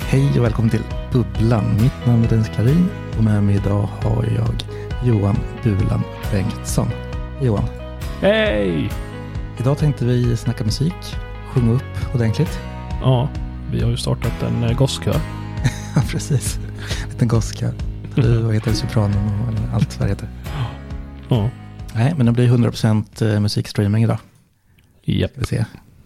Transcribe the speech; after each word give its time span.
Hej 0.00 0.38
och 0.38 0.44
välkommen 0.44 0.70
till 0.70 0.82
Bubblan. 1.12 1.82
Mitt 1.82 2.06
namn 2.06 2.24
är 2.24 2.28
Dennis 2.28 2.48
Klarin 2.48 2.88
och 3.18 3.24
med 3.24 3.42
mig 3.44 3.56
idag 3.56 3.88
har 4.02 4.24
jag 4.24 4.54
Johan 5.04 5.36
Bulan 5.62 6.02
Bengtsson. 6.32 6.88
Johan. 7.42 7.64
Hej! 8.20 8.90
Idag 9.58 9.78
tänkte 9.78 10.04
vi 10.04 10.36
snacka 10.36 10.64
musik, 10.64 10.94
sjunga 11.48 11.72
upp 11.72 12.14
ordentligt. 12.14 12.58
Ja, 13.00 13.28
vi 13.72 13.82
har 13.82 13.90
ju 13.90 13.96
startat 13.96 14.42
en 14.42 14.62
eh, 14.64 14.76
gosskör. 14.76 15.20
Ja, 15.96 16.02
precis. 16.08 16.58
En 17.04 17.10
liten 17.10 17.28
gosskör. 17.28 17.74
Du, 18.14 18.42
vad 18.42 18.54
heter 18.54 18.72
sopranen 18.72 19.40
och 19.40 19.74
allt 19.74 19.98
vad 19.98 20.08
det 20.08 20.12
heter. 20.12 20.28
Ja, 21.28 21.50
Nej, 21.94 22.14
men 22.16 22.26
det 22.26 22.32
blir 22.32 22.48
100% 22.48 23.40
musikstreaming 23.40 24.04
idag. 24.04 24.18
japp. 25.04 25.30
Ska 25.30 25.40
vi 25.40 25.46
se 25.46 25.64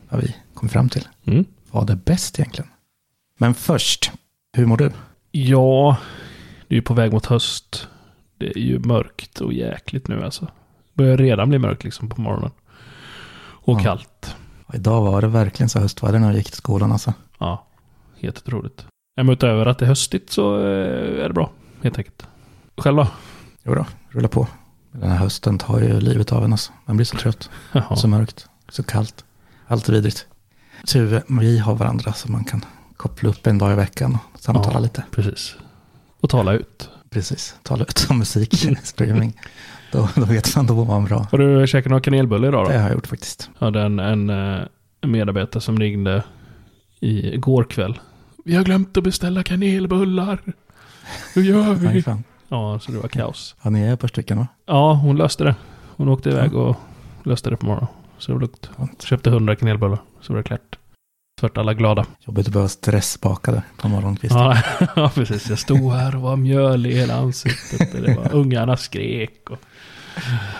vad 0.08 0.20
vi 0.20 0.34
kommer 0.54 0.70
fram 0.72 0.88
till. 0.88 1.08
Mm. 1.26 1.44
Vad 1.70 1.90
är 1.90 1.94
bäst 1.94 2.38
egentligen? 2.40 2.70
Men 3.40 3.54
först, 3.54 4.12
hur 4.56 4.66
mår 4.66 4.76
du? 4.76 4.90
Ja, 5.30 5.96
det 6.68 6.74
är 6.74 6.76
ju 6.76 6.82
på 6.82 6.94
väg 6.94 7.12
mot 7.12 7.26
höst. 7.26 7.88
Det 8.38 8.46
är 8.50 8.58
ju 8.58 8.78
mörkt 8.78 9.40
och 9.40 9.52
jäkligt 9.52 10.08
nu 10.08 10.24
alltså. 10.24 10.44
Det 10.44 10.50
börjar 10.94 11.16
redan 11.16 11.48
bli 11.48 11.58
mörkt 11.58 11.84
liksom 11.84 12.08
på 12.08 12.20
morgonen. 12.20 12.50
Och 13.42 13.80
Ja. 13.80 13.82
kallt. 13.84 14.36
Och 14.66 14.74
idag 14.74 15.02
var 15.02 15.20
det 15.20 15.28
verkligen 15.28 15.68
så 15.68 15.78
höstväder 15.80 16.18
när 16.18 16.26
jag 16.26 16.36
gick 16.36 16.46
till 16.46 16.56
skolan 16.56 16.92
alltså. 16.92 17.14
Ja, 17.38 17.66
helt 18.20 18.38
otroligt. 18.38 18.86
Men 19.16 19.28
utöver 19.28 19.66
att 19.66 19.78
det 19.78 19.84
är 19.84 19.88
höstigt 19.88 20.30
så 20.30 20.58
eh, 20.58 21.24
är 21.24 21.28
det 21.28 21.34
bra, 21.34 21.50
helt 21.82 21.98
enkelt. 21.98 22.26
Själv 22.76 22.96
då? 22.96 23.06
Jo 23.64 23.74
då, 23.74 23.86
rulla 24.08 24.28
på. 24.28 24.48
Den 24.92 25.10
här 25.10 25.18
hösten 25.18 25.58
tar 25.58 25.80
ju 25.80 26.00
livet 26.00 26.32
av 26.32 26.44
en 26.44 26.52
alltså. 26.52 26.72
Man 26.84 26.96
blir 26.96 27.06
så 27.06 27.16
trött. 27.16 27.50
Så 27.96 28.08
mörkt, 28.08 28.48
så 28.68 28.82
kallt. 28.82 29.24
Allt 29.66 29.88
är 29.88 29.92
vidrigt. 29.92 30.26
Tur 30.86 31.22
vi 31.40 31.58
har 31.58 31.74
varandra 31.74 32.12
så 32.12 32.30
man 32.30 32.44
kan 32.44 32.64
koppla 33.00 33.28
upp 33.30 33.46
en 33.46 33.58
dag 33.58 33.72
i 33.72 33.74
veckan 33.74 34.18
och 34.32 34.40
samtala 34.40 34.72
Ja. 34.74 34.78
lite. 34.80 35.04
Precis. 35.10 35.56
Och 36.20 36.30
tala 36.30 36.52
ut. 36.52 36.88
Precis, 37.10 37.54
tala 37.62 37.82
ut 37.84 38.06
om 38.10 38.18
musik, 38.18 38.54
streaming. 38.82 39.40
Då, 39.92 40.08
då 40.14 40.24
vet 40.24 40.56
man, 40.56 40.66
då 40.66 40.74
mår 40.74 40.84
man 40.84 41.04
bra. 41.04 41.26
Har 41.30 41.38
du 41.38 41.66
käkat 41.66 41.90
några 41.90 42.00
kanelbullar 42.02 42.48
idag 42.48 42.64
då? 42.64 42.70
Det 42.70 42.78
har 42.78 42.88
jag 42.88 42.94
gjort 42.94 43.06
faktiskt. 43.06 43.50
Jag 43.58 43.66
hade 43.66 43.80
en, 43.82 43.98
en, 43.98 44.30
eh, 44.30 44.60
en 45.00 45.10
medarbetare 45.10 45.60
som 45.60 45.78
ringde 45.80 46.22
i 47.00 47.36
går 47.36 47.64
kväll. 47.64 48.00
Vi 48.44 48.54
har 48.56 48.64
glömt 48.64 48.96
att 48.96 49.04
beställa 49.04 49.42
kanelbullar. 49.42 50.40
Hur 51.34 51.42
gör 51.42 51.74
vi? 51.74 52.04
Ja, 52.48 52.78
så 52.82 52.92
det 52.92 52.98
var 52.98 53.08
kaos. 53.08 53.54
Ja, 53.62 53.70
ni 53.70 53.80
är 53.82 53.94
ett 53.94 54.00
par 54.00 54.08
stycken 54.08 54.38
va? 54.38 54.46
Ja, 54.66 54.92
hon 54.94 55.16
löste 55.16 55.44
det. 55.44 55.54
Hon 55.96 56.08
åkte 56.08 56.30
iväg 56.30 56.54
och 56.54 56.76
löste 57.24 57.50
det 57.50 57.56
på 57.56 57.66
morgonen. 57.66 57.88
Så 58.18 58.32
det 58.32 58.34
var 58.34 58.40
lugnt. 58.40 59.02
Köpte 59.02 59.30
100 59.30 59.56
kanelbullar. 59.56 59.98
Så 60.20 60.32
var 60.32 60.38
det 60.38 60.44
klart. 60.44 60.78
Så 61.40 61.46
vart 61.46 61.58
alla 61.58 61.74
glada. 61.74 62.06
Jobbigt 62.20 62.46
att 62.46 62.52
behöva 62.52 62.68
stressbaka 62.68 63.52
där 63.52 63.62
på 63.76 63.88
morgonkvisten. 63.88 64.40
Ja, 64.40 64.62
ja, 64.96 65.10
precis. 65.14 65.48
Jag 65.48 65.58
stod 65.58 65.92
här 65.92 66.16
och 66.16 66.22
var 66.22 66.36
mjölig 66.36 66.90
i 66.90 66.94
hela 66.94 67.14
ansiktet. 67.14 67.92
Det 67.92 68.14
var, 68.14 68.32
ungarna 68.34 68.76
skrek. 68.76 69.50
Och... 69.50 69.58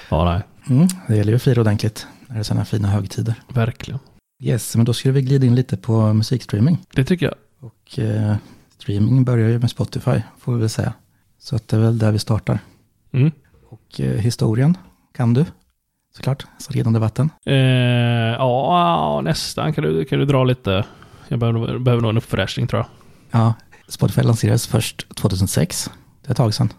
Ja, 0.09 0.25
nej. 0.25 0.43
Mm, 0.77 0.89
det 1.07 1.17
gäller 1.17 1.33
ju 1.33 1.37
att 1.37 1.43
fira 1.43 1.61
ordentligt 1.61 2.07
när 2.27 2.35
det 2.35 2.41
är 2.41 2.43
sådana 2.43 2.65
fina 2.65 2.89
högtider. 2.89 3.35
Verkligen. 3.49 4.01
Yes, 4.43 4.77
men 4.77 4.85
då 4.85 4.93
ska 4.93 5.13
vi 5.13 5.23
glida 5.23 5.47
in 5.47 5.55
lite 5.55 5.77
på 5.77 6.13
musikstreaming. 6.13 6.79
Det 6.95 7.05
tycker 7.05 7.27
jag. 7.27 7.35
Och 7.71 7.99
eh, 7.99 8.37
streaming 8.79 9.25
börjar 9.25 9.49
ju 9.49 9.59
med 9.59 9.71
Spotify, 9.71 10.23
får 10.39 10.55
vi 10.55 10.61
väl 10.61 10.71
säga. 10.71 10.93
Så 11.39 11.57
att 11.57 11.69
det 11.69 11.77
är 11.77 11.81
väl 11.81 11.99
där 11.99 12.13
vi 12.13 12.19
startar. 12.19 12.59
Mm. 13.13 13.31
Och 13.69 14.01
eh, 14.01 14.21
historien 14.21 14.77
kan 15.17 15.35
du, 15.35 15.45
såklart, 16.17 16.47
så 16.59 16.73
redan 16.73 16.93
debatten. 16.93 17.31
Eh, 17.47 17.55
ja, 18.39 19.21
nästan. 19.25 19.73
Kan 19.73 19.85
du, 19.85 20.05
kan 20.05 20.19
du 20.19 20.25
dra 20.25 20.45
lite? 20.45 20.85
Jag 21.29 21.39
behöver, 21.39 21.79
behöver 21.79 22.03
nog 22.03 22.11
en 22.11 22.17
uppfräschning 22.17 22.67
tror 22.67 22.79
jag. 22.81 22.87
Ja, 23.41 23.55
Spotify 23.89 24.23
lanserades 24.23 24.67
först 24.67 25.15
2006. 25.17 25.91
Det 26.23 26.29
är 26.29 26.31
ett 26.31 26.37
tag 26.37 26.55
sedan, 26.55 26.73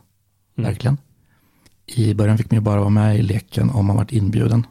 Mm. 0.57 0.69
verkligen. 0.69 0.97
I 1.85 2.13
början 2.13 2.37
fick 2.37 2.51
man 2.51 2.55
ju 2.57 2.61
bara 2.61 2.79
vara 2.79 2.89
med 2.89 3.17
i 3.19 3.21
leken 3.21 3.69
om 3.69 3.85
man 3.85 3.95
varit 3.95 4.11
inbjuden. 4.11 4.65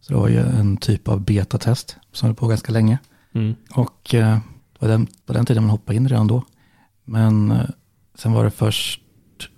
Så 0.00 0.12
det 0.12 0.18
var 0.18 0.28
ju 0.28 0.38
en 0.38 0.76
typ 0.76 1.08
av 1.08 1.20
betatest 1.20 1.96
som 2.12 2.26
höll 2.26 2.34
på 2.36 2.46
ganska 2.46 2.72
länge. 2.72 2.98
Mm. 3.34 3.54
Och 3.74 4.14
eh, 4.14 4.38
på, 4.78 4.86
den, 4.86 5.06
på 5.26 5.32
den 5.32 5.46
tiden 5.46 5.62
man 5.62 5.70
hoppade 5.70 5.96
in 5.96 6.08
redan 6.08 6.26
då. 6.26 6.42
Men 7.04 7.50
eh, 7.50 7.64
sen 8.14 8.32
var 8.32 8.44
det 8.44 8.50
först 8.50 9.00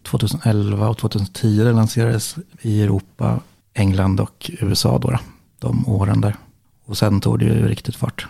2011 0.03 0.89
och 0.89 0.99
2010 0.99 1.65
det 1.65 1.73
lanserades 1.73 2.37
i 2.61 2.83
Europa, 2.83 3.41
England 3.81 4.21
och 4.21 4.51
USA 4.61 4.99
då, 4.99 5.11
då. 5.11 5.19
De 5.59 5.89
åren 5.89 6.21
där. 6.21 6.37
Och 6.85 6.99
sen 6.99 7.21
tog 7.21 7.39
det 7.39 7.45
ju 7.45 7.69
riktigt 7.69 7.97
fart, 7.97 8.27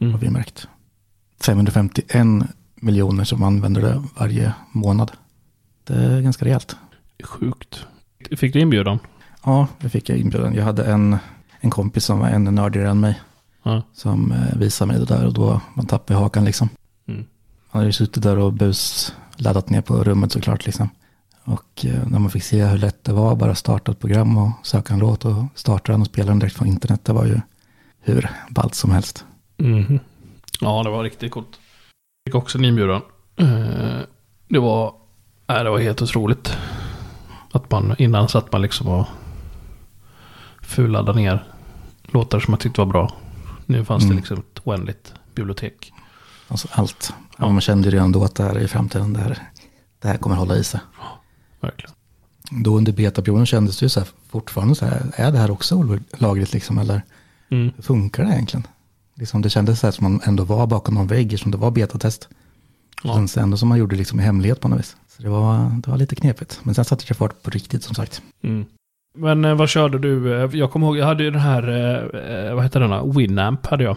Mm. 0.00 0.12
har 0.12 0.20
vi 0.20 0.30
märkt. 0.30 0.66
551 1.40 2.26
miljoner 2.74 3.24
som 3.24 3.42
använder 3.42 3.82
det 3.82 4.02
varje 4.18 4.52
månad. 4.72 5.12
Det 5.84 5.94
är 5.94 6.20
ganska 6.20 6.44
rejält. 6.44 6.76
Sjukt. 7.24 7.86
Fick 8.36 8.52
du 8.52 8.60
inbjudan? 8.60 8.98
Ja, 9.44 9.66
det 9.80 9.88
fick 9.88 10.08
jag 10.08 10.18
inbjudan. 10.18 10.54
Jag 10.54 10.64
hade 10.64 10.84
en, 10.84 11.16
en 11.60 11.70
kompis 11.70 12.04
som 12.04 12.18
var 12.18 12.28
ännu 12.28 12.50
nördigare 12.50 12.88
än 12.90 13.00
mig. 13.00 13.20
Ja. 13.62 13.82
Som 13.92 14.32
eh, 14.32 14.56
visade 14.58 14.88
mig 14.92 15.00
det 15.00 15.06
där 15.06 15.26
och 15.26 15.32
då 15.34 15.60
man 15.74 15.86
tappade 15.86 16.20
hakan 16.20 16.44
liksom. 16.44 16.68
Mm. 17.08 17.24
Han 17.70 17.78
hade 17.80 17.86
ju 17.86 17.92
suttit 17.92 18.22
där 18.22 18.38
och 18.38 18.52
bus 18.52 19.12
laddat 19.36 19.70
ner 19.70 19.80
på 19.80 20.04
rummet 20.04 20.32
såklart 20.32 20.66
liksom. 20.66 20.88
Och 21.44 21.84
eh, 21.84 22.06
när 22.08 22.18
man 22.18 22.30
fick 22.30 22.42
se 22.44 22.64
hur 22.64 22.78
lätt 22.78 23.04
det 23.04 23.12
var 23.12 23.36
bara 23.36 23.54
starta 23.54 23.92
ett 23.92 24.00
program 24.00 24.38
och 24.38 24.50
söka 24.62 24.94
en 24.94 25.00
låt 25.00 25.24
och 25.24 25.44
starta 25.54 25.92
den 25.92 26.00
och 26.00 26.06
spela 26.06 26.28
den 26.28 26.38
direkt 26.38 26.56
från 26.56 26.68
internet. 26.68 27.04
Det 27.04 27.12
var 27.12 27.24
ju 27.24 27.40
hur 28.00 28.30
ballt 28.50 28.74
som 28.74 28.90
helst. 28.90 29.24
Mhm. 29.56 29.98
Ja, 30.60 30.82
det 30.82 30.90
var 30.90 31.02
riktigt 31.02 31.32
coolt. 31.32 31.58
Fick 32.26 32.34
också 32.34 32.58
en 32.58 32.64
inbjudan. 32.64 33.02
Eh, 33.36 33.98
Det 34.48 34.58
var, 34.58 34.94
nej, 35.46 35.64
det 35.64 35.70
var 35.70 35.78
helt 35.78 36.02
otroligt. 36.02 36.56
Att 37.52 37.70
man, 37.70 37.94
innan 37.98 38.28
satt 38.28 38.52
man 38.52 38.62
liksom 38.62 38.88
och 38.88 39.06
fulladdade 40.62 41.18
ner 41.18 41.44
låtar 42.04 42.40
som 42.40 42.52
man 42.52 42.58
tyckte 42.58 42.80
var 42.80 42.86
bra. 42.86 43.12
Nu 43.66 43.84
fanns 43.84 44.02
det 44.02 44.06
Mm. 44.06 44.16
liksom 44.16 44.38
ett 44.38 44.60
oändligt 44.64 45.14
bibliotek. 45.34 45.92
Alltså 46.48 46.68
allt. 46.72 47.12
Ja, 47.38 47.48
man 47.48 47.60
kände 47.60 47.88
ju 47.88 47.94
redan 47.94 48.12
då 48.12 48.24
att 48.24 48.34
det 48.34 48.42
här 48.44 48.54
är 48.54 48.60
i 48.60 48.68
framtiden, 48.68 49.12
det 49.12 49.20
här, 49.20 49.38
det 49.98 50.08
här 50.08 50.16
kommer 50.16 50.36
hålla 50.36 50.56
i 50.56 50.64
sig. 50.64 50.80
Verkligen. 51.62 51.94
Då 52.64 52.76
under 52.76 52.92
betaperioden 52.92 53.46
kändes 53.46 53.78
det 53.78 53.84
ju 53.84 53.88
så 53.88 54.00
här 54.00 54.08
fortfarande 54.28 54.74
så 54.74 54.86
här, 54.86 55.02
är 55.16 55.32
det 55.32 55.38
här 55.38 55.50
också 55.50 55.98
olagligt 56.18 56.52
liksom 56.52 56.78
eller 56.78 57.02
Mm. 57.50 57.72
hur 57.76 57.82
funkar 57.82 58.24
det 58.24 58.30
egentligen? 58.32 58.66
Liksom 59.16 59.42
det 59.42 59.50
kändes 59.50 59.80
så 59.80 59.86
här 59.86 59.92
som 59.92 60.04
man 60.12 60.20
ändå 60.24 60.44
var 60.44 60.66
bakom 60.66 60.94
någon 60.94 61.06
vägg, 61.06 61.38
som 61.40 61.50
det 61.50 61.56
var 61.56 61.70
betatest. 61.70 62.28
Ja. 63.02 63.20
Ja. 63.20 63.28
Sen 63.28 63.42
ändå 63.42 63.56
som 63.56 63.68
man 63.68 63.78
gjorde 63.78 63.96
liksom 63.96 64.20
i 64.20 64.22
hemlighet 64.22 64.60
på 64.60 64.68
något 64.68 64.78
vis. 64.78 64.96
Så 65.16 65.22
det 65.22 65.28
var, 65.28 65.80
det 65.84 65.90
var 65.90 65.96
lite 65.98 66.14
knepigt. 66.16 66.60
Men 66.62 66.74
sen 66.74 66.84
satte 66.84 67.04
det 67.08 67.14
fart 67.14 67.42
på 67.42 67.50
riktigt 67.50 67.82
som 67.82 67.94
sagt. 67.94 68.22
Mm. 68.42 68.64
Men 69.14 69.44
eh, 69.44 69.54
vad 69.54 69.68
körde 69.68 69.98
du? 69.98 70.34
Eh, 70.44 70.50
Jag 70.58 70.70
kommer 70.72 70.86
ihåg, 70.86 70.96
jag 70.96 71.06
hade 71.06 71.24
ju 71.24 71.30
den 71.30 71.40
här, 71.40 71.62
eh, 72.48 72.54
vad 72.54 72.64
heter 72.64 72.80
denna? 72.80 73.04
Winamp 73.04 73.66
hade 73.66 73.84
jag. 73.84 73.96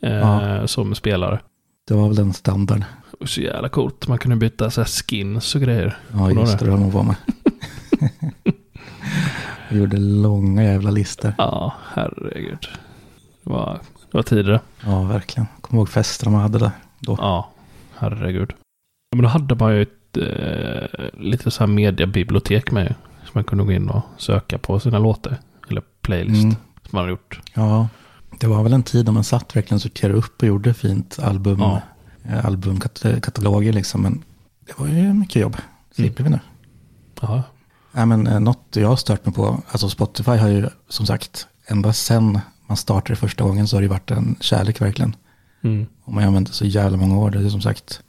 Ja. 0.00 0.66
Som 0.66 0.94
spelare. 0.94 1.40
Det 1.88 1.94
var 1.94 2.08
väl 2.08 2.18
en 2.18 2.32
standard. 2.32 2.82
Och 3.22 3.28
så 3.28 3.40
jävla 3.40 3.68
coolt. 3.68 4.08
Man 4.08 4.18
kunde 4.18 4.36
byta 4.36 4.70
så 4.70 4.80
här 4.80 4.88
skins 4.88 5.54
och 5.54 5.60
grejer. 5.60 5.98
Ja, 6.12 6.30
just 6.30 6.58
det, 6.58 6.64
det 6.64 6.70
var 6.70 6.78
nog 6.78 6.92
var 6.92 7.02
med. 7.02 7.16
Vi 9.68 9.78
gjorde 9.78 9.96
långa 9.96 10.62
jävla 10.64 10.90
listor. 10.90 11.34
Ja, 11.38 11.74
herregud. 11.92 12.68
Det 13.44 13.50
var, 13.50 13.80
det 14.10 14.18
var 14.18 14.22
tidigare. 14.22 14.60
Ja, 14.84 15.02
verkligen. 15.02 15.46
Kommer 15.60 15.80
ihåg 15.80 15.88
festerna 15.88 16.32
man 16.32 16.40
hade 16.40 16.58
där 16.58 16.70
då. 16.98 17.16
Ja, 17.20 17.50
herregud. 17.96 18.50
Ja, 19.10 19.16
men 19.16 19.22
då 19.22 19.28
hade 19.28 19.54
man 19.54 19.74
ju 19.74 19.82
ett 19.82 20.16
eh, 20.16 21.20
lite 21.20 21.50
så 21.50 21.60
här 21.60 21.66
mediabibliotek 21.66 22.70
med 22.70 22.82
ju, 22.82 22.94
Som 23.24 23.30
man 23.32 23.44
kunde 23.44 23.64
gå 23.64 23.72
in 23.72 23.88
och 23.88 24.02
söka 24.16 24.58
på 24.58 24.80
sina 24.80 24.98
låtar. 24.98 25.36
Eller 25.68 25.82
playlist. 26.00 26.42
Mm. 26.42 26.56
Som 26.82 26.90
man 26.90 27.00
hade 27.00 27.10
gjort. 27.10 27.40
Ja, 27.54 27.88
det 28.40 28.46
var 28.46 28.62
väl 28.62 28.72
en 28.72 28.82
tid 28.82 29.06
då 29.06 29.12
man 29.12 29.24
satt 29.24 29.56
verkligen 29.56 29.76
och 29.76 29.82
sorterade 29.82 30.18
upp 30.18 30.42
och 30.42 30.48
gjorde 30.48 30.74
fint 30.74 31.18
album, 31.22 31.60
Ja. 31.60 31.80
Albumkataloger 32.44 33.72
liksom. 33.72 34.02
Men 34.02 34.24
det 34.66 34.78
var 34.78 34.86
ju 34.86 35.12
mycket 35.12 35.42
jobb. 35.42 35.56
Slipper 35.94 36.24
vi 36.24 36.30
nu. 36.30 36.40
Ja, 37.20 37.42
Nej, 37.92 38.06
men 38.06 38.26
eh, 38.26 38.40
något 38.40 38.66
jag 38.72 38.88
har 38.88 38.96
stört 38.96 39.26
mig 39.26 39.34
på, 39.34 39.62
alltså 39.70 39.88
Spotify 39.88 40.30
har 40.30 40.48
ju 40.48 40.68
som 40.88 41.06
sagt, 41.06 41.46
ända 41.66 41.92
sen 41.92 42.40
man 42.66 42.76
startade 42.76 43.16
första 43.16 43.44
gången 43.44 43.68
så 43.68 43.76
har 43.76 43.80
det 43.80 43.84
ju 43.84 43.88
varit 43.88 44.10
en 44.10 44.36
kärlek 44.40 44.80
verkligen. 44.80 45.16
mm. 45.62 45.86
Och 46.04 46.12
man 46.12 46.22
har 46.22 46.28
använt 46.28 46.48
det 46.48 46.54
så 46.54 46.64
jävla 46.64 46.96
många 46.96 47.18
år, 47.18 47.30
det 47.30 47.38
är 47.38 47.48
som 47.48 47.60
sagt, 47.60 48.00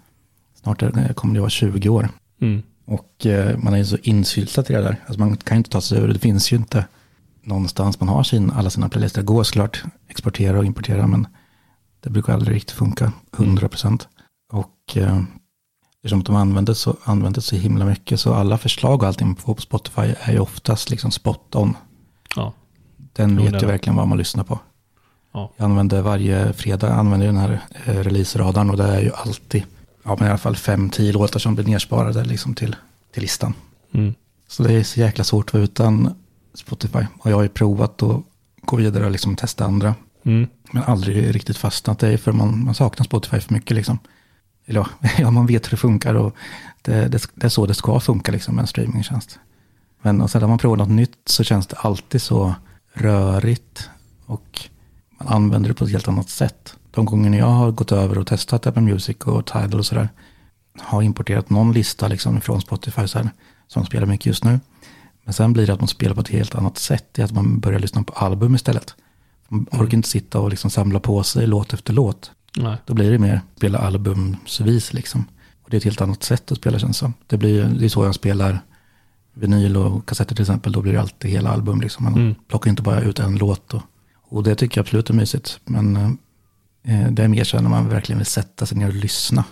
snart 0.62 0.82
är 0.82 1.14
kommer 1.14 1.34
det 1.34 1.40
vara 1.40 1.50
20 1.50 1.90
år. 1.90 2.10
Mm. 2.42 2.64
Och 2.86 3.26
eh, 3.26 3.58
man 3.58 3.74
är 3.74 3.78
ju 3.78 3.86
så 3.86 3.98
insyltad 4.04 4.62
i 4.62 4.74
det 4.74 4.82
där, 4.82 4.96
alltså 5.06 5.20
man 5.20 5.38
kan 5.38 5.58
ju 5.58 5.58
inte 5.58 5.70
ta 5.70 5.82
sig 5.82 6.00
ur 6.00 6.08
det, 6.08 6.14
det 6.14 6.20
finns 6.20 6.52
ju 6.52 6.58
inte 6.58 6.86
någonstans 7.44 8.00
man 8.00 8.10
har 8.10 8.24
sin, 8.24 8.52
alla 8.52 8.70
sina 8.70 8.90
playlister. 8.90 9.22
Det 9.22 9.26
går 9.26 9.44
såklart 9.44 9.84
exportera 10.08 10.60
och 10.60 10.66
importera, 10.66 11.08
men 11.08 11.28
det 12.04 12.10
brukar 12.10 12.34
aldrig 12.34 12.56
riktigt 12.56 12.78
funka 12.78 13.12
100%. 13.32 14.08
Och 14.52 14.98
eh, 14.98 15.22
eftersom 15.96 16.20
att 16.20 16.26
de 16.26 16.36
använder 16.36 16.74
så, 16.74 16.96
använder 17.04 17.42
så 17.42 17.56
himla 17.56 17.86
mycket, 17.86 18.20
så 18.20 18.34
alla 18.34 18.58
förslag 18.58 19.02
och 19.02 19.08
allting 19.08 19.28
man 19.28 19.36
får 19.36 19.56
på 19.56 19.62
Spotify 19.62 20.14
är 20.22 20.32
ju 20.32 20.40
oftast 20.40 20.90
liksom 20.90 21.12
spot 21.12 21.56
on. 21.56 21.78
ja. 22.36 22.54
Den 23.14 23.38
vet 23.38 23.64
ju 23.64 23.68
verkligen 23.68 23.96
vad 23.96 24.08
man 24.08 24.18
lyssnar 24.18 24.44
på. 24.44 24.60
Ja. 25.34 25.52
Jag 25.58 25.66
använder 25.66 26.02
varje 26.02 26.54
fredag 26.54 26.94
använder 26.94 27.28
den 27.28 27.38
här 27.38 27.62
eh, 27.86 27.94
release-radarn 27.94 28.70
och 28.70 28.78
det 28.78 28.84
är 28.84 29.02
ju 29.02 29.12
alltid, 29.14 29.64
ja 30.04 30.16
men 30.20 30.28
i 30.28 30.30
alla 30.30 30.38
fall 30.38 30.56
fem, 30.56 30.90
tio 30.90 31.12
låtar 31.14 31.40
som 31.40 31.56
blir 31.56 31.66
nersparade 31.66 32.24
liksom 32.24 32.54
till, 32.54 32.76
till 33.14 33.22
listan. 33.22 33.54
Mm. 33.92 34.14
Så 34.48 34.64
det 34.64 34.74
är 34.74 34.84
så 34.84 35.00
jäkla 35.00 35.24
svårt 35.24 35.50
att 35.50 35.54
vara 35.54 35.64
utan 35.64 36.16
Spotify. 36.54 37.06
Och 37.20 37.32
jag 37.32 37.36
har 37.36 37.44
ju 37.44 37.50
provat 37.50 38.04
att 38.04 38.22
gå 38.62 38.76
vidare 38.78 39.06
och 39.06 39.12
liksom 39.12 39.36
testa 39.36 39.66
andra. 39.66 39.96
Mm. 40.26 40.48
Men 40.72 40.84
aldrig 40.84 41.36
riktigt 41.36 41.58
fastnat. 41.58 42.00
Det 42.00 42.08
är 42.08 42.18
för 42.18 42.32
man, 42.32 42.64
man 42.64 42.76
saknar 42.76 43.04
Spotify 43.04 43.40
för 43.40 43.54
mycket 43.54 43.76
liksom. 43.76 44.00
Eller 44.66 44.80
ja, 44.80 45.10
ja, 45.18 45.32
man 45.32 45.46
vet 45.46 45.66
hur 45.66 45.72
det 45.72 45.78
funkar 45.78 46.16
och 46.16 46.36
det, 46.82 47.08
det, 47.08 47.28
det 47.34 47.46
är 47.46 47.50
så 47.50 47.66
det 47.66 47.74
ska 47.74 48.00
funka 48.00 48.32
liksom 48.32 48.56
med 48.56 48.62
en 48.62 48.68
streamingtjänst. 48.68 49.40
Men 50.02 50.22
och 50.22 50.32
sen 50.32 50.42
när 50.42 50.48
man 50.48 50.58
provar 50.58 50.78
något 50.78 50.90
nytt 50.90 51.18
så 51.26 51.44
känns 51.44 51.68
det 51.68 51.76
alltid 51.76 52.22
så 52.22 52.56
rörigt 52.94 53.90
och 54.26 54.70
man 55.20 55.28
använder 55.28 55.70
det 55.70 55.76
på 55.76 55.86
ett 55.86 55.92
helt 55.92 56.08
annat 56.08 56.30
sätt. 56.30 56.76
De 56.92 57.06
gånger 57.06 57.40
jag 57.40 57.46
har 57.46 57.72
gått 57.72 57.92
över 57.92 58.18
och 58.18 58.28
testat 58.28 58.68
Apple 58.68 58.82
Music 58.82 59.18
och 59.18 59.46
Tidal 59.46 59.80
och 59.80 59.86
sådär 59.86 60.10
har 60.80 61.02
importerat 61.02 61.50
någon 61.50 61.74
lista 61.74 62.08
liksom 62.08 62.42
från 62.42 62.62
Spotify 62.62 63.08
så 63.08 63.20
här, 63.20 63.30
som 63.68 63.86
spelar 63.86 64.06
mycket 64.06 64.26
just 64.26 64.44
nu. 64.44 64.60
Men 65.24 65.34
sen 65.34 65.54
blir 65.54 65.68
det 65.68 65.74
att 65.74 65.80
man 65.80 65.88
spelar 65.88 66.16
på 66.16 66.22
ett 66.22 66.30
helt 66.30 66.56
annat 66.56 66.78
sätt. 66.78 67.06
Det 67.12 67.22
är 67.22 67.26
att 67.26 67.32
man 67.32 67.60
börjar 67.60 67.80
lyssna 67.80 68.04
på 68.04 68.14
album 68.14 68.56
istället. 68.56 68.96
Man 69.54 69.68
orkar 69.72 69.94
inte 69.98 70.10
sitta 70.10 70.40
och 70.40 70.50
liksom 70.50 70.70
samla 70.70 71.00
på 71.00 71.24
sig 71.24 71.48
låt 71.48 71.74
efter 71.74 71.94
låt. 71.94 72.32
Nej. 72.58 72.78
Då 72.86 72.94
blir 72.94 73.12
det 73.12 73.18
mer 73.20 73.42
spela 73.58 73.80
albumsvis 73.80 74.94
liksom. 74.94 75.26
Och 75.64 75.70
det 75.70 75.76
är 75.76 75.78
ett 75.78 75.84
helt 75.84 76.02
annat 76.02 76.24
sätt 76.24 76.52
att 76.52 76.58
spela 76.58 76.80
känns 76.80 76.98
som. 76.98 77.14
Det, 77.28 77.38
blir, 77.38 77.64
det 77.66 77.86
är 77.86 77.90
så 77.90 78.06
jag 78.06 78.16
spelar 78.16 78.60
vinyl 79.34 79.78
och 79.78 80.06
kassetter 80.10 80.36
till 80.36 80.44
exempel. 80.44 80.72
Då 80.72 80.82
blir 80.82 80.94
det 80.94 81.02
alltid 81.02 81.32
hela 81.32 81.50
album 81.50 81.82
liksom. 81.82 82.04
Man 82.04 82.14
Mm. 82.14 82.36
plockar 82.48 82.70
inte 82.70 82.82
bara 82.82 83.02
ut 83.02 83.20
en 83.20 83.36
låt. 83.38 83.74
Och, 83.74 83.82
och 84.30 84.44
det 84.44 84.56
tycker 84.56 84.78
jag 84.78 84.84
absolut 84.84 85.10
är 85.10 85.14
mysigt. 85.14 85.60
Men 85.66 85.96
eh, 86.84 87.12
det 87.12 87.24
är 87.24 87.28
mer 87.28 87.44
så 87.44 87.62
när 87.62 87.70
man 87.70 87.90
verkligen 87.90 88.18
vill 88.20 88.26
sätta 88.26 88.66
sig 88.66 88.78
ner 88.78 88.88
och 88.88 88.94
lyssna. 88.94 89.44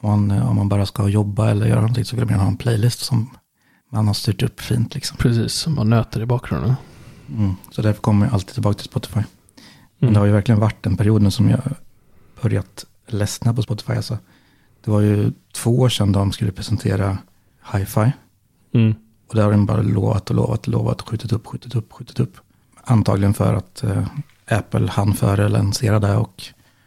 Om 0.00 0.26
man, 0.28 0.42
om 0.42 0.56
man 0.56 0.68
bara 0.68 0.86
ska 0.86 1.08
jobba 1.08 1.50
eller 1.50 1.66
göra 1.66 1.80
någonting 1.80 2.04
så 2.04 2.16
vill 2.16 2.26
man 2.26 2.34
ha 2.40 2.46
en 2.46 2.56
playlist 2.56 3.00
som 3.00 3.30
man 3.92 4.06
har 4.06 4.14
styrt 4.14 4.42
upp 4.42 4.60
fint 4.60 4.94
liksom. 4.94 5.16
Precis, 5.16 5.52
som 5.52 5.74
man 5.74 5.90
nöter 5.90 6.20
i 6.20 6.26
bakgrunden. 6.26 6.74
Mm. 7.38 7.54
Så 7.70 7.82
därför 7.82 8.02
kommer 8.02 8.26
jag 8.26 8.34
alltid 8.34 8.52
tillbaka 8.54 8.76
till 8.78 8.84
Spotify. 8.88 9.20
Men 9.98 10.08
Mm. 10.08 10.14
det 10.14 10.20
har 10.20 10.26
ju 10.26 10.32
verkligen 10.32 10.60
varit 10.60 10.86
en 10.86 10.96
period 10.96 11.22
nu 11.22 11.30
som 11.30 11.50
jag 11.50 11.60
börjat 12.42 12.84
ledsna 13.06 13.54
på 13.54 13.62
Spotify. 13.62 13.92
Alltså. 13.92 14.18
Det 14.84 14.90
var 14.90 15.00
ju 15.00 15.32
två 15.52 15.78
år 15.80 15.88
sedan 15.88 16.12
de 16.12 16.32
skulle 16.32 16.52
presentera 16.52 17.18
Hi-Fi. 17.72 18.12
Mm. 18.74 18.94
Och 19.28 19.34
där 19.34 19.42
har 19.44 19.50
de 19.50 19.66
bara 19.66 19.82
lovat 19.82 20.30
och 20.30 20.36
lovat 20.36 20.66
och 20.66 20.72
lovat 20.72 21.00
och 21.00 21.08
skjutit 21.08 21.32
upp, 21.32 21.46
skjutit 21.46 21.74
upp, 21.74 21.92
skjutit 21.92 22.20
upp. 22.20 22.36
Antagligen 22.84 23.34
för 23.34 23.54
att 23.54 23.82
eh, 23.82 24.06
Apple 24.48 24.90
hann 24.90 25.14
före 25.14 25.48
lansera 25.48 25.98
det 25.98 26.16
och 26.16 26.42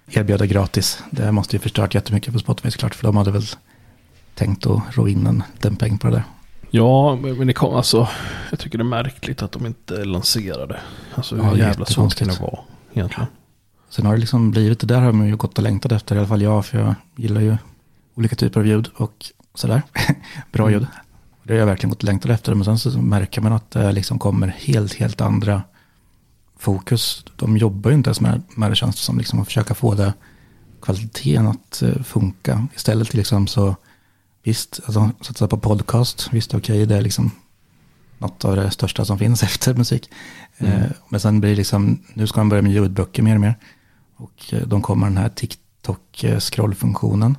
erbjöd 0.08 0.40
det 0.40 0.48
gratis. 0.48 1.04
Det 1.12 1.32
måste 1.32 1.56
ju 1.56 1.60
förstört 1.60 1.96
jättemycket 1.96 2.34
för 2.34 2.40
Spotify 2.40 2.72
såklart. 2.72 2.96
För 2.96 3.04
de 3.08 3.18
hade 3.18 3.32
väl 3.32 3.46
tänkt 4.36 4.66
att 4.66 4.82
ro 4.98 5.08
in 5.08 5.28
en 5.28 5.44
liten 5.54 5.76
peng 5.76 5.98
på 5.98 6.08
det 6.08 6.14
där. 6.14 6.24
Ja, 6.76 7.16
men 7.16 7.48
det 7.48 7.54
kom 7.54 7.76
alltså. 7.76 8.08
Jag 8.50 8.60
tycker 8.60 8.78
det 8.78 8.82
är 8.82 8.84
märkligt 8.86 9.42
att 9.42 9.52
de 9.52 9.66
inte 9.66 10.06
lanserade. 10.06 10.80
Alltså 11.16 11.36
hur 11.36 11.44
Ja, 11.44 11.58
jävla 11.58 11.86
svårt 11.86 12.16
kan 12.16 12.28
det 12.28 12.40
vara 12.42 12.60
egentligen. 12.94 13.28
Sen 13.90 14.06
har 14.06 14.14
det 14.14 14.20
liksom 14.20 14.52
blivit, 14.52 14.80
det 14.80 14.88
där 14.88 15.02
har 15.02 15.12
man 15.12 15.28
ju 15.28 15.36
gått 15.36 15.58
och 15.58 15.64
längtat 15.64 15.92
efter, 15.92 16.16
i 16.16 16.20
alla 16.20 16.28
fall 16.28 16.42
jag, 16.42 16.66
för 16.66 16.80
jag 16.80 16.96
gillar 17.16 17.42
ju 17.42 17.58
olika 18.16 18.36
typer 18.36 18.60
av 18.60 18.68
ljud 18.68 18.90
och 18.96 19.26
sådär. 19.56 19.82
Bra 20.52 20.68
Mm. 20.68 20.74
ljud. 20.80 20.88
Det 21.44 21.54
har 21.54 21.60
jag 21.60 21.66
verkligen 21.66 21.90
gått 21.90 21.98
och 22.04 22.04
längtat 22.04 22.32
efter, 22.32 22.54
men 22.56 22.66
sen 22.66 22.80
så 22.80 23.02
märker 23.02 23.42
man 23.42 23.54
att 23.54 23.72
det 23.72 23.92
liksom 23.92 24.20
kommer 24.20 24.48
helt, 24.48 24.94
helt 24.94 25.22
andra 25.22 25.62
fokus. 26.60 27.26
De 27.36 27.58
jobbar 27.58 27.90
ju 27.92 27.96
inte 27.98 28.08
ens 28.08 28.22
med, 28.22 28.42
med 28.56 28.72
det 28.72 28.76
känns 28.76 29.00
som, 29.00 29.18
liksom 29.18 29.40
att 29.40 29.48
försöka 29.48 29.74
få 29.74 29.94
det 29.94 30.14
kvaliteten 30.82 31.48
att 31.48 31.82
eh, 31.82 32.04
funka. 32.04 32.68
Istället 32.76 33.14
liksom 33.14 33.48
så, 33.48 33.76
visst, 34.44 34.80
alltså, 34.86 35.10
satsa 35.22 35.48
på 35.48 35.58
podcast, 35.58 36.30
visst 36.32 36.54
okej, 36.54 36.86
det 36.86 36.96
är 36.96 37.02
liksom 37.02 37.32
något 38.18 38.46
av 38.46 38.56
det 38.56 38.72
största 38.72 39.06
som 39.06 39.20
finns 39.20 39.44
efter 39.44 39.74
musik. 39.74 40.10
Eh, 40.58 40.84
men 41.10 41.20
sen 41.20 41.40
blir 41.40 41.50
det 41.50 41.56
liksom, 41.56 42.00
nu 42.14 42.28
ska 42.28 42.40
man 42.40 42.50
börja 42.50 42.62
med 42.62 42.72
ljudböcker 42.72 43.24
mer 43.24 43.36
och 43.36 43.42
mer. 43.42 43.56
Och 44.16 44.54
eh, 44.54 44.68
de 44.68 44.82
kommer 44.82 45.08
den 45.08 45.18
här 45.18 45.30
TikTok-scrollfunktionen. 45.30 47.36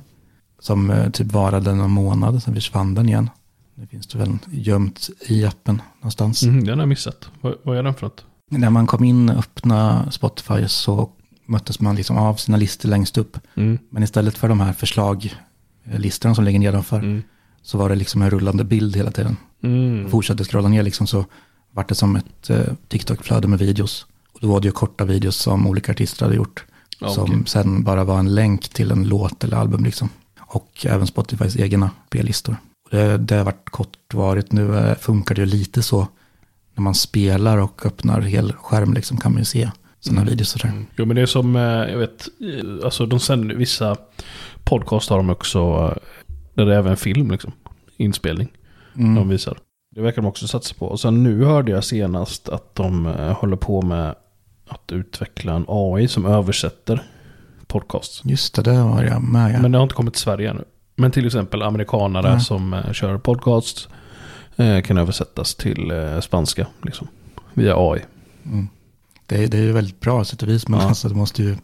Som 0.59 0.89
eh, 0.89 1.09
typ 1.09 1.31
varade 1.31 1.73
någon 1.73 1.91
månad, 1.91 2.43
sen 2.43 2.55
försvann 2.55 2.93
den 2.93 3.09
igen. 3.09 3.29
Nu 3.75 3.87
finns 3.87 4.07
det 4.07 4.17
väl 4.17 4.37
gömt 4.51 5.09
i 5.27 5.45
appen 5.45 5.81
någonstans. 5.99 6.43
Mm, 6.43 6.63
den 6.63 6.73
har 6.73 6.81
jag 6.81 6.89
missat. 6.89 7.29
Vad, 7.41 7.55
vad 7.63 7.77
är 7.77 7.83
den 7.83 7.93
för 7.93 8.01
något? 8.01 8.25
När 8.49 8.69
man 8.69 8.87
kom 8.87 9.03
in 9.03 9.29
och 9.29 9.39
öppnade 9.39 10.11
Spotify 10.11 10.67
så 10.67 11.09
möttes 11.45 11.79
man 11.79 11.95
liksom 11.95 12.17
av 12.17 12.35
sina 12.35 12.57
listor 12.57 12.89
längst 12.89 13.17
upp. 13.17 13.37
Mm. 13.55 13.79
Men 13.89 14.03
istället 14.03 14.37
för 14.37 14.49
de 14.49 14.59
här 14.59 14.73
förslaglistorna 15.85 16.35
som 16.35 16.43
ligger 16.43 16.59
nedanför 16.59 16.97
Mm. 16.99 17.23
så 17.61 17.77
var 17.77 17.89
det 17.89 17.95
liksom 17.95 18.21
en 18.21 18.29
rullande 18.29 18.63
bild 18.63 18.95
hela 18.95 19.11
tiden. 19.11 19.37
Mm. 19.63 20.09
Fortsatte 20.09 20.43
scrolla 20.43 20.67
ner 20.69 20.83
liksom 20.83 21.07
så 21.07 21.25
vart 21.71 21.89
det 21.89 21.95
som 21.95 22.15
ett 22.15 22.49
eh, 22.49 22.59
TikTok-flöde 22.87 23.47
med 23.47 23.59
videos. 23.59 24.05
Och 24.33 24.39
då 24.41 24.47
var 24.47 24.61
det 24.61 24.67
ju 24.67 24.71
korta 24.71 25.05
videos 25.05 25.35
som 25.35 25.67
olika 25.67 25.91
artister 25.91 26.25
hade 26.25 26.35
gjort. 26.35 26.65
Ja, 26.99 27.09
som 27.09 27.45
sen 27.45 27.83
bara 27.83 28.03
var 28.03 28.19
en 28.19 28.35
länk 28.35 28.69
till 28.69 28.91
en 28.91 29.03
låt 29.07 29.43
eller 29.43 29.57
album 29.57 29.83
liksom. 29.83 30.09
Och 30.39 30.85
även 30.89 31.07
Spotifys 31.07 31.57
egna. 31.57 31.89
Och 32.85 32.91
Det, 32.91 33.17
det 33.17 33.35
har 33.35 33.43
varit 33.43 33.69
kortvarigt. 33.69 34.51
Nu 34.51 34.77
eh, 34.77 34.95
funkar 34.97 35.35
det 35.35 35.41
ju 35.41 35.45
lite 35.47 35.81
så. 35.83 36.07
När 36.75 36.81
man 36.83 36.95
spelar 36.95 37.57
och 37.57 37.85
öppnar 37.85 38.21
hel 38.21 38.53
skärm 38.53 38.93
liksom 38.93 39.17
kan 39.17 39.31
man 39.31 39.41
ju 39.41 39.45
se 39.45 39.69
sådana 39.99 40.21
Mm. 40.21 40.29
videos 40.31 40.55
och 40.55 40.61
sådär. 40.61 40.85
Jo 40.97 41.05
men 41.05 41.15
det 41.15 41.21
är 41.21 41.25
som, 41.25 41.55
eh, 41.55 41.61
jag 41.61 41.97
vet, 41.97 42.27
eh, 42.41 42.85
alltså 42.85 43.05
de 43.05 43.19
sänder, 43.19 43.55
vissa 43.55 43.95
podcast 44.65 45.09
har 45.09 45.17
de 45.17 45.29
också, 45.29 45.59
eh, 45.59 46.01
där 46.53 46.65
det 46.65 46.73
är 46.75 46.77
även 46.79 46.97
film 46.97 47.31
liksom. 47.31 47.51
Inspelning. 47.97 48.47
Mm. 48.97 49.15
De 49.15 49.29
visar. 49.29 49.57
Det 49.95 50.01
verkar 50.01 50.21
de 50.21 50.27
också 50.27 50.47
satsa 50.47 50.75
på. 50.79 50.85
Och 50.85 50.99
sen 50.99 51.23
nu 51.23 51.43
hörde 51.43 51.71
jag 51.71 51.83
senast 51.83 52.49
att 52.49 52.75
de 52.75 53.05
eh, 53.05 53.31
håller 53.37 53.55
på 53.57 53.81
med 53.81 54.15
att 54.67 54.91
utveckla 54.91 55.53
en 55.53 55.65
AI 55.67 56.07
som 56.07 56.25
översätter 56.25 57.03
podcasts. 57.67 58.21
Just 58.25 58.55
det, 58.55 58.61
det 58.61 58.83
var 58.83 59.03
jag 59.03 59.23
med. 59.23 59.53
Ja. 59.55 59.61
Men 59.61 59.71
det 59.71 59.77
har 59.77 59.83
inte 59.83 59.95
kommit 59.95 60.13
till 60.13 60.21
Sverige 60.23 60.49
ännu. 60.49 60.63
Men 60.95 61.11
till 61.11 61.25
exempel 61.25 61.61
amerikanare 61.61 62.31
Nej. 62.31 62.41
som 62.41 62.73
eh, 62.73 62.91
kör 62.91 63.17
podcasts 63.17 63.87
kan 64.83 64.97
översättas 64.97 65.55
till 65.55 65.91
spanska 66.21 66.67
liksom. 66.81 67.07
Via 67.53 67.75
AI. 67.77 68.01
Mm. 68.45 68.67
Det, 69.25 69.43
är- 69.43 69.47
det 69.47 69.57
är 69.57 69.61
ju 69.61 69.71
väldigt 69.71 69.99
bra 69.99 70.23
sätt 70.25 70.41
och 70.43 70.49
vis, 70.49 70.67
men 70.67 70.79
Ja. 70.79 70.87
alltså, 70.87 71.09
det 71.09 71.15
måste 71.15 71.43
ju 71.43 71.55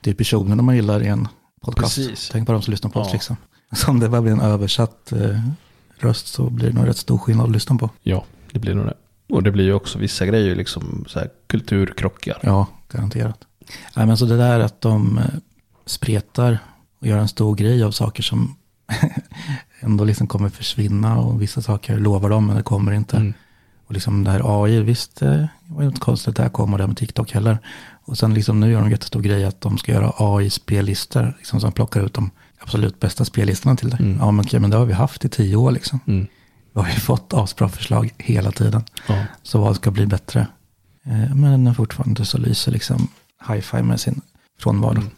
det 0.00 0.10
är 0.10 0.14
personerna 0.14 0.62
man 0.62 0.76
gillar 0.76 1.02
i 1.02 1.06
en 1.06 1.28
podcast. 1.64 1.96
Precis. 1.96 2.28
Tänk 2.32 2.46
på 2.46 2.52
de 2.52 2.62
som 2.62 2.70
lyssnar 2.70 2.90
på 2.90 3.00
oss 3.00 3.06
Ja. 3.08 3.12
liksom. 3.12 3.36
Så 3.72 3.90
om 3.90 4.00
det 4.00 4.08
bara 4.08 4.22
blir 4.22 4.32
en 4.32 4.40
översatt 4.40 5.12
eh, 5.12 5.40
röst 5.98 6.26
så 6.26 6.50
blir 6.50 6.68
det 6.68 6.74
nog 6.74 6.88
rätt 6.88 6.96
stor 6.96 7.18
skillnad 7.18 7.46
att 7.46 7.52
lyssna 7.52 7.76
på. 7.76 7.90
Ja, 8.02 8.24
det 8.52 8.58
blir 8.58 8.74
nog 8.74 8.86
det. 8.86 8.94
Och 9.34 9.42
det 9.42 9.50
blir 9.50 9.64
ju 9.64 9.72
också 9.72 9.98
vissa 9.98 10.26
grejer, 10.26 10.54
liksom 10.56 11.04
så 11.08 11.18
här 11.18 11.30
kulturkrockar. 11.46 12.38
Ja, 12.42 12.66
garanterat. 12.92 13.38
Nej, 13.96 14.06
men 14.06 14.16
så 14.16 14.24
det 14.24 14.36
där 14.36 14.60
att 14.60 14.80
de 14.80 15.18
eh, 15.18 15.24
spretar 15.86 16.58
och 17.00 17.06
gör 17.06 17.18
en 17.18 17.28
stor 17.28 17.54
grej 17.54 17.82
av 17.84 17.90
saker 17.90 18.22
som 18.22 18.56
ändå 19.80 20.04
liksom 20.04 20.26
kommer 20.26 20.48
försvinna 20.48 21.18
och 21.18 21.42
vissa 21.42 21.62
saker 21.62 21.98
lovar 21.98 22.30
de 22.30 22.46
men 22.46 22.56
det 22.56 22.62
kommer 22.62 22.92
inte. 22.92 23.16
Mm. 23.16 23.34
Och 23.86 23.92
liksom 23.92 24.24
det 24.24 24.30
här 24.30 24.62
AI, 24.64 24.80
visst 24.80 25.16
det 25.16 25.48
var 25.66 25.82
ju 25.82 25.88
inte 25.88 26.00
konstigt 26.00 26.28
att 26.28 26.36
det 26.36 26.42
här 26.42 26.50
kommer 26.50 26.78
det 26.78 26.82
här 26.84 26.88
med 26.88 26.96
TikTok 26.96 27.32
heller. 27.32 27.58
Och 28.04 28.18
sen 28.18 28.34
liksom 28.34 28.60
nu 28.60 28.70
gör 28.70 28.78
de 28.78 28.84
en 28.84 28.90
jättestor 28.90 29.20
grej 29.20 29.44
att 29.44 29.60
de 29.60 29.78
ska 29.78 29.92
göra 29.92 30.12
AI-spellistor 30.18 31.34
liksom 31.38 31.60
som 31.60 31.72
plockar 31.72 32.00
ut 32.00 32.14
de 32.14 32.30
absolut 32.58 33.00
bästa 33.00 33.24
spellistorna 33.24 33.76
till 33.76 33.90
dig. 33.90 34.00
Mm. 34.00 34.18
Ja 34.20 34.30
men, 34.30 34.44
okej, 34.44 34.60
men 34.60 34.70
det 34.70 34.76
har 34.76 34.84
vi 34.84 34.92
haft 34.92 35.24
i 35.24 35.28
tio 35.28 35.56
år 35.56 35.70
liksom. 35.70 36.00
Mm. 36.06 36.26
Vi 36.74 36.80
har 36.80 36.88
ju 36.88 37.00
fått 37.00 37.34
asbra 37.34 37.68
förslag 37.68 38.14
hela 38.18 38.52
tiden. 38.52 38.84
Ja. 39.08 39.24
Så 39.42 39.60
vad 39.60 39.76
ska 39.76 39.90
bli 39.90 40.06
bättre? 40.06 40.46
Eh, 41.06 41.34
Men 41.34 41.74
fortfarande 41.74 42.24
så 42.24 42.38
lyser 42.38 42.72
liksom 42.72 43.08
hi-fi 43.48 43.82
med 43.82 44.00
sin 44.00 44.20
frånvaro. 44.60 44.96
Mm. 44.96 45.10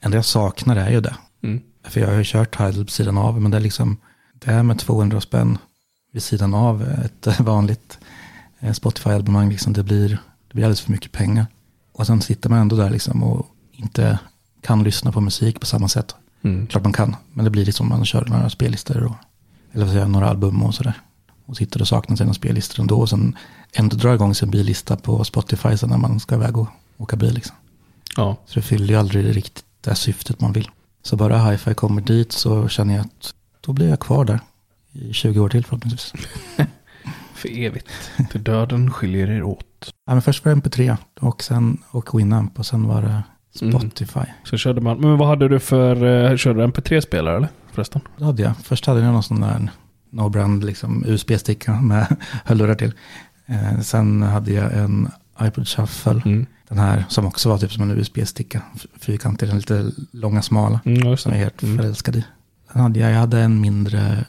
Det 0.00 0.06
enda 0.06 0.18
jag 0.18 0.24
saknar 0.24 0.76
är 0.76 0.90
ju 0.90 1.00
det. 1.00 1.16
Mm. 1.42 1.60
För 1.84 2.00
jag 2.00 2.08
har 2.08 2.14
ju 2.14 2.24
kört 2.24 2.56
Tidal 2.56 2.84
på 2.84 2.90
sidan 2.90 3.18
av, 3.18 3.40
men 3.40 3.50
det 3.50 3.56
är 3.56 3.60
liksom, 3.60 3.96
det 4.34 4.50
är 4.50 4.62
med 4.62 4.78
200 4.78 5.20
spänn 5.20 5.58
vid 6.12 6.22
sidan 6.22 6.54
av 6.54 6.82
ett 6.82 7.40
vanligt 7.40 7.98
eh, 8.60 8.72
Spotify-abonnemang, 8.72 9.50
liksom, 9.50 9.72
det, 9.72 9.82
blir, 9.82 10.08
det 10.08 10.54
blir 10.54 10.64
alldeles 10.64 10.80
för 10.80 10.92
mycket 10.92 11.12
pengar. 11.12 11.46
Och 11.98 12.06
sen 12.06 12.20
sitter 12.20 12.50
man 12.50 12.58
ändå 12.58 12.76
där 12.76 12.90
liksom 12.90 13.22
och 13.22 13.46
inte 13.72 14.18
kan 14.60 14.82
lyssna 14.82 15.12
på 15.12 15.20
musik 15.20 15.60
på 15.60 15.66
samma 15.66 15.88
sätt. 15.88 16.14
Mm. 16.42 16.66
Klart 16.66 16.82
man 16.82 16.92
kan, 16.92 17.16
men 17.32 17.44
det 17.44 17.50
blir 17.50 17.64
liksom 17.64 17.88
man 17.88 18.04
kör 18.04 18.24
några 18.24 18.50
spellistor 18.50 19.04
och, 19.04 19.14
eller 19.72 19.84
vad 19.84 19.92
säger 19.92 20.02
jag, 20.02 20.10
några 20.10 20.28
album 20.28 20.62
och 20.62 20.74
sådär. 20.74 20.92
Och 21.46 21.56
sitter 21.56 21.80
och 21.80 21.88
saknar 21.88 22.16
sina 22.16 22.34
spellistor 22.34 22.80
ändå 22.80 23.00
och 23.00 23.08
sen 23.08 23.36
ändå 23.72 23.96
drar 23.96 24.14
igång 24.14 24.34
sin 24.34 24.50
billista 24.50 24.96
på 24.96 25.24
Spotify 25.24 25.76
sen 25.76 25.88
när 25.88 25.96
man 25.96 26.20
ska 26.20 26.34
iväg 26.34 26.56
och 26.56 26.68
åka 26.96 27.16
bil 27.16 27.34
liksom. 27.34 27.56
Ja. 28.16 28.36
Så 28.46 28.54
det 28.54 28.62
fyller 28.62 28.88
ju 28.88 28.96
aldrig 28.96 29.36
riktigt 29.36 29.64
det 29.80 29.94
syftet 29.94 30.40
man 30.40 30.52
vill. 30.52 30.70
Så 31.02 31.16
bara 31.16 31.50
hi-fi 31.50 31.74
kommer 31.74 32.02
dit 32.02 32.32
så 32.32 32.68
känner 32.68 32.94
jag 32.94 33.04
att 33.04 33.34
då 33.60 33.72
blir 33.72 33.88
jag 33.88 34.00
kvar 34.00 34.24
där 34.24 34.40
i 34.92 35.12
20 35.12 35.40
år 35.40 35.48
till 35.48 35.64
förhoppningsvis. 35.64 36.12
För 37.38 37.58
evigt. 37.58 37.88
För 38.30 38.38
döden 38.38 38.90
skiljer 38.90 39.30
er 39.30 39.42
åt. 39.42 39.92
Ja, 40.06 40.12
men 40.12 40.22
först 40.22 40.44
var 40.44 40.54
det 40.54 40.60
MP3 40.60 40.96
och 41.20 41.42
sen 41.42 41.78
och 41.90 42.18
Winamp 42.18 42.58
och 42.58 42.66
sen 42.66 42.88
var 42.88 43.02
det 43.02 43.22
Mm. 43.62 43.72
Spotify. 43.80 44.20
Så 44.44 44.56
körde 44.56 44.80
man. 44.80 45.00
Men 45.00 45.18
vad 45.18 45.28
hade 45.28 45.48
du 45.48 45.58
för, 45.58 46.04
eh, 46.30 46.36
körde 46.36 46.58
du 46.60 46.64
MP3-spelare 46.66 47.36
eller? 47.36 47.48
Förresten? 47.72 48.00
Det 48.16 48.24
hade 48.24 48.42
jag. 48.42 48.52
Först 48.62 48.86
hade 48.86 49.00
jag 49.00 49.12
någon 49.12 49.22
sån 49.22 49.40
där 49.40 49.70
no-brand 50.10 50.64
liksom 50.64 51.04
USB-sticka 51.06 51.80
med 51.80 52.16
hörlurar 52.44 52.74
till. 52.74 52.92
Eh, 53.46 53.80
sen 53.80 54.22
hade 54.22 54.52
jag 54.52 54.72
en 54.72 55.08
iPod 55.42 55.68
Shuffle. 55.68 56.22
Mm. 56.24 56.46
Den 56.68 56.78
här 56.78 57.04
som 57.08 57.26
också 57.26 57.48
var 57.48 57.58
typ 57.58 57.72
som 57.72 57.82
en 57.90 57.90
USB-sticka. 57.98 58.62
Fyrkantig, 59.00 59.48
den 59.48 59.56
lite 59.56 59.90
långa 60.12 60.42
smala. 60.42 60.80
Mm, 60.84 61.16
Som 61.16 61.32
jag 61.32 61.38
är 61.40 61.44
helt 61.44 61.62
Mm. 61.62 61.76
förälskad 61.78 62.16
i. 62.16 62.24
Sen 62.72 62.80
hade 62.82 63.00
jag, 63.00 63.12
jag 63.12 63.18
hade 63.18 63.40
en 63.40 63.60
mindre, 63.60 64.24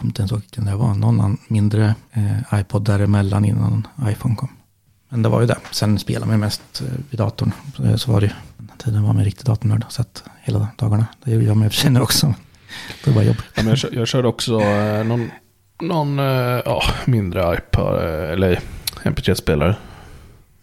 kommer 0.00 0.10
inte 0.10 0.22
ens 0.22 0.32
ihåg 0.32 0.40
vilken 0.40 0.64
det 0.64 0.76
var, 0.76 0.94
någon 0.94 1.38
mindre 1.48 1.94
eh, 2.12 2.60
iPod 2.60 2.84
däremellan 2.84 3.44
innan 3.44 3.86
iPhone 4.08 4.36
kom. 4.36 4.48
Men 5.08 5.22
det 5.22 5.28
var 5.28 5.40
ju 5.40 5.46
det. 5.46 5.56
Sen 5.70 5.98
spelade 5.98 6.26
man 6.30 6.40
mest 6.40 6.62
eh, 6.80 6.86
vid 7.10 7.18
datorn. 7.18 7.52
Så, 7.76 7.84
eh, 7.84 7.96
så 7.96 8.12
var 8.12 8.20
det 8.20 8.26
ju. 8.26 8.32
Den 8.58 8.76
tiden 8.78 9.02
var 9.02 9.12
man 9.12 9.24
riktigt 9.24 9.46
datornörd. 9.46 9.84
Så 9.88 10.02
att 10.02 10.24
hela 10.42 10.68
dagarna. 10.76 11.06
Det 11.24 11.30
gör 11.30 11.40
jag 11.42 11.56
med 11.56 11.72
för 11.72 11.80
sig 11.80 11.90
nu 11.90 12.00
också. 12.00 12.34
Det 13.04 13.10
var 13.10 13.22
jobb. 13.22 13.36
Ja, 13.54 13.62
men 13.62 13.76
jag, 13.82 13.94
jag 13.94 14.08
körde 14.08 14.28
också 14.28 14.60
eh, 14.60 15.04
någon, 15.04 15.30
någon 15.80 16.18
eh, 16.18 16.24
ja, 16.64 16.82
mindre 17.06 17.54
iPad 17.58 17.94
eh, 18.04 18.30
eller 18.32 18.60
MP3-spelare. 19.02 19.76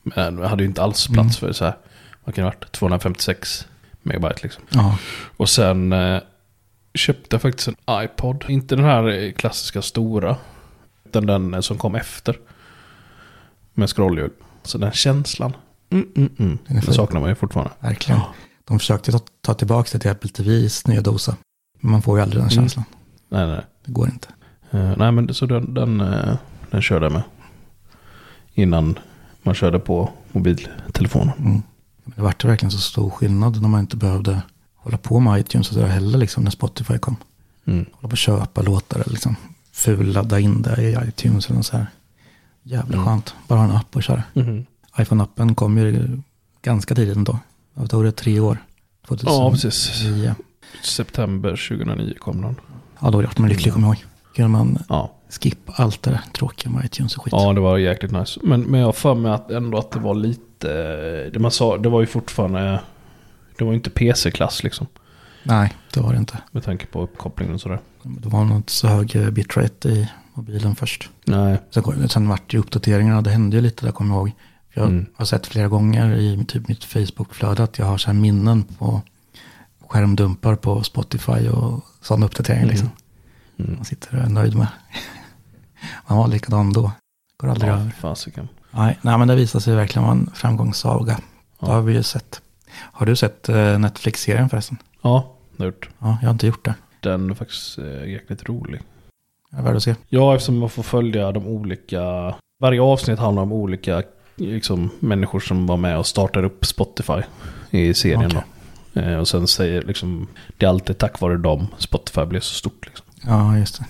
Men 0.04 0.38
jag 0.38 0.50
hade 0.50 0.64
ju 0.64 0.70
inte 0.70 0.84
alls 0.84 1.08
plats 1.08 1.18
Mm. 1.18 1.30
för 1.32 1.52
så 1.52 1.66
här, 1.66 1.78
vad 2.24 2.36
kan 2.36 2.42
det 2.44 2.50
ha 2.50 2.56
varit, 2.60 2.72
256 2.72 3.68
megabyte 4.04 4.40
liksom. 4.44 4.64
Ja, 4.70 4.98
Och 5.38 5.50
sen 5.50 5.94
eh, 5.94 6.20
köpte 6.98 7.28
jag 7.36 7.42
faktiskt 7.42 7.68
en 7.68 7.76
iPod. 8.04 8.46
Inte 8.48 8.76
den 8.76 8.86
här 8.86 9.08
eh, 9.08 9.32
klassiska 9.32 9.82
stora. 9.82 10.36
Utan 11.06 11.26
den 11.26 11.54
eh, 11.54 11.60
som 11.60 11.78
kom 11.78 11.96
efter. 11.96 12.40
Med 13.74 13.90
scrollhjul. 13.90 14.32
Så 14.64 14.78
den 14.78 14.92
känslan. 14.92 15.54
Mm, 15.90 16.08
mm, 16.16 16.30
mm. 16.40 16.58
Den 16.68 16.76
Det 16.76 16.82
fin. 16.82 16.94
saknar 16.94 17.20
man 17.22 17.30
ju 17.30 17.36
fortfarande. 17.36 17.74
verkligen. 17.80 18.22
De 18.66 18.80
försökte 18.80 19.12
ta, 19.12 19.20
ta 19.42 19.54
tillbaka 19.54 19.90
det 19.94 20.00
till 20.00 20.12
Apple 20.12 20.30
TVs 20.30 20.88
nya 20.88 21.02
dosa. 21.02 21.36
Men 21.80 21.92
man 21.92 22.02
får 22.02 22.18
ju 22.18 22.22
aldrig 22.24 22.44
den 22.44 22.50
Mm. 22.52 22.56
känslan. 22.56 22.86
Nej, 23.30 23.48
nej. 23.48 23.62
Det 23.86 23.92
går 23.92 24.08
inte. 24.08 24.28
Eh, 24.72 24.94
nej, 24.98 25.12
men 25.12 25.34
så 25.34 25.46
den, 25.46 25.74
den, 25.74 26.02
eh, 26.02 26.36
den 26.72 26.82
körde 26.82 27.06
jag 27.06 27.12
med. 27.14 27.24
Innan 28.54 29.00
man 29.44 29.56
körde 29.56 29.80
på 29.80 30.10
mobiltelefonen. 30.32 31.34
Mm. 31.40 31.62
Det 32.06 32.22
vart 32.22 32.44
verkligen 32.46 32.72
så 32.72 32.78
stor 32.78 33.10
skillnad 33.10 33.62
när 33.62 33.70
man 33.70 33.80
inte 33.80 33.98
behövde 33.98 34.42
hålla 34.88 34.98
på 34.98 35.20
med 35.20 35.40
iTunes 35.40 35.68
och 35.70 35.74
sådär 35.74 35.88
heller 35.88 36.18
liksom 36.18 36.44
när 36.44 36.52
Spotify 36.52 36.98
kom. 36.98 37.16
Mm. 37.66 37.86
hålla 37.92 38.10
på 38.10 38.12
och 38.12 38.18
köpa 38.18 38.62
låtar 38.62 39.00
eller 39.00 39.12
liksom 39.12 39.36
fulladda 39.72 40.40
in 40.40 40.62
det 40.62 40.82
i 40.82 40.98
iTunes 41.08 41.46
eller 41.46 41.56
något 41.56 41.66
så 41.66 41.78
här. 41.78 41.88
Jävla 42.64 42.94
Mm. 42.94 43.06
skönt. 43.06 43.36
Bara 43.48 43.60
ha 43.60 43.66
en 43.66 43.72
app 43.72 43.96
och 43.96 44.04
köra. 44.04 44.24
Mhm. 44.34 44.66
iPhone-appen 44.98 45.56
kom 45.56 45.78
ju 45.78 46.22
ganska 46.62 46.96
tidigt 46.96 47.18
ändå. 47.18 47.40
Jag 47.74 47.90
tog 47.90 48.04
det 48.04 48.12
tre 48.12 48.40
år. 48.40 48.58
2009. 49.08 49.34
Ja, 49.44 49.52
precis. 49.52 49.92
September 50.84 51.50
2009 51.50 52.14
kom 52.20 52.42
den. 52.42 52.56
Ja, 53.02 53.10
då 53.12 53.22
vart 53.22 53.38
man 53.38 53.50
lycklig 53.50 53.74
kommer 53.74 53.88
jag 53.88 53.96
ihåg. 53.96 54.06
Kunde 54.36 54.50
man 54.50 54.78
Ja. 54.90 55.14
skippa 55.30 55.74
allt 55.76 56.04
det 56.04 56.10
där 56.12 56.22
tråkiga 56.34 56.72
med 56.72 56.86
iTunes 56.86 57.18
och 57.18 57.24
skit. 57.24 57.34
Ja, 57.38 57.54
det 57.54 57.60
var 57.62 57.78
jäkligt 57.78 58.12
nice. 58.12 58.40
Men, 58.44 58.62
men 58.62 58.80
jag 58.80 58.88
har 58.88 58.94
för 58.94 59.16
mig 59.16 59.32
att 59.32 59.52
ändå 59.52 59.78
att 59.78 59.92
det 59.92 60.00
var 60.00 60.16
lite... 60.16 60.68
Det 61.34 61.40
man 61.40 61.52
sa, 61.52 61.78
det 61.78 61.90
var 61.90 62.02
ju 62.02 62.08
fortfarande... 62.08 62.80
Det 63.58 63.64
var 63.66 63.72
ju 63.72 63.78
inte 63.78 63.90
PC-klass 63.90 64.64
liksom. 64.64 64.88
Nej, 65.44 65.74
det 65.94 66.00
var 66.00 66.12
det 66.14 66.18
inte. 66.20 66.38
Med 66.52 66.64
tanke 66.64 66.86
på 66.86 67.02
uppkopplingen 67.02 67.56
och 67.56 67.62
sådär. 67.62 67.80
Det 68.04 68.30
var 68.30 68.46
nog 68.46 68.58
inte 68.58 68.72
så 68.72 68.88
hög 68.88 69.16
eh, 69.16 69.30
bitrate 69.30 69.90
i 69.90 70.10
mobilen 70.34 70.76
först. 70.76 71.10
Nej. 71.26 71.58
Sen, 71.72 72.10
sen 72.10 72.30
vart 72.30 72.50
det 72.52 72.58
ju 72.58 72.62
uppdateringarna. 72.62 73.22
Det 73.22 73.30
hände 73.30 73.56
ju 73.56 73.62
lite 73.62 73.86
där 73.86 73.92
kommer 73.92 74.16
jag 74.16 74.20
ihåg. 74.28 74.32
Jag 74.74 74.86
Mm. 74.88 75.06
har 75.16 75.26
sett 75.26 75.48
flera 75.48 75.68
gånger 75.68 76.16
i 76.16 76.46
typ 76.48 76.68
mitt 76.68 76.84
Facebook-flöde 76.84 77.64
att 77.64 77.78
jag 77.78 77.86
har 77.86 77.98
så 77.98 78.08
här 78.08 78.14
minnen 78.14 78.64
på 78.64 79.02
skärmdumpar 79.88 80.56
på 80.56 80.84
Spotify 80.84 81.50
och 81.50 81.86
sådana 82.02 82.26
uppdateringar. 82.26 82.64
Mm. 82.64 82.72
Liksom. 82.72 82.90
Mm. 83.60 83.76
Man 83.76 83.86
sitter 83.86 84.16
och 84.18 84.24
är 84.26 84.30
nöjd 84.30 84.56
med. 84.56 84.68
Man 86.08 86.18
var 86.18 86.28
likadan 86.28 86.74
då. 86.74 86.92
Går 87.38 87.50
aldrig 87.50 87.72
Ja, 87.72 87.76
över. 87.76 87.90
fasiken. 88.00 88.48
Nej, 88.72 88.98
nej, 89.02 89.18
men 89.18 89.28
det 89.28 89.36
visar 89.36 89.60
sig 89.60 89.76
verkligen 89.76 90.04
vara 90.04 90.16
en 90.18 90.30
framgångssaga. 90.36 91.14
Det 91.14 91.22
Ja. 91.60 91.68
har 91.68 91.82
vi 91.82 91.94
ju 91.94 92.04
sett. 92.04 92.42
Har 92.80 93.06
du 93.06 93.16
sett 93.16 93.50
eh, 93.50 93.80
Netflix-serien 93.80 94.50
förresten? 94.50 94.78
Ja, 95.02 95.36
det 95.58 95.64
har 95.64 95.66
jag 95.66 95.74
gjort. 95.74 95.90
Ja, 96.00 96.18
jag 96.22 96.28
har 96.28 96.34
inte 96.34 96.48
gjort 96.48 96.66
det. 96.66 96.74
Den 97.00 97.30
är 97.30 97.34
faktiskt 97.34 97.78
eh, 97.78 98.10
jäkligt 98.10 98.50
rolig. 98.50 98.82
Det 99.52 99.58
är 99.58 99.62
värd 99.62 99.76
att 99.76 99.84
se. 99.84 99.96
Ja, 100.10 100.34
eftersom 100.36 100.58
man 100.58 100.70
får 100.70 100.84
följa 100.84 101.32
de 101.32 101.48
olika... 101.48 102.36
Varje 102.60 102.82
avsnitt 102.82 103.20
handlar 103.20 103.44
om 103.44 103.52
olika 103.54 104.04
liksom, 104.36 104.90
människor 105.00 105.40
som 105.40 105.68
var 105.68 105.78
med 105.78 105.98
och 105.98 106.06
startade 106.06 106.48
upp 106.48 106.66
Spotify 106.66 107.22
i 107.72 107.94
serien. 107.94 108.26
Okej. 108.26 108.42
Då. 108.94 109.02
Eh, 109.02 109.18
och 109.18 109.28
sen 109.28 109.48
säger 109.48 109.82
liksom, 109.82 110.28
det 110.58 110.66
är 110.66 110.70
alltid 110.70 110.98
tack 110.98 111.20
vare 111.20 111.38
dem 111.38 111.68
Spotify 111.78 112.26
blev 112.26 112.40
så 112.40 112.54
stort. 112.54 112.86
Liksom. 112.86 113.06
Ja, 113.26 113.58
just 113.58 113.80
det. 113.80 113.86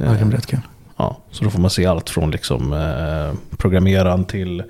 Eh, 0.00 0.08
Verkligen 0.08 0.32
rätt 0.32 0.46
kul. 0.46 0.60
ja, 0.96 1.18
så 1.30 1.44
då 1.44 1.50
får 1.50 1.60
man 1.60 1.70
se 1.70 1.86
allt 1.86 2.10
från 2.10 2.30
liksom, 2.30 2.72
eh, 2.72 3.56
programmeraren 3.58 4.24
till 4.24 4.62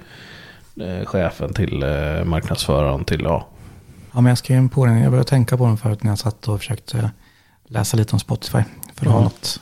eh, 0.81 1.05
chefen 1.07 1.55
till 1.55 1.83
eh, 1.83 2.25
marknadsföraren 2.25 3.05
till 3.05 3.21
ja. 3.23 3.49
Ja, 4.13 4.21
men 4.21 4.31
jag 4.31 4.39
skrev 4.39 4.69
på 4.69 4.87
den. 4.87 4.99
Jag 5.01 5.11
började 5.11 5.29
tänka 5.29 5.57
på 5.57 5.67
den 5.67 5.77
förut 5.77 6.03
när 6.03 6.11
jag 6.11 6.19
satt 6.19 6.49
och 6.49 6.59
försökte 6.59 7.11
läsa 7.69 7.97
lite 7.97 8.13
om 8.13 8.21
Spotify. 8.21 8.59
För 8.95 9.07
att 9.07 9.13
ha 9.13 9.19
Ja. 9.19 9.25
något 9.25 9.61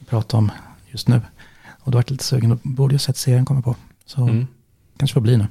att 0.00 0.08
prata 0.08 0.36
om 0.36 0.50
just 0.88 1.08
nu. 1.08 1.20
Och 1.80 1.90
då 1.92 1.96
var 1.98 2.02
jag 2.06 2.10
lite 2.10 2.24
sugen. 2.24 2.50
Då 2.50 2.58
borde 2.62 2.94
ju 2.94 2.98
sett 2.98 3.16
serien 3.16 3.44
komma 3.44 3.62
på. 3.62 3.76
Så 4.06 4.22
Mm. 4.22 4.46
kanske 4.96 5.14
får 5.14 5.20
bli 5.20 5.36
nu. 5.36 5.46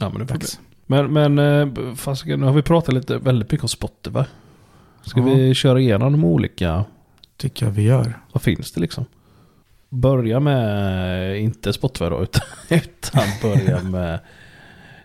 Ja, 0.00 0.08
men 0.08 0.18
det 0.20 0.26
får 0.26 0.38
bli. 0.38 0.48
Men, 0.86 1.12
men 1.12 1.38
eh, 1.38 1.94
fasiken, 1.94 2.40
nu 2.40 2.46
har 2.46 2.52
vi 2.52 2.62
pratat 2.62 2.94
lite 2.94 3.18
väldigt 3.18 3.50
mycket 3.52 3.64
om 3.64 3.68
Spotify. 3.68 4.22
Ska 5.02 5.20
Ja. 5.20 5.26
vi 5.26 5.54
köra 5.54 5.80
igenom 5.80 6.12
de 6.12 6.24
olika 6.24 6.84
Tycker 7.36 7.66
jag 7.66 7.72
vi 7.72 7.82
gör. 7.82 8.18
Vad 8.32 8.42
finns 8.42 8.72
det 8.72 8.80
liksom? 8.80 9.04
Börja 9.88 10.40
med, 10.40 11.40
inte 11.40 11.72
Spotify 11.72 12.04
då, 12.04 12.22
utan, 12.22 12.42
utan 12.68 13.28
börja 13.42 13.82
med 13.90 14.20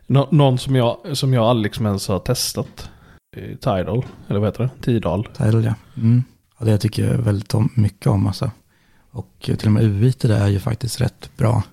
nå, 0.08 0.28
någon 0.32 0.58
som 0.58 0.76
jag, 0.76 0.98
som 1.14 1.34
jag 1.34 1.44
aldrig 1.46 1.64
liksom 1.64 1.86
ens 1.86 2.08
har 2.08 2.20
testat. 2.20 2.90
Eh, 3.36 3.56
Tidal, 3.58 4.06
eller 4.28 4.40
vad 4.40 4.48
heter 4.50 4.64
det? 4.64 4.70
Tidal. 4.82 5.26
Tidal, 5.26 5.64
ja. 5.64 5.76
Mm. 5.98 6.24
ja. 6.60 6.66
Det 6.66 6.78
tycker 6.78 7.08
jag 7.08 7.18
väldigt 7.18 7.54
om, 7.54 7.70
mycket 7.76 8.08
om. 8.08 8.28
Alltså. 8.28 8.52
Och 9.12 9.30
till 9.40 9.66
och 9.66 9.72
med 9.72 9.84
UIT 9.84 10.22
det 10.22 10.38
är 10.38 10.48
ju 10.48 10.60
faktiskt 10.60 11.02
rätt 11.02 11.30
bra. 11.38 11.64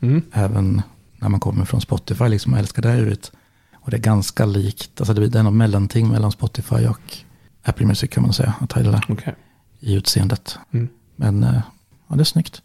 Mm. 0.00 0.22
Även 0.32 0.82
när 1.16 1.28
man 1.28 1.40
kommer 1.40 1.64
från 1.64 1.80
Spotify. 1.80 2.28
Liksom, 2.28 2.52
jag 2.52 2.60
älskar 2.60 2.82
det 2.82 3.00
UIT. 3.00 3.32
Och 3.74 3.90
det 3.90 3.96
är 3.96 4.00
ganska 4.00 4.46
likt, 4.46 5.00
alltså 5.00 5.14
det 5.14 5.38
är 5.38 5.42
något 5.42 5.52
mellanting 5.52 6.08
mellan 6.08 6.32
Spotify 6.32 6.86
och 6.86 7.16
Apple 7.62 7.86
Music 7.86 8.10
kan 8.10 8.22
man 8.22 8.32
säga, 8.32 8.54
att 8.60 8.70
Tidal 8.70 8.94
är 8.94 9.04
Okej. 9.08 9.34
i 9.80 9.94
utseendet. 9.94 10.58
Mm. 10.72 10.88
Men 11.16 11.42
eh, 11.42 11.60
ja, 12.08 12.16
det 12.16 12.22
är 12.22 12.24
snyggt. 12.24 12.62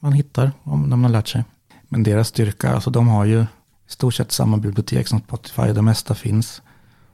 Man 0.00 0.12
hittar 0.12 0.52
om 0.62 0.82
när 0.82 0.96
man 0.96 1.04
har 1.04 1.10
lärt 1.10 1.28
sig. 1.28 1.44
Men 1.88 2.02
deras 2.02 2.28
styrka, 2.28 2.74
alltså 2.74 2.90
de 2.90 3.08
har 3.08 3.24
ju 3.24 3.40
i 3.42 3.46
stort 3.90 4.14
sett 4.14 4.32
samma 4.32 4.56
bibliotek 4.56 5.08
som 5.08 5.20
Spotify. 5.20 5.62
Det 5.62 5.82
mesta 5.82 6.14
finns. 6.14 6.62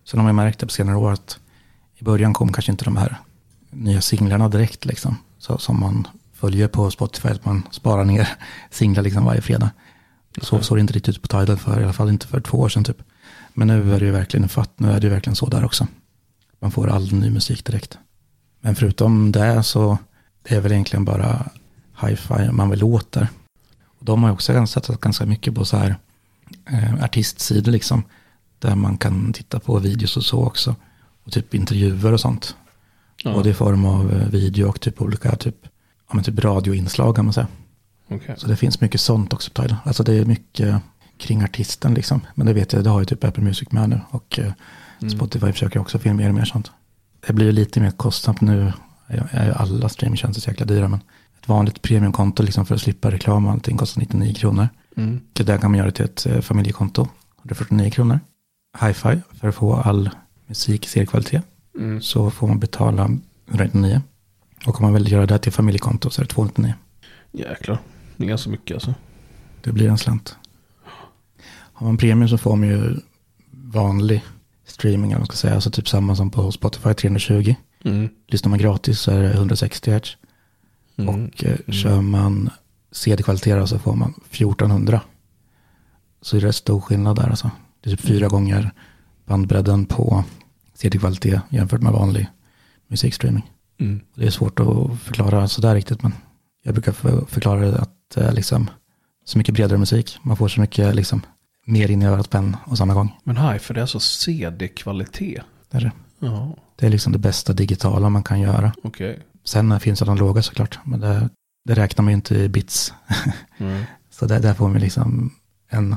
Sen 0.04 0.20
har 0.20 0.24
man 0.24 0.36
märkt 0.36 0.58
det 0.58 0.66
på 0.66 0.72
senare 0.72 0.96
år 0.96 1.12
att 1.12 1.38
i 1.94 2.04
början 2.04 2.34
kom 2.34 2.52
kanske 2.52 2.72
inte 2.72 2.84
de 2.84 2.96
här 2.96 3.18
nya 3.70 4.00
singlarna 4.00 4.48
direkt 4.48 4.84
liksom. 4.84 5.16
Så, 5.38 5.58
som 5.58 5.80
man 5.80 6.08
följer 6.32 6.68
på 6.68 6.90
Spotify, 6.90 7.28
att 7.28 7.44
man 7.44 7.62
sparar 7.70 8.04
ner 8.04 8.28
singlar 8.70 9.02
liksom 9.02 9.24
varje 9.24 9.40
fredag. 9.40 9.70
Så 10.42 10.60
såg 10.62 10.76
det 10.76 10.80
inte 10.80 10.92
riktigt 10.92 11.16
ut 11.16 11.22
på 11.22 11.28
Tidal 11.28 11.56
för, 11.56 11.80
i 11.80 11.84
alla 11.84 11.92
fall 11.92 12.08
inte 12.08 12.26
för 12.26 12.40
två 12.40 12.58
år 12.58 12.68
sedan 12.68 12.84
typ. 12.84 13.02
Men 13.54 13.68
nu 13.68 13.94
är 13.94 14.00
det 14.00 14.06
ju 14.06 14.12
verkligen 14.12 14.48
fatt, 14.48 14.70
nu 14.76 14.90
är 14.90 15.00
det 15.00 15.06
ju 15.06 15.12
verkligen 15.12 15.36
så 15.36 15.46
där 15.46 15.64
också. 15.64 15.86
Man 16.60 16.70
får 16.70 16.88
all 16.88 17.12
ny 17.12 17.30
musik 17.30 17.64
direkt. 17.64 17.98
Men 18.60 18.74
förutom 18.74 19.32
det 19.32 19.62
så 19.62 19.98
det 20.42 20.54
är 20.54 20.60
väl 20.60 20.72
egentligen 20.72 21.04
bara 21.04 21.50
hi-fi 22.06 22.50
man 22.52 22.70
vill 22.70 22.84
åt 22.84 23.12
där. 23.12 23.28
Och 23.84 24.04
de 24.04 24.22
har 24.22 24.30
ju 24.30 24.32
också 24.32 24.66
satsat 24.66 25.00
ganska 25.00 25.26
mycket 25.26 25.54
på 25.54 25.64
så 25.64 25.76
här 25.76 25.96
eh, 26.70 27.04
artistsidor 27.04 27.72
liksom. 27.72 28.02
Där 28.58 28.74
man 28.74 28.96
kan 28.96 29.32
titta 29.32 29.60
på 29.60 29.78
videos 29.78 30.16
och 30.16 30.24
så 30.24 30.44
också. 30.44 30.76
Och 31.24 31.32
typ 31.32 31.54
intervjuer 31.54 32.12
och 32.12 32.20
sånt. 32.20 32.56
Ja. 33.24 33.32
Både 33.32 33.50
i 33.50 33.54
form 33.54 33.84
av 33.84 34.12
eh, 34.12 34.28
video 34.28 34.68
och 34.68 34.80
typ 34.80 35.02
olika 35.02 35.36
typ, 35.36 35.56
ja, 36.08 36.14
men 36.14 36.24
typ 36.24 36.44
radioinslag 36.44 37.16
kan 37.16 37.24
man 37.24 37.34
säga. 37.34 37.48
Okej. 38.08 38.34
Så 38.38 38.46
det 38.46 38.56
finns 38.56 38.80
mycket 38.80 39.00
sånt 39.00 39.32
också 39.32 39.50
på 39.50 39.62
Tidal. 39.62 39.76
Alltså 39.84 40.02
det 40.02 40.14
är 40.14 40.24
mycket 40.24 40.82
kring 41.18 41.42
artisten 41.42 41.94
liksom. 41.94 42.20
Men 42.34 42.46
det 42.46 42.52
vet 42.52 42.72
jag, 42.72 42.84
det 42.84 42.90
har 42.90 43.00
ju 43.00 43.06
typ 43.06 43.24
Apple 43.24 43.44
Music 43.44 43.72
med 43.72 43.88
nu. 43.88 44.00
Och 44.10 44.38
eh, 44.38 44.52
Spotify 45.10 45.52
försöker 45.52 45.80
också 45.80 45.98
få 45.98 46.08
in 46.08 46.16
mer 46.16 46.28
och 46.28 46.34
mer 46.34 46.44
sånt. 46.44 46.70
Det 47.26 47.32
blir 47.32 47.46
ju 47.46 47.52
lite 47.52 47.80
mer 47.80 47.90
kostsamt 47.90 48.40
nu. 48.40 48.72
är 49.06 49.28
är 49.30 49.50
alla 49.50 49.88
streamingtjänster 49.88 50.40
så 50.42 50.50
jäkla 50.50 50.66
dyra. 50.66 50.88
Men 50.88 51.00
ett 51.42 51.48
vanligt 51.48 51.82
premiumkonto 51.82 52.42
liksom 52.42 52.66
för 52.66 52.74
att 52.74 52.80
slippa 52.80 53.10
reklam 53.10 53.46
och 53.46 53.52
allting 53.52 53.76
kostar 53.76 54.00
99 54.00 54.34
kronor. 54.34 54.68
Mm. 54.96 55.20
Så 55.36 55.42
där 55.42 55.58
kan 55.58 55.70
man 55.70 55.78
göra 55.78 55.90
till 55.90 56.04
ett 56.04 56.26
eh, 56.26 56.40
familjekonto. 56.40 57.08
Det 57.42 57.52
är 57.52 57.54
49 57.54 57.90
kronor. 57.90 58.20
Hi-Fi 58.80 59.20
för 59.40 59.48
att 59.48 59.54
få 59.54 59.74
all 59.74 60.10
musik 60.46 60.86
i 60.86 60.88
seriekvalitet. 60.88 61.44
Mm. 61.78 62.02
Så 62.02 62.30
får 62.30 62.48
man 62.48 62.58
betala 62.58 63.10
199. 63.48 64.02
Och 64.66 64.80
om 64.80 64.82
man 64.82 64.94
vill 64.94 65.12
göra 65.12 65.26
det 65.26 65.38
till 65.38 65.52
familjekonto 65.52 66.10
så 66.10 66.20
är 66.20 66.24
det 66.24 66.30
299. 66.30 66.74
Jäklar. 67.32 67.78
Det 68.16 68.24
är 68.24 68.28
ganska 68.28 68.50
mycket 68.50 68.74
alltså. 68.74 68.94
Det 69.60 69.72
blir 69.72 69.88
en 69.88 69.98
slant. 69.98 70.36
Har 71.48 71.86
man 71.86 71.96
premium 71.96 72.28
så 72.28 72.38
får 72.38 72.56
man 72.56 72.68
ju 72.68 72.96
vanlig 73.50 74.22
streaming, 74.64 75.10
eller 75.10 75.18
man 75.18 75.26
ska 75.26 75.36
säga. 75.36 75.54
Alltså 75.54 75.70
typ 75.70 75.88
samma 75.88 76.16
som 76.16 76.30
på 76.30 76.52
Spotify, 76.52 76.94
320. 76.94 77.54
Mm. 77.84 78.08
Lyssnar 78.28 78.50
man 78.50 78.58
gratis 78.58 79.00
så 79.00 79.10
är 79.10 79.22
det 79.22 79.32
160 79.32 79.90
Hz. 79.90 80.16
Mm. 80.96 81.08
Och 81.24 81.44
eh, 81.44 81.56
kör 81.72 82.00
man 82.00 82.50
CD-kvalitet 82.92 83.54
då 83.54 83.66
så 83.66 83.78
får 83.78 83.94
man 83.96 84.14
1400. 84.30 85.00
Så 86.20 86.36
det 86.36 86.42
är 86.42 86.46
rätt 86.46 86.54
stor 86.56 86.80
skillnad 86.80 87.16
där 87.16 87.28
alltså. 87.28 87.50
Det 87.80 87.90
är 87.90 87.96
typ 87.96 88.06
fyra 88.06 88.28
gånger 88.28 88.70
bandbredden 89.26 89.84
på 89.86 90.24
CD-kvalitet 90.74 91.40
jämfört 91.50 91.82
med 91.82 91.92
vanlig 91.92 92.26
musikstreaming. 92.88 93.50
Mm. 93.80 94.00
Det 94.14 94.26
är 94.26 94.30
svårt 94.30 94.60
att 94.60 95.00
förklara 95.00 95.48
sådär 95.48 95.74
riktigt, 95.74 96.02
men 96.02 96.12
jag 96.62 96.74
brukar 96.74 96.92
för- 96.92 97.24
förklara 97.28 97.60
det 97.60 97.78
att 97.78 97.94
det 98.14 98.20
är 98.20 98.32
liksom 98.32 98.70
så 99.24 99.38
mycket 99.38 99.54
bredare 99.54 99.78
musik. 99.78 100.18
Man 100.22 100.36
får 100.36 100.48
så 100.48 100.60
mycket 100.60 100.94
liksom 100.94 101.20
mer 101.66 101.90
in 101.90 102.02
i 102.02 102.06
örat 102.06 102.30
på 102.30 102.36
en 102.38 102.56
och 102.64 102.78
samma 102.78 102.94
gång. 102.94 103.18
Men 103.24 103.36
hi, 103.36 103.58
för 103.58 103.74
det 103.74 103.80
är 103.80 103.82
alltså 103.82 104.00
CD-kvalitet. 104.00 105.42
Det 105.70 105.76
är, 105.76 105.80
det. 105.80 105.92
Ja, 106.18 106.56
det 106.76 106.86
är 106.86 106.90
liksom 106.90 107.12
det 107.12 107.18
bästa 107.18 107.52
digitala 107.52 108.08
man 108.08 108.22
kan 108.22 108.40
göra. 108.40 108.72
okej. 108.82 109.20
Sen 109.44 109.80
finns 109.80 109.98
det 109.98 110.04
analoga 110.04 110.42
såklart, 110.42 110.78
men 110.84 111.00
det, 111.00 111.28
det 111.64 111.74
räknar 111.74 112.02
man 112.02 112.10
ju 112.12 112.14
inte 112.14 112.34
i 112.34 112.48
bits. 112.48 112.92
Mm. 113.58 113.82
Så 114.10 114.26
där, 114.26 114.40
där 114.40 114.54
får 114.54 114.68
vi 114.68 114.80
liksom 114.80 115.30
en, 115.68 115.96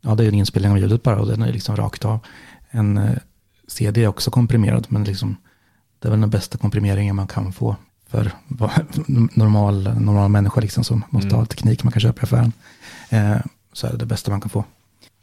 ja 0.00 0.14
det 0.14 0.24
är 0.24 0.28
en 0.28 0.34
inspelning 0.34 0.72
av 0.72 0.78
ljudet 0.78 1.02
bara 1.02 1.20
och 1.20 1.26
den 1.26 1.42
är 1.42 1.52
liksom 1.52 1.76
rakt 1.76 2.04
av. 2.04 2.18
En 2.70 2.98
eh, 2.98 3.16
CD 3.68 4.04
är 4.04 4.08
också 4.08 4.30
komprimerad, 4.30 4.86
men 4.88 5.04
liksom 5.04 5.36
det 5.98 6.08
är 6.08 6.10
väl 6.10 6.20
den 6.20 6.30
bästa 6.30 6.58
komprimeringen 6.58 7.16
man 7.16 7.26
kan 7.26 7.52
få 7.52 7.76
för 8.08 8.32
normal, 9.36 9.82
normal 10.00 10.30
människa 10.30 10.60
liksom 10.60 10.84
som 10.84 11.04
måste 11.10 11.28
Mm. 11.28 11.38
ha 11.38 11.46
teknik 11.46 11.84
man 11.84 11.92
kan 11.92 12.00
köpa 12.00 12.20
i 12.20 12.24
affären. 12.24 12.52
Eh, 13.08 13.36
så 13.72 13.86
är 13.86 13.90
det 13.90 13.96
det 13.96 14.06
bästa 14.06 14.30
man 14.30 14.40
kan 14.40 14.50
få. 14.50 14.64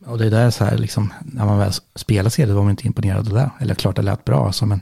Och 0.05 0.17
det 0.17 0.25
är 0.25 0.31
där 0.31 0.49
så 0.49 0.65
här 0.65 0.77
liksom, 0.77 1.13
när 1.21 1.45
man 1.45 1.57
väl 1.57 1.71
spelar 1.95 2.29
CD 2.29 2.53
var 2.53 2.61
man 2.61 2.71
inte 2.71 2.87
imponerad 2.87 3.27
av 3.27 3.33
det. 3.33 3.49
Eller 3.59 3.75
klart 3.75 3.95
det 3.95 4.01
lät 4.01 4.25
bra, 4.25 4.45
alltså, 4.45 4.65
men 4.65 4.81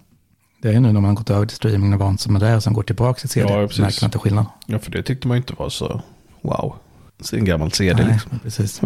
det 0.61 0.69
är 0.69 0.73
ju 0.73 0.79
nu 0.79 0.91
när 0.91 1.01
man 1.01 1.15
gått 1.15 1.29
över 1.29 1.45
till 1.45 1.55
streaming 1.55 1.93
och 1.93 1.99
vant 1.99 2.21
sig 2.21 2.31
med 2.31 2.41
det 2.41 2.55
och 2.55 2.63
sen 2.63 2.73
går 2.73 2.83
tillbaka 2.83 3.19
till 3.19 3.29
CD, 3.29 3.53
Ja, 3.53 3.67
precis. 3.67 3.79
märker 3.79 4.01
man 4.03 4.07
inte 4.07 4.17
skillnad. 4.19 4.45
Ja, 4.65 4.79
för 4.79 4.91
det 4.91 5.03
tyckte 5.03 5.27
man 5.27 5.37
inte 5.37 5.53
var 5.53 5.69
så 5.69 6.01
wow. 6.41 6.75
Så 7.19 7.35
En 7.35 7.45
gammal 7.45 7.71
CD 7.71 8.03
Nej, 8.03 8.13
liksom. 8.13 8.39
precis. 8.39 8.81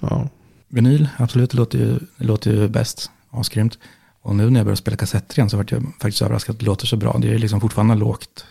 Ja. 0.00 0.28
Vinyl, 0.68 1.08
absolut, 1.16 1.50
det 1.50 1.56
låter 1.56 1.78
ju, 1.78 1.98
det 2.16 2.24
låter 2.24 2.50
ju 2.52 2.68
bäst. 2.68 3.10
Asgrymt. 3.30 3.78
Och 4.22 4.36
nu 4.36 4.50
när 4.50 4.60
jag 4.60 4.66
börjar 4.66 4.76
spela 4.76 4.96
kassetter 4.96 5.38
igen 5.38 5.50
så 5.50 5.56
vart 5.56 5.70
jag 5.70 5.82
faktiskt 6.00 6.22
överraskad 6.22 6.54
att 6.54 6.60
det 6.60 6.66
låter 6.66 6.86
så 6.86 6.96
bra. 6.96 7.18
Det 7.18 7.28
är 7.28 7.32
ju 7.32 7.38
liksom 7.38 7.60
fortfarande 7.60 7.94
lågt. 7.94 8.44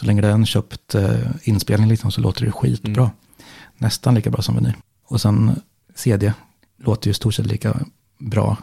Så 0.00 0.06
länge 0.06 0.20
det 0.20 0.28
är 0.28 0.32
en 0.32 0.46
köpt 0.46 0.94
eh, 0.94 1.18
inspelning 1.42 1.88
liksom 1.88 2.10
så 2.12 2.20
låter 2.20 2.44
det 2.44 2.52
skitbra. 2.52 3.02
Mm. 3.02 3.14
Nästan 3.76 4.14
lika 4.14 4.30
bra 4.30 4.42
som 4.42 4.54
vinyl. 4.54 4.72
Och 5.06 5.20
sen 5.20 5.60
CD 5.94 6.32
låter 6.78 7.08
ju 7.08 7.14
stort 7.14 7.34
sett 7.34 7.46
lika 7.46 7.80
bra. 8.18 8.56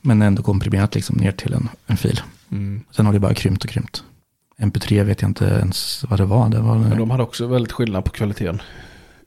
Men 0.00 0.22
ändå 0.22 0.42
komprimerat 0.42 0.94
liksom 0.94 1.16
ner 1.16 1.32
till 1.32 1.52
en, 1.52 1.68
en 1.86 1.96
fil. 1.96 2.20
Mm. 2.50 2.82
Sen 2.90 3.06
har 3.06 3.12
det 3.12 3.18
bara 3.20 3.34
krympt 3.34 3.64
och 3.64 3.70
krympt. 3.70 4.04
MP3 4.58 5.04
vet 5.04 5.22
jag 5.22 5.30
inte 5.30 5.44
ens 5.44 6.04
vad 6.08 6.20
det 6.20 6.24
var. 6.24 6.48
Det 6.48 6.60
var 6.60 6.78
Men 6.78 6.98
de 6.98 7.10
hade 7.10 7.22
också 7.22 7.46
väldigt 7.46 7.72
skillnad 7.72 8.04
på 8.04 8.10
kvaliteten. 8.10 8.62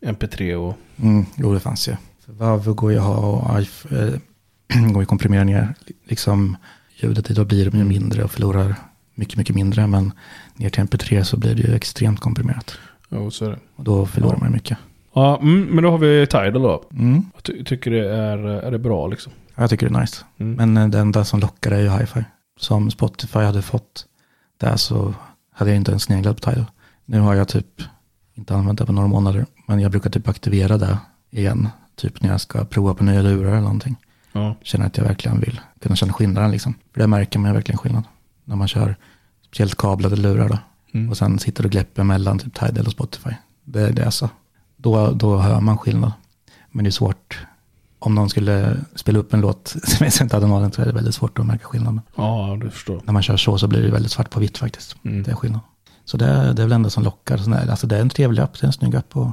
MP3 0.01 0.55
och... 0.55 0.77
Mm, 1.01 1.25
jo, 1.35 1.53
det 1.53 1.59
fanns 1.59 1.87
ju. 1.87 1.95
För 2.25 2.33
Vav 2.33 2.73
går 2.73 2.91
ju 2.91 2.97
att 2.97 3.03
ha 3.03 3.15
och 3.17 3.59
eh, 3.91 4.13
går 4.91 4.95
ju 4.95 5.01
att 5.01 5.07
komprimera 5.07 5.43
ner 5.43 5.73
liksom 6.03 6.57
ljudet 6.95 7.31
i. 7.31 7.33
Då 7.33 7.45
blir 7.45 7.69
de 7.71 7.77
ju 7.77 7.83
mindre 7.83 8.23
och 8.23 8.31
förlorar 8.31 8.75
mycket, 9.15 9.37
mycket 9.37 9.55
mindre. 9.55 9.87
Men 9.87 10.11
ner 10.55 10.69
till 10.69 10.83
MP3 10.83 11.23
så 11.23 11.37
blir 11.37 11.55
det 11.55 11.61
ju 11.61 11.75
extremt 11.75 12.19
komprimerat. 12.19 12.77
Ja, 13.09 13.31
så 13.31 13.45
är 13.45 13.49
det. 13.49 13.59
Och 13.75 13.83
då 13.83 14.05
förlorar 14.05 14.37
man 14.37 14.47
ju 14.49 14.53
mycket. 14.53 14.77
Ja, 15.13 15.39
mm, 15.41 15.61
men 15.63 15.83
då 15.83 15.91
har 15.91 15.97
vi 15.97 16.27
Tidal 16.27 16.61
då. 16.61 16.83
Mm. 16.93 17.23
Jag 17.33 17.43
ty- 17.43 17.63
tycker 17.63 17.91
det 17.91 18.09
är, 18.09 18.37
är 18.37 18.71
det 18.71 18.79
bra 18.79 19.07
liksom. 19.07 19.31
Ja, 19.55 19.63
Jag 19.63 19.69
tycker 19.69 19.89
det 19.89 19.95
är 19.97 20.01
nice. 20.01 20.25
Mm. 20.37 20.53
Men 20.53 20.77
eh, 20.83 20.89
det 20.89 20.99
enda 20.99 21.25
som 21.25 21.39
lockar 21.39 21.71
är 21.71 21.79
ju 21.81 21.89
hi-fi. 21.89 22.23
Som 22.59 22.91
Spotify 22.91 23.39
hade 23.39 23.61
fått 23.61 24.05
där 24.57 24.75
så 24.75 25.13
hade 25.51 25.71
jag 25.71 25.75
inte 25.77 25.91
ens 25.91 26.03
sneglat 26.03 26.41
på 26.41 26.49
Tidal. 26.49 26.65
Nu 27.05 27.19
har 27.19 27.35
jag 27.35 27.47
typ 27.47 27.81
inte 28.33 28.55
använt 28.55 28.79
det 28.79 28.85
på 28.85 28.91
några 28.91 29.07
månader. 29.07 29.45
Men 29.67 29.79
jag 29.79 29.91
brukar 29.91 30.09
typ 30.09 30.27
aktivera 30.27 30.77
det 30.77 30.97
igen. 31.29 31.69
Typ 31.95 32.21
när 32.21 32.29
jag 32.29 32.41
ska 32.41 32.65
prova 32.65 32.93
på 32.93 33.03
nya 33.03 33.21
lurar 33.21 33.51
eller 33.51 33.61
någonting. 33.61 33.95
Ja. 34.31 34.55
känner 34.63 34.85
att 34.85 34.97
jag 34.97 35.03
verkligen 35.03 35.39
vill 35.39 35.61
kunna 35.79 35.95
känna 35.95 36.13
skillnaden 36.13 36.51
liksom. 36.51 36.73
För 36.93 36.99
det 37.01 37.07
märker 37.07 37.39
man 37.39 37.53
verkligen 37.53 37.77
skillnad. 37.77 38.03
När 38.45 38.55
man 38.55 38.67
kör 38.67 38.95
speciellt 39.45 39.75
kablade 39.75 40.15
lurar 40.15 40.49
då. 40.49 40.57
Mm. 40.93 41.09
Och 41.09 41.17
sen 41.17 41.39
sitter 41.39 41.65
och 41.65 41.71
gläpper 41.71 42.03
mellan 42.03 42.39
typ 42.39 42.59
Tidal 42.59 42.85
och 42.85 42.91
Spotify. 42.91 43.31
Det 43.63 43.81
är 43.81 43.91
det 43.91 44.05
alltså. 44.05 44.29
Då, 44.77 45.11
då 45.11 45.37
hör 45.37 45.61
man 45.61 45.77
skillnad. 45.77 46.11
Men 46.71 46.83
det 46.83 46.89
är 46.89 46.91
svårt. 46.91 47.45
Om 47.99 48.15
någon 48.15 48.29
skulle 48.29 48.77
spela 48.95 49.19
upp 49.19 49.33
en 49.33 49.41
låt 49.41 49.67
som 49.83 50.05
jag 50.05 50.13
inte 50.21 50.35
hade 50.35 50.47
någon 50.47 50.71
så 50.71 50.81
är 50.81 50.85
det 50.85 50.91
väldigt 50.91 51.15
svårt 51.15 51.39
att 51.39 51.45
märka 51.45 51.65
skillnaden. 51.65 52.01
ja, 52.15 52.57
du 52.61 52.69
förstår. 52.69 53.01
När 53.05 53.13
man 53.13 53.23
kör 53.23 53.37
så 53.37 53.57
så 53.57 53.67
blir 53.67 53.81
det 53.81 53.91
väldigt 53.91 54.11
svart 54.11 54.29
på 54.29 54.39
vitt 54.39 54.57
faktiskt. 54.57 54.95
Mm. 55.05 55.23
Det 55.23 55.31
är 55.31 55.35
skillnad. 55.35 55.61
Så 56.05 56.17
det, 56.17 56.25
är- 56.25 56.43
det 56.53 56.61
är 56.61 56.65
väl 56.65 56.69
det 56.69 56.75
enda 56.75 56.89
som 56.89 57.03
lockar. 57.03 57.53
Alltså 57.69 57.87
det 57.87 57.97
är 57.97 58.01
en 58.01 58.09
trevlig 58.09 58.41
app, 58.41 58.59
det 58.59 58.63
är 58.65 58.67
en 58.67 58.73
snygg 58.73 58.95
app 58.95 59.17
och 59.17 59.31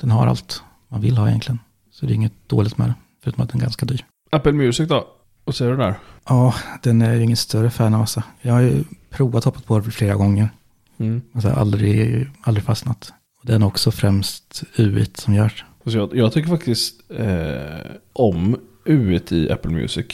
den 0.00 0.10
har 0.10 0.26
allt 0.26 0.62
man 0.88 1.00
vill 1.00 1.16
ha 1.18 1.28
egentligen. 1.28 1.58
Så 1.92 2.06
det 2.06 2.12
är 2.12 2.14
inget 2.14 2.48
dåligt 2.48 2.78
med 2.78 2.88
det. 2.88 2.94
Förutom 3.22 3.42
att 3.44 3.48
den 3.50 3.60
är 3.60 3.62
ganska 3.64 3.86
dyr. 3.86 4.04
Apple 4.32 4.52
Music 4.52 4.88
då? 4.88 5.06
Vad 5.44 5.54
säger 5.54 5.70
du 5.70 5.76
där? 5.76 5.94
Ja, 6.28 6.54
den 6.82 7.02
är 7.02 7.12
jag 7.12 7.22
ingen 7.22 7.36
större 7.36 7.70
fan 7.70 7.94
av. 7.94 8.00
Alltså. 8.00 8.22
Jag 8.40 8.52
har 8.54 8.60
ju 8.60 8.84
provat 9.10 9.44
hoppat 9.44 9.64
på 9.66 9.80
det 9.80 9.90
flera 9.90 10.14
gånger. 10.14 10.50
Mm. 10.98 11.22
Alltså, 11.34 11.50
aldrig, 11.50 12.28
aldrig 12.42 12.64
fastnat. 12.64 13.12
Och 13.40 13.46
det 13.46 13.54
är 13.54 13.64
också 13.64 13.90
främst 13.90 14.62
UIT 14.76 15.16
som 15.16 15.34
görs. 15.34 15.64
Alltså 15.84 15.98
jag, 15.98 16.16
jag 16.16 16.32
tycker 16.32 16.48
faktiskt 16.50 17.10
eh, 17.10 17.90
om 18.12 18.60
UIT 18.84 19.32
i 19.32 19.50
Apple 19.50 19.70
Music. 19.70 20.06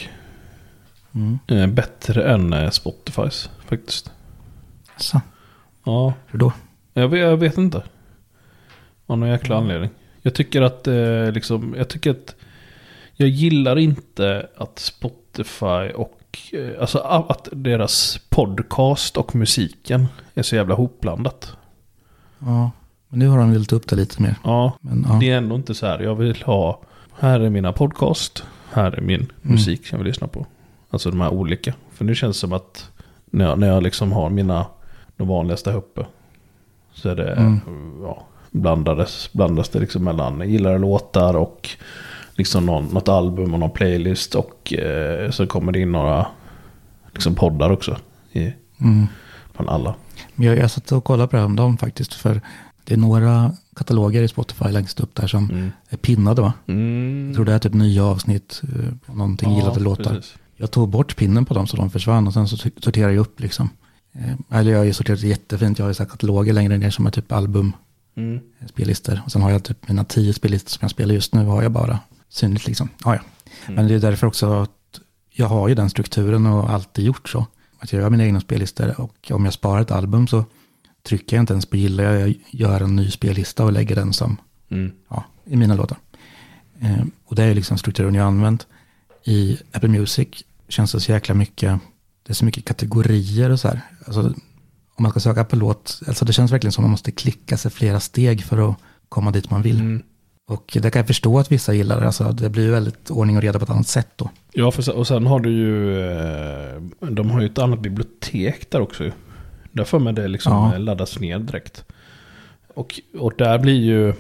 Mm. 1.15 1.39
Eh, 1.47 1.67
bättre 1.67 2.33
än 2.33 2.53
eh, 2.53 2.71
Spotifys 2.71 3.51
faktiskt. 3.67 4.11
Så, 4.97 5.21
Ja, 5.85 6.15
hur 6.27 6.39
då? 6.39 6.53
jag 6.93 7.09
vet, 7.09 7.21
jag 7.21 7.37
vet 7.37 7.59
inte. 7.59 7.83
Av 9.07 9.19
någon 9.19 9.29
jäkla 9.29 9.57
anledning. 9.57 9.91
Jag 10.23 10.35
tycker 10.35 10.63
att 10.63 10.87
eh, 10.87 11.33
liksom, 11.33 11.75
jag 11.79 11.89
tycker 11.89 12.11
att 12.11 12.35
jag 13.13 13.29
gillar 13.29 13.79
inte 13.79 14.49
att 14.57 14.79
Spotify 14.79 15.91
och 15.95 16.39
eh, 16.53 16.81
alltså 16.81 16.99
att 16.99 17.49
deras 17.53 18.21
podcast 18.29 19.17
och 19.17 19.35
musiken 19.37 20.07
är 20.35 20.43
så 20.43 20.57
jävla 20.57 20.75
hopblandat. 20.75 21.57
Ja, 22.39 22.71
men 23.09 23.19
nu 23.19 23.29
har 23.29 23.39
de 23.39 23.51
vilt 23.51 23.73
upp 23.73 23.89
det 23.89 23.97
lite 23.97 24.23
mer. 24.23 24.35
Ja, 24.45 24.73
Men, 24.81 25.07
ja. 25.09 25.17
det 25.21 25.31
är 25.31 25.37
ändå 25.37 25.55
inte 25.57 25.75
så 25.75 25.87
här. 25.87 25.99
Jag 26.01 26.15
vill 26.15 26.43
ha, 26.43 26.81
här 27.19 27.41
är 27.41 27.51
mina 27.51 27.73
podcast. 27.73 28.45
här 28.73 28.93
är 28.93 29.01
min 29.01 29.33
musik 29.43 29.89
jag 29.93 29.99
vill 29.99 30.07
lyssna 30.07 30.27
på. 30.27 30.47
Alltså 30.91 31.11
de 31.11 31.21
här 31.21 31.31
olika. 31.33 31.75
För 31.93 32.05
nu 32.05 32.15
känns 32.15 32.37
det 32.37 32.41
som 32.41 32.53
att 32.53 32.91
när 33.31 33.45
jag, 33.45 33.59
när 33.59 33.69
jag 33.69 33.83
liksom 33.83 34.13
har 34.13 34.31
mina, 34.31 34.67
de 35.17 35.29
vanligaste 35.29 35.71
här 35.71 35.79
uppe. 35.79 36.07
Så 36.93 37.09
är 37.09 37.17
det, 37.17 37.33
Mm. 37.33 37.61
ja, 38.03 38.25
blandades, 38.51 39.33
blandas 39.33 39.69
det 39.69 39.79
liksom 39.79 40.05
mellan 40.05 40.51
gillade 40.51 40.79
låtar 40.79 41.37
och 41.37 41.69
liksom 42.35 42.67
någon, 42.67 42.85
något 42.85 43.09
album 43.09 43.55
och 43.55 43.61
någon 43.61 43.71
playlist. 43.71 44.35
Och 44.35 44.73
eh, 44.75 45.31
så 45.31 45.47
kommer 45.47 45.73
det 45.73 45.81
in 45.81 45.93
några 45.93 46.27
liksom 47.15 47.35
poddar 47.35 47.71
också. 47.71 47.97
I, 48.33 48.53
Mm. 48.81 49.07
från 49.55 49.69
alla. 49.69 49.95
Men 50.35 50.47
jag, 50.47 50.59
jag 50.59 50.71
satt 50.71 50.93
och 50.93 51.05
kollade 51.05 51.29
på 51.29 51.37
det 51.37 51.41
häromdagen 51.41 51.77
faktiskt. 51.79 52.15
För 52.15 52.41
det 52.87 52.95
är 52.95 52.99
några 52.99 53.53
kataloger 53.77 54.23
i 54.23 54.29
Spotify 54.29 54.65
längst 54.71 55.01
upp 55.01 55.15
där 55.15 55.27
som 55.27 55.51
Mm. 55.51 55.71
är 55.89 55.97
pinnade 55.97 56.43
va? 56.43 56.53
Mm. 56.67 57.27
Jag 57.27 57.35
tror 57.35 57.45
det 57.45 57.53
är 57.53 57.59
typ 57.59 57.75
nya 57.75 58.05
avsnitt 58.05 58.63
eh, 58.63 58.95
på 59.07 59.15
någonting 59.17 59.57
gillade 59.57 59.81
låtar. 59.81 60.15
precis. 60.15 60.35
Jag 60.57 60.71
tog 60.71 60.89
bort 60.89 61.17
pinnen 61.17 61.45
på 61.45 61.55
dem 61.55 61.67
så 61.67 61.77
de 61.77 61.91
försvann 61.91 62.27
och 62.27 62.33
sen 62.33 62.49
så 62.49 62.57
sorterade 62.57 63.15
jag 63.15 63.21
upp 63.21 63.41
liksom. 63.41 63.71
Eh, 64.13 64.59
Eller 64.59 64.71
jag 64.73 64.79
har 64.79 64.85
ju 64.85 64.93
sorterat 64.93 65.23
jättefint. 65.23 65.79
Jag 65.79 65.87
har 65.87 65.91
ju 65.93 65.99
här 65.99 66.05
kataloger 66.07 66.53
längre 66.53 66.79
ner 66.79 66.91
som 66.91 67.07
är 67.07 67.11
typ 67.11 67.33
album, 67.33 67.73
Mm. 68.17 68.35
eh, 68.61 68.67
spellistor. 68.67 69.21
Och 69.25 69.33
sen 69.33 69.43
har 69.43 69.51
jag 69.51 69.65
typ 69.65 69.89
mina 69.89 70.05
tio 70.05 70.33
spellistor 70.33 70.71
som 70.71 70.79
jag 70.81 70.91
spelar 70.91 71.15
just 71.15 71.35
nu 71.35 71.45
har 71.45 71.63
jag 71.63 71.73
bara 71.73 71.99
synligt 72.29 72.67
liksom. 72.67 72.89
Ja, 73.05 73.15
ja. 73.15 73.21
Men 73.73 73.89
det 73.89 73.95
är 73.95 73.99
därför 73.99 74.27
också 74.27 74.53
att 74.53 74.71
jag 75.31 75.47
har 75.47 75.69
ju 75.69 75.75
den 75.75 75.91
strukturen 75.91 76.47
och 76.47 76.71
alltid 76.71 77.05
gjort 77.05 77.29
så. 77.29 77.47
Att 77.79 77.93
jag 77.93 78.03
gör 78.03 78.11
mina 78.11 78.25
egna 78.25 78.41
spellistor 78.41 79.01
och 79.01 79.31
om 79.31 79.45
jag 79.45 79.55
sparar 79.55 79.81
ett 79.81 79.91
album 79.91 80.27
så 80.27 80.45
trycker 81.07 81.37
jag 81.37 81.43
inte 81.43 81.53
ens 81.53 81.67
på 81.67 81.77
gilla. 81.77 82.03
Jag 82.03 82.35
gör 82.51 82.81
en 82.81 82.97
ny 82.97 83.11
spellista 83.11 83.65
och 83.65 83.73
lägger 83.73 83.95
den 83.95 84.13
som 84.13 84.37
Mm. 84.71 84.93
ja, 85.11 85.25
i 85.45 85.57
mina 85.57 85.75
låtar. 85.75 85.99
Eh, 86.81 87.05
och 87.25 87.37
det 87.37 87.45
är 87.45 87.55
liksom 87.55 87.79
strukturen 87.79 88.15
jag 88.15 88.23
har 88.23 88.29
använt. 88.29 88.67
I 89.25 89.59
Apple 89.73 89.89
Music 89.89 90.29
känns 90.69 90.93
det 90.93 91.01
så 91.01 91.13
jäkla 91.13 91.35
mycket, 91.35 91.81
det 92.27 92.33
är 92.33 92.35
så 92.35 92.45
mycket 92.45 92.65
kategorier 92.65 93.51
och 93.51 93.61
så 93.61 93.69
här. 93.69 93.81
Alltså, 94.07 94.21
om 94.95 95.03
man 95.03 95.11
ska 95.11 95.21
söka 95.21 95.45
på 95.45 95.57
låt, 95.57 96.01
alltså 96.09 96.25
det 96.25 96.33
känns 96.33 96.53
verkligen 96.53 96.73
som 96.73 96.83
man 96.85 96.91
måste 96.91 97.11
klicka 97.13 97.57
sig 97.57 97.71
flera 97.71 98.01
steg 98.01 98.45
för 98.45 98.71
att 98.71 98.77
komma 99.09 99.31
dit 99.31 99.51
man 99.51 99.63
vill. 99.63 99.81
Mm. 99.81 100.03
Och 100.49 100.79
det 100.83 100.91
kan 100.91 101.01
jag 101.01 101.07
förstå 101.07 101.39
att 101.39 101.53
vissa 101.53 101.75
gillar, 101.75 102.03
alltså 102.03 102.33
det 102.33 102.49
blir 102.51 102.63
ju 102.65 102.71
väldigt 102.71 103.11
ordning 103.11 103.37
och 103.37 103.43
reda 103.43 103.59
på 103.59 103.65
ett 103.65 103.71
annat 103.71 103.89
sätt 103.89 104.09
då. 104.17 104.31
Ja, 104.53 104.73
och 104.95 105.07
sen 105.07 105.27
har 105.27 105.41
du 105.41 105.51
ju... 105.53 106.01
eh, 106.11 106.83
De 107.11 107.31
har 107.31 107.41
ju 107.41 107.47
ett 107.47 107.59
annat 107.59 107.81
bibliotek 107.81 108.71
där 108.71 108.81
också. 108.81 109.11
Ju. 109.77 109.79
Där 109.79 109.85
får 109.85 109.99
man 110.01 110.15
det 110.15 110.29
liksom 110.29 110.53
Ja. 110.53 110.79
laddas 110.79 111.21
ner 111.21 111.39
direkt. 111.39 111.85
Och, 112.75 113.01
och 113.19 113.33
där 113.39 113.59
blir 113.59 113.81
ju... 113.85 114.13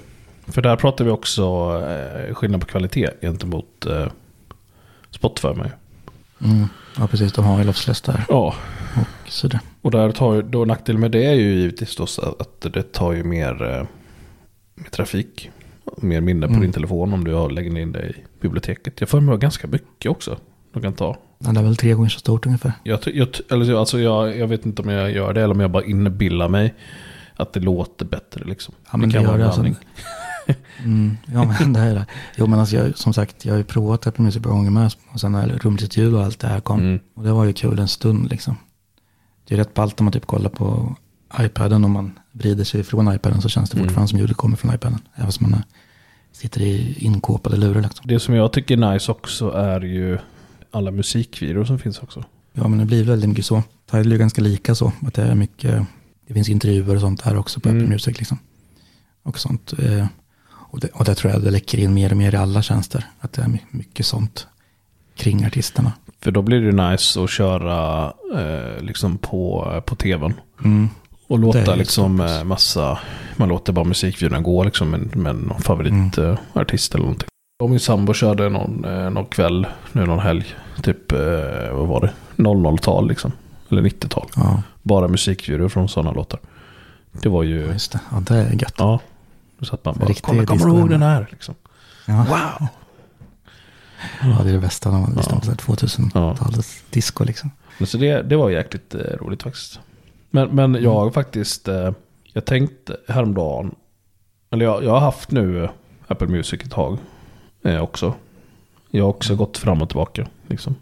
För 0.47 0.62
där 0.62 0.77
pratar 0.77 1.05
vi 1.05 1.11
också 1.11 1.42
eh, 1.88 2.35
skillnad 2.35 2.61
på 2.61 2.66
kvalitet 2.66 3.11
gentemot 3.21 3.87
eh, 3.87 4.07
Spotify 5.11 5.49
med. 5.49 5.71
Mm. 6.45 6.69
Ja, 6.99 7.07
precis, 7.07 7.33
de 7.33 7.45
har 7.45 7.59
ju 7.59 7.64
lossless 7.64 8.01
där 8.01 8.25
Ja, 8.29 8.55
och 8.97 9.31
så 9.31 9.49
det. 9.49 9.61
och 9.83 9.90
där 9.90 10.12
tar 10.12 10.35
ju, 10.35 10.42
då 10.42 10.64
nackdelen 10.64 11.01
med 11.01 11.11
det 11.11 11.25
är 11.27 11.33
ju 11.35 11.55
givetvis 11.55 11.97
då 11.97 12.07
så 12.07 12.37
att 12.38 12.61
det 12.61 12.92
tar 12.92 13.12
ju 13.12 13.25
mer, 13.25 13.62
eh, 13.62 13.87
mer 14.75 14.90
trafik. 14.90 15.51
Mer 15.97 16.21
minne 16.21 16.47
på 16.47 16.51
Mm. 16.53 16.62
din 16.62 16.73
telefon 16.73 17.12
om 17.12 17.25
du 17.25 17.35
har 17.35 17.51
lägger 17.51 17.79
in 17.79 17.92
det 17.92 18.07
i 18.07 18.14
biblioteket. 18.40 19.01
Jag 19.01 19.09
får 19.09 19.21
mig 19.21 19.38
ganska 19.38 19.66
mycket 19.66 20.11
också. 20.11 20.37
De 20.73 20.83
kan 20.83 20.92
ta. 20.92 21.16
Det 21.38 21.61
är 21.61 21.62
väl 21.62 21.77
tre 21.77 21.92
gånger 21.92 22.09
så 22.09 22.18
stort 22.18 22.46
ungefär. 22.46 22.72
Jag, 22.83 22.99
jag, 23.14 23.29
eller, 23.51 23.75
alltså 23.75 24.01
jag, 24.01 24.38
jag 24.38 24.46
vet 24.46 24.66
inte 24.66 24.83
om 24.83 24.88
jag 24.88 25.11
gör 25.12 25.33
det 25.33 25.42
eller 25.42 25.55
om 25.55 25.61
jag 25.61 25.70
bara 25.70 25.85
inbillar 25.85 26.49
mig 26.49 26.75
att 27.37 27.53
det 27.53 27.61
låter 27.61 28.05
bättre. 28.05 28.44
Liksom. 28.44 28.75
Ja, 28.90 28.96
men 28.96 29.09
det, 29.09 29.14
kan 29.14 29.22
gör 29.25 29.38
det. 29.38 29.46
Alltså, 29.46 29.61
mm, 30.85 31.16
ja, 31.27 31.55
men 31.61 31.72
det 31.72 31.81
är 31.81 31.94
det. 31.94 32.07
Jo, 32.37 32.46
men 32.46 32.59
alltså, 32.61 32.77
jag, 32.77 32.99
som 32.99 33.12
sagt, 33.12 33.44
jag 33.44 33.53
har 33.53 33.59
ju 33.59 33.64
provat 33.64 34.07
Apple 34.07 34.25
Music 34.25 34.42
par 34.42 34.51
gånger 34.51 34.70
med. 34.70 34.94
Och 35.12 35.20
sen 35.20 35.33
när 35.33 35.49
rumligt 35.49 35.96
ljud 35.96 36.14
och 36.14 36.25
allt 36.25 36.38
det 36.38 36.49
här 36.49 36.61
kom. 36.61 36.81
Mm. 36.81 37.01
Och 37.14 37.25
det 37.25 37.33
var 37.33 37.44
ju 37.44 37.53
kul 37.53 37.79
en 37.79 37.88
stund 37.88 38.31
liksom. 38.31 38.57
Det 39.49 39.55
är 39.55 39.59
rätt 39.59 39.75
ballt 39.75 40.01
om 40.01 40.05
man 40.05 40.12
typ 40.12 40.27
kollar 40.27 40.51
på 40.51 40.96
iPaden. 41.40 41.85
Om 41.85 41.90
man 41.92 42.18
vrider 42.33 42.64
sig 42.64 42.83
från 42.83 43.14
iPaden 43.14 43.42
så 43.42 43.49
känns 43.49 43.70
det 43.70 43.77
Mm. 43.77 43.88
fortfarande 43.88 44.09
som 44.09 44.18
ljudet 44.18 44.37
kommer 44.37 44.57
från 44.57 44.75
iPaden. 44.75 44.99
Även 45.14 45.33
som 45.33 45.51
man 45.51 45.62
sitter 46.33 46.61
i 46.61 46.96
inkåpade 46.99 47.57
lurar 47.57 47.83
liksom. 47.83 48.07
Det 48.09 48.20
som 48.20 48.35
jag 48.35 48.53
tycker 48.53 48.77
är 48.83 48.92
nice 48.92 49.12
också 49.12 49.51
är 49.51 49.81
ju 49.81 50.18
alla 50.76 50.90
musikvideor 50.90 51.64
som 51.64 51.78
finns 51.78 51.98
också. 51.98 52.24
Ja, 52.52 52.68
men 52.68 52.78
det 52.78 52.84
blir 52.84 53.04
väldigt 53.04 53.28
mycket 53.28 53.46
så. 53.46 53.62
Tidal 53.90 54.12
är 54.12 54.16
ganska 54.16 54.42
lika 54.42 54.74
så. 54.74 54.92
Att 55.06 55.14
det 55.14 55.22
är 55.22 55.34
mycket, 55.34 55.82
det 56.26 56.34
finns 56.34 56.48
intervjuer 56.48 56.94
och 56.94 57.00
sånt 57.00 57.24
där 57.24 57.36
också 57.36 57.60
på 57.60 57.68
Mm. 57.68 57.80
Apple 57.82 57.90
Music 57.94 58.18
liksom. 58.18 58.38
Och 59.22 59.38
sånt. 59.38 59.72
eh, 59.78 60.06
Och 60.70 60.80
det, 60.80 60.88
och 60.88 61.04
det 61.04 61.14
tror 61.14 61.32
jag 61.32 61.42
det 61.42 61.50
läcker 61.50 61.78
in 61.78 61.94
mer 61.94 62.10
och 62.10 62.16
mer 62.16 62.34
i 62.34 62.36
alla 62.36 62.62
tjänster. 62.62 63.04
Att 63.20 63.32
det 63.32 63.42
är 63.42 63.48
my- 63.48 63.60
mycket 63.70 64.06
sånt 64.06 64.46
kring 65.16 65.44
artisterna. 65.46 65.92
För 66.20 66.30
då 66.30 66.42
blir 66.42 66.60
det 66.60 66.90
nice 66.90 67.22
att 67.24 67.30
köra 67.30 68.06
eh, 68.34 68.82
liksom 68.82 69.18
på, 69.18 69.82
på 69.86 69.94
tvn. 69.96 70.34
Mm. 70.64 70.88
Och 71.28 71.38
låta 71.38 71.74
liksom 71.74 72.20
eh, 72.20 72.44
massa, 72.44 72.98
man 73.36 73.48
låter 73.48 73.72
bara 73.72 73.84
musikvideorna 73.84 74.40
gå 74.42 74.64
liksom 74.64 74.90
med, 74.90 75.16
med 75.16 75.36
någon 75.36 75.60
favoritartist 75.62 76.94
eller 76.94 77.04
någonting. 77.04 77.28
Och 77.59 77.71
min 77.71 77.81
sambo 77.81 78.14
körde 78.14 78.49
någon, 78.49 78.85
eh, 78.85 79.11
någon 79.11 79.27
kväll, 79.27 79.66
nu 79.92 80.07
någon 80.07 80.19
helg, 80.19 80.45
typ, 80.83 81.12
eh, 81.12 81.19
vad 81.73 81.87
var 81.88 82.01
det, 82.01 82.12
00-tal 82.42 83.09
liksom. 83.09 83.33
Eller 83.71 83.83
90-tal. 83.83 84.27
Ja, 84.37 84.62
Bara 84.83 85.09
musikvideor 85.09 85.69
från 85.69 85.88
sådana 85.88 86.12
låtar. 86.12 86.40
Det 87.12 87.29
var 87.29 87.42
ju, 87.42 87.61
just 87.66 87.92
det. 87.92 88.01
Ja, 88.11 88.21
det 88.21 88.35
är 88.37 88.53
gött. 88.53 88.75
ja. 88.79 89.01
Då 89.59 89.64
satt 89.64 89.85
man 89.85 89.95
bara, 89.99 90.07
Riktig 90.09 90.25
kolla, 90.25 90.47
kommer 90.47 90.64
du 90.64 90.71
ihåg 90.71 90.90
den 90.90 91.03
hemma." 91.03 91.14
här? 91.14 91.27
Liksom. 91.31 91.55
Ja. 92.07 92.14
Wow! 92.29 92.69
Ja, 94.23 94.42
det 94.45 94.49
är 94.51 94.53
det 94.53 94.59
bästa 94.59 94.90
när 94.90 94.99
man 95.01 95.12
lyssnar 95.14 95.35
Ja. 95.35 95.38
på 95.38 95.45
så 95.45 95.51
här 95.51 95.57
2000-talets 95.57 96.83
disco 96.90 97.25
liksom. 97.25 97.51
Så 97.87 97.99
det, 97.99 98.23
det 98.23 98.37
var 98.37 98.51
jäkligt 98.51 98.95
eh, 98.95 99.01
roligt 99.01 99.42
faktiskt. 99.42 99.81
Men, 100.31 100.49
men 100.49 100.75
jag 100.83 100.92
har 100.95 101.11
faktiskt, 101.11 101.69
eh, 101.69 101.92
jag 102.33 102.45
tänkte 102.45 102.97
häromdagen, 103.09 103.75
eller 104.51 104.64
jag, 104.64 104.85
jag 104.85 104.90
har 104.90 105.01
haft 105.01 105.31
nu 105.31 105.69
Apple 106.07 106.27
Music 106.29 106.61
ett 106.64 106.71
tag 106.71 106.99
eh, 107.66 107.81
också. 107.83 108.14
Jag 108.90 109.05
har 109.05 109.09
också 109.11 109.37
gått 109.37 109.59
fram 109.59 109.83
och 109.83 109.88
tillbaka 109.88 110.26
liksom. 110.46 110.74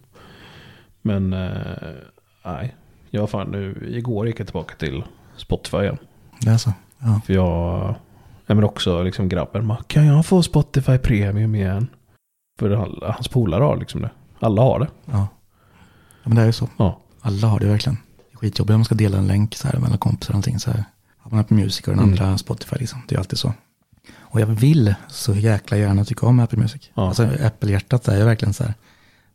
Men 1.03 1.33
eh, 1.33 1.51
nej, 2.45 2.75
jag 3.11 3.31
fan 3.31 3.51
nu, 3.51 3.89
igår 3.91 4.27
gick 4.27 4.41
jag 4.41 4.47
tillbaka 4.47 4.75
till 4.75 5.05
Spotify 5.37 5.77
igen. 5.79 5.99
Det 6.41 6.51
är 6.51 6.57
så. 6.57 6.73
Ja. 6.99 7.21
För 7.27 7.35
jag, 7.35 7.95
ja, 8.47 8.55
men 8.55 8.65
också 8.65 9.03
liksom 9.03 9.29
grabben, 9.29 9.69
bara, 9.69 9.83
kan 9.87 10.07
jag 10.07 10.27
få 10.27 10.43
Spotify 10.43 10.99
Premium 10.99 11.55
igen? 11.55 11.89
För 12.59 12.71
alla, 12.71 13.13
hans 13.13 13.29
polare 13.29 13.65
har 13.65 13.77
liksom 13.77 14.01
det. 14.03 14.11
Alla 14.41 14.63
har 14.63 14.79
det. 14.79 14.89
Ja. 15.05 15.29
ja, 16.23 16.29
men 16.29 16.35
det 16.37 16.43
är 16.43 16.47
ju 16.47 16.53
så. 16.53 16.69
Ja. 16.77 17.01
Alla 17.21 17.47
har 17.49 17.61
det 17.61 17.67
verkligen. 17.67 17.99
Det 18.17 18.33
är 18.35 18.37
skitjobbigt 18.37 18.71
om 18.75 18.79
man 18.81 18.85
ska 18.85 18.95
dela 18.95 19.19
en 19.19 19.27
länk 19.27 19.55
så 19.55 19.69
här 19.69 19.79
mellan 19.79 19.99
kompisar 19.99 20.31
och 20.31 20.35
någonting 20.35 20.59
så 20.59 20.71
här. 20.71 20.85
Har 21.19 21.31
man 21.31 21.41
Apple 21.41 21.57
Music 21.57 21.89
och 21.89 21.95
den 21.97 21.99
Mm. 22.05 22.11
andra 22.23 22.39
Spotify 22.39 22.77
liksom. 22.79 23.03
Det 23.09 23.15
är 23.15 23.19
alltid 23.19 23.39
så. 23.39 23.53
Och 24.35 24.41
jag 24.41 24.47
vill 24.47 24.95
så 25.09 25.35
jäkla 25.35 25.77
gärna 25.77 26.05
tycka 26.05 26.27
om 26.27 26.41
Apple 26.41 26.59
Music. 26.59 26.91
Ja. 26.95 27.09
Alltså 27.09 27.23
Apple-hjärtat 27.23 28.09
är 28.09 28.25
verkligen 28.25 28.55
så 28.55 28.65
här. 28.65 28.75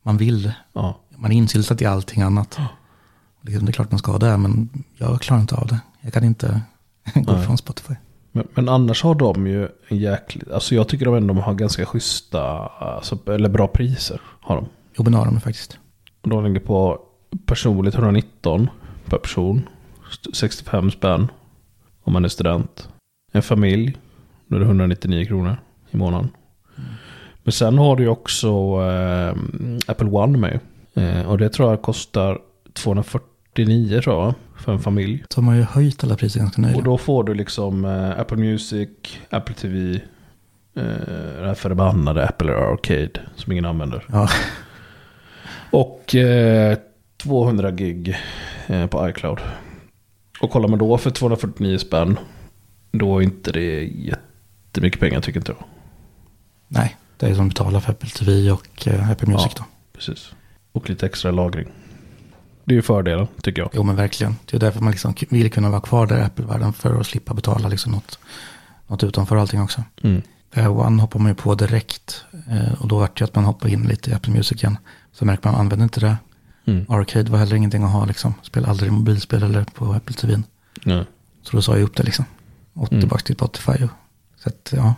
Man 0.03 0.17
vill, 0.17 0.51
ja. 0.73 0.99
man 1.15 1.31
är 1.31 1.35
insyltad 1.35 1.75
i 1.79 1.85
allting 1.85 2.21
annat. 2.21 2.59
Liksom, 3.41 3.65
det 3.65 3.69
är 3.69 3.73
klart 3.73 3.91
man 3.91 3.99
ska 3.99 4.12
ha 4.12 4.19
det, 4.19 4.38
men 4.38 4.69
jag 4.97 5.21
klarar 5.21 5.41
inte 5.41 5.55
av 5.55 5.67
det. 5.67 5.79
Jag 6.01 6.13
kan 6.13 6.23
inte 6.23 6.62
gå 7.13 7.33
Nej. 7.33 7.45
från 7.45 7.57
Spotify. 7.57 7.93
Men, 8.31 8.47
men 8.53 8.69
annars 8.69 9.03
har 9.03 9.15
de 9.15 9.47
ju 9.47 9.67
en 9.88 9.97
jäkligt, 9.97 10.51
alltså 10.51 10.75
jag 10.75 10.88
tycker 10.88 11.05
de 11.05 11.15
ändå 11.15 11.33
har 11.33 11.53
ganska 11.53 11.85
schyssta, 11.85 12.41
alltså, 12.67 13.19
eller 13.25 13.49
bra 13.49 13.67
priser 13.67 14.21
har 14.41 14.55
de. 14.55 14.65
Jo, 14.97 15.03
men 15.03 15.13
har 15.13 15.25
de 15.25 15.41
faktiskt. 15.41 15.79
De 16.21 16.43
ligger 16.43 16.59
på 16.59 16.99
personligt 17.45 17.95
119 17.95 18.69
per 19.05 19.17
person, 19.17 19.69
65 20.33 20.91
spänn 20.91 21.31
om 22.03 22.13
man 22.13 22.25
är 22.25 22.29
student. 22.29 22.89
En 23.31 23.41
familj, 23.41 23.97
då 24.49 24.55
är 24.55 24.59
det 24.59 24.65
199 24.65 25.25
kronor 25.25 25.57
i 25.91 25.97
månaden. 25.97 26.29
Men 27.43 27.51
sen 27.51 27.77
har 27.77 27.95
du 27.95 28.03
ju 28.03 28.09
också 28.09 28.47
eh, 28.81 29.35
Apple 29.88 30.07
One 30.09 30.38
med. 30.38 30.59
Eh, 30.93 31.29
och 31.29 31.38
det 31.38 31.49
tror 31.49 31.69
jag 31.69 31.81
kostar 31.81 32.39
249 32.73 34.01
tror 34.01 34.23
jag, 34.23 34.33
för 34.57 34.71
en 34.73 34.79
familj. 34.79 35.23
Så 35.29 35.41
de 35.41 35.47
har 35.47 35.55
ju 35.55 35.62
höjt 35.62 36.03
alla 36.03 36.15
priser 36.15 36.39
ganska 36.39 36.62
Och 36.62 36.67
nyligen. 36.67 36.83
då 36.85 36.97
får 36.97 37.23
du 37.23 37.33
liksom 37.33 37.85
eh, 37.85 38.19
Apple 38.19 38.38
Music, 38.38 38.89
Apple 39.29 39.55
TV, 39.55 39.93
eh, 40.75 40.83
det 41.39 41.45
här 41.47 41.53
förbannade 41.53 42.27
Apple 42.27 42.55
Arcade 42.55 43.12
som 43.35 43.51
ingen 43.51 43.65
använder. 43.65 44.05
Ja, 44.12 44.29
Och 45.71 46.15
eh, 46.15 46.77
200 47.17 47.71
gig 47.71 48.15
eh, 48.67 48.88
på 48.88 49.09
iCloud. 49.09 49.39
Och 50.41 50.51
kollar 50.51 50.67
man 50.67 50.79
då 50.79 50.97
för 50.97 51.09
249 51.09 51.77
spänn, 51.77 52.19
då 52.91 53.17
är 53.17 53.21
inte 53.21 53.51
det 53.51 53.91
jättemycket 54.69 54.99
pengar 54.99 55.21
tycker 55.21 55.39
inte 55.39 55.51
jag. 55.51 55.63
nej. 56.67 56.95
Det 57.17 57.25
är 57.27 57.36
som 57.36 57.47
att 57.47 57.53
betala 57.53 57.82
för 57.82 57.91
Apple 57.91 58.10
TV 58.10 58.51
och 58.51 58.88
eh, 58.88 59.10
Apple 59.10 59.27
Music 59.27 59.51
Ja. 59.55 59.63
då. 59.63 59.65
Precis. 59.93 60.32
Och 60.71 60.89
lite 60.89 61.05
extra 61.05 61.32
lagring. 61.32 61.67
Det 62.65 62.73
är 62.73 62.75
ju 62.75 62.82
fördelen 62.82 63.27
tycker 63.41 63.62
jag. 63.62 63.69
Jo 63.73 63.84
men 63.84 63.95
verkligen. 63.95 64.36
Det 64.45 64.58
är 64.58 64.60
därför 64.60 64.82
man 64.82 64.91
liksom 64.91 65.13
vill 65.29 65.51
kunna 65.51 65.69
vara 65.69 65.82
kvar 65.82 66.08
där 66.08 66.17
i 66.17 66.21
Apple-världen 66.21 66.73
för 66.73 66.99
att 66.99 67.08
slippa 67.08 67.34
betala 67.34 67.67
liksom 67.67 67.91
något, 67.91 68.19
något 68.88 69.03
utanför 69.03 69.36
allting 69.36 69.62
också. 69.62 69.84
Mm. 70.03 70.21
Fair 70.53 70.67
One 70.69 71.01
hoppar 71.01 71.19
man 71.19 71.32
ju 71.32 71.36
på 71.36 71.55
direkt. 71.55 72.23
Eh, 72.49 72.82
och 72.82 72.88
då 72.88 72.99
vart 72.99 73.17
det 73.19 73.25
att 73.25 73.36
man 73.36 73.43
hoppar 73.45 73.69
in 73.69 73.84
lite 73.84 74.12
i 74.12 74.13
Apple 74.13 74.34
Music 74.34 74.63
igen. 74.63 74.77
Så 75.12 75.25
märker 75.25 75.51
man, 75.51 75.60
använder 75.60 75.84
inte 75.84 75.99
det. 75.99 76.17
Mm. 76.65 76.86
Arcade 76.89 77.32
var 77.32 77.39
heller 77.39 77.55
ingenting 77.55 77.84
att 77.84 77.91
ha 77.91 78.05
liksom. 78.05 78.34
Spela 78.43 78.67
aldrig 78.67 78.91
mobilspel 78.91 79.43
eller 79.43 79.63
på 79.63 79.93
Apple 79.93 80.15
TV. 80.15 80.41
Nej. 80.84 81.05
Så 81.43 81.55
då 81.55 81.62
sa 81.62 81.73
jag 81.77 81.84
upp 81.84 81.95
det 81.95 82.03
liksom. 82.03 82.25
Och 82.73 82.91
Mm. 82.91 83.01
tillbaka 83.01 83.21
till 83.23 83.36
Spotify. 83.36 83.71
och- 83.84 83.89
Så 84.43 84.49
att, 84.49 84.73
ja. 84.75 84.93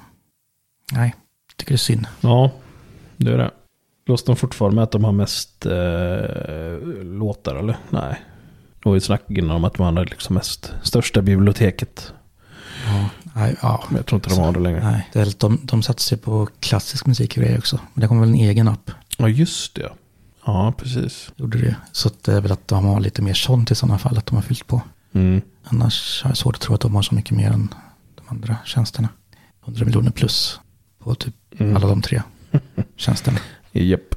Nej, 0.92 1.16
tycker 1.58 1.72
det 1.72 1.76
är 1.76 1.78
synd. 1.78 2.08
Ja, 2.22 2.52
det 3.18 3.32
är 3.32 3.38
det. 3.38 3.52
Låtsas 4.06 4.26
de 4.26 4.36
fortfarande 4.36 4.76
med 4.76 4.84
att 4.84 4.92
de 4.92 5.04
har 5.04 5.12
mest 5.12 5.66
eh, 5.66 7.04
låtar 7.04 7.56
eller? 7.56 7.78
Nej. 7.90 8.22
Det 8.84 8.90
var 8.90 8.94
ju 8.94 9.02
snack 9.02 9.22
innan 9.28 9.56
om 9.56 9.64
att 9.64 9.74
de 9.74 9.84
hade 9.84 10.04
liksom 10.06 10.34
mest 10.36 10.74
största 10.84 11.22
biblioteket. 11.22 12.14
Ja, 12.88 13.10
nej, 13.36 13.56
ja. 13.62 13.84
Men 13.88 13.98
jag 13.98 14.06
tror 14.06 14.18
inte 14.18 14.30
de 14.30 14.40
har 14.40 14.52
det 14.52 14.60
längre. 14.60 14.92
Nej, 14.92 15.10
det 15.14 15.20
är, 15.20 15.24
väl- 15.24 15.34
de, 15.38 15.60
de 15.64 15.84
satsar 15.84 16.18
på 16.18 16.48
klassisk 16.60 17.06
musik 17.06 17.38
och 17.38 17.44
grejer 17.44 17.58
också. 17.58 17.80
Men 17.94 18.02
det 18.02 18.08
kommer 18.08 18.22
väl 18.22 18.30
en 18.30 18.36
egen 18.36 18.68
app. 18.68 18.92
Ja, 19.18 19.28
just 19.30 19.76
det. 19.76 19.90
Ja, 20.46 20.74
precis. 20.78 21.32
Gjorde 21.36 21.58
det. 21.62 21.76
Så 21.92 22.10
det 22.22 22.34
är 22.34 22.42
väl 22.42 22.52
att 22.52 22.68
de 22.68 22.86
har 22.86 23.00
lite 23.00 23.22
mer 23.22 23.34
sånt 23.34 23.72
i 23.72 23.76
sådana 23.76 23.98
fall. 23.98 24.18
Att 24.18 24.26
de 24.26 24.36
har 24.36 24.42
fyllt 24.44 24.68
på. 24.68 24.82
Mm. 25.14 25.42
Annars 25.64 26.22
har 26.24 26.30
jag 26.30 26.38
svårt 26.38 26.56
att 26.56 26.62
tro 26.62 26.76
att 26.76 26.82
de 26.82 26.96
har 26.96 27.02
så 27.02 27.16
mycket 27.16 27.38
mer 27.38 27.52
än 27.52 27.74
de 28.16 28.24
andra 28.28 28.58
tjänsterna. 28.66 29.10
100 29.66 29.86
miljoner 29.86 30.12
plus 30.12 30.60
på 31.00 31.16
typ 31.16 31.36
Mm. 31.60 31.76
alla 31.76 31.88
de 31.88 32.02
tre 32.02 32.22
tjänsterna. 32.96 33.38
Japp. 33.72 34.16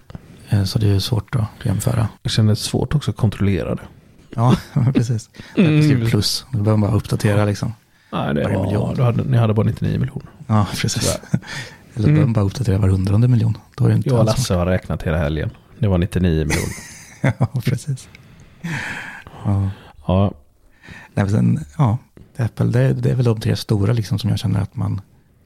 Eh, 0.48 0.64
Så 0.64 0.78
det 0.78 0.88
är 0.88 0.98
svårt 0.98 1.34
att 1.34 1.44
jämföra. 1.64 2.08
Jag 2.22 2.32
känner 2.32 2.46
det 2.48 2.52
är 2.52 2.54
svårt 2.54 2.94
också 2.94 3.10
att 3.10 3.16
kontrollera 3.16 3.74
det. 3.74 3.82
Ja, 4.34 4.56
precis. 4.94 5.30
Mm. 5.56 5.74
Jag 5.76 5.84
skriver 5.84 6.10
plus. 6.10 6.46
Då 6.52 6.58
behöver 6.58 6.76
man 6.76 6.90
bara 6.90 6.96
uppdatera 6.96 7.44
liksom. 7.44 7.72
Nej, 8.12 8.34
det 8.34 8.42
var, 8.48 8.64
miljon. 8.64 9.00
hade, 9.00 9.24
ni 9.24 9.36
hade 9.36 9.54
bara 9.54 9.66
99 9.66 9.98
miljoner. 9.98 10.26
Ja, 10.46 10.66
precis. 10.80 11.18
Eller 11.94 12.08
Mm. 12.08 12.32
bara 12.32 12.44
uppdatera 12.44 12.78
var 12.78 12.88
hundrade 12.88 13.28
miljon. 13.28 13.58
Då 13.76 13.84
är 13.84 13.88
det 13.88 13.94
inte 13.94 14.08
Jag 14.08 14.18
och 14.18 14.24
Lasse 14.24 14.54
har 14.54 14.66
räknat 14.66 15.02
hela 15.02 15.18
helgen. 15.18 15.50
Det 15.78 15.88
var 15.88 15.98
99 15.98 16.30
miljoner. 16.46 16.74
Ja, 17.38 17.60
precis. 17.64 18.08
Ja. 19.44 19.70
Ja, 20.06 20.32
Nej, 21.14 21.30
sen, 21.30 21.64
ja, 21.78 21.98
Apple, 22.36 22.66
det, 22.66 22.92
det 22.92 23.10
är 23.10 23.14
väl 23.14 23.24
de 23.24 23.40
tre 23.40 23.56
stora 23.56 23.92
liksom 23.92 24.18
som 24.18 24.30
jag 24.30 24.38
känner 24.38 24.60
att 24.60 24.76
man 24.76 25.00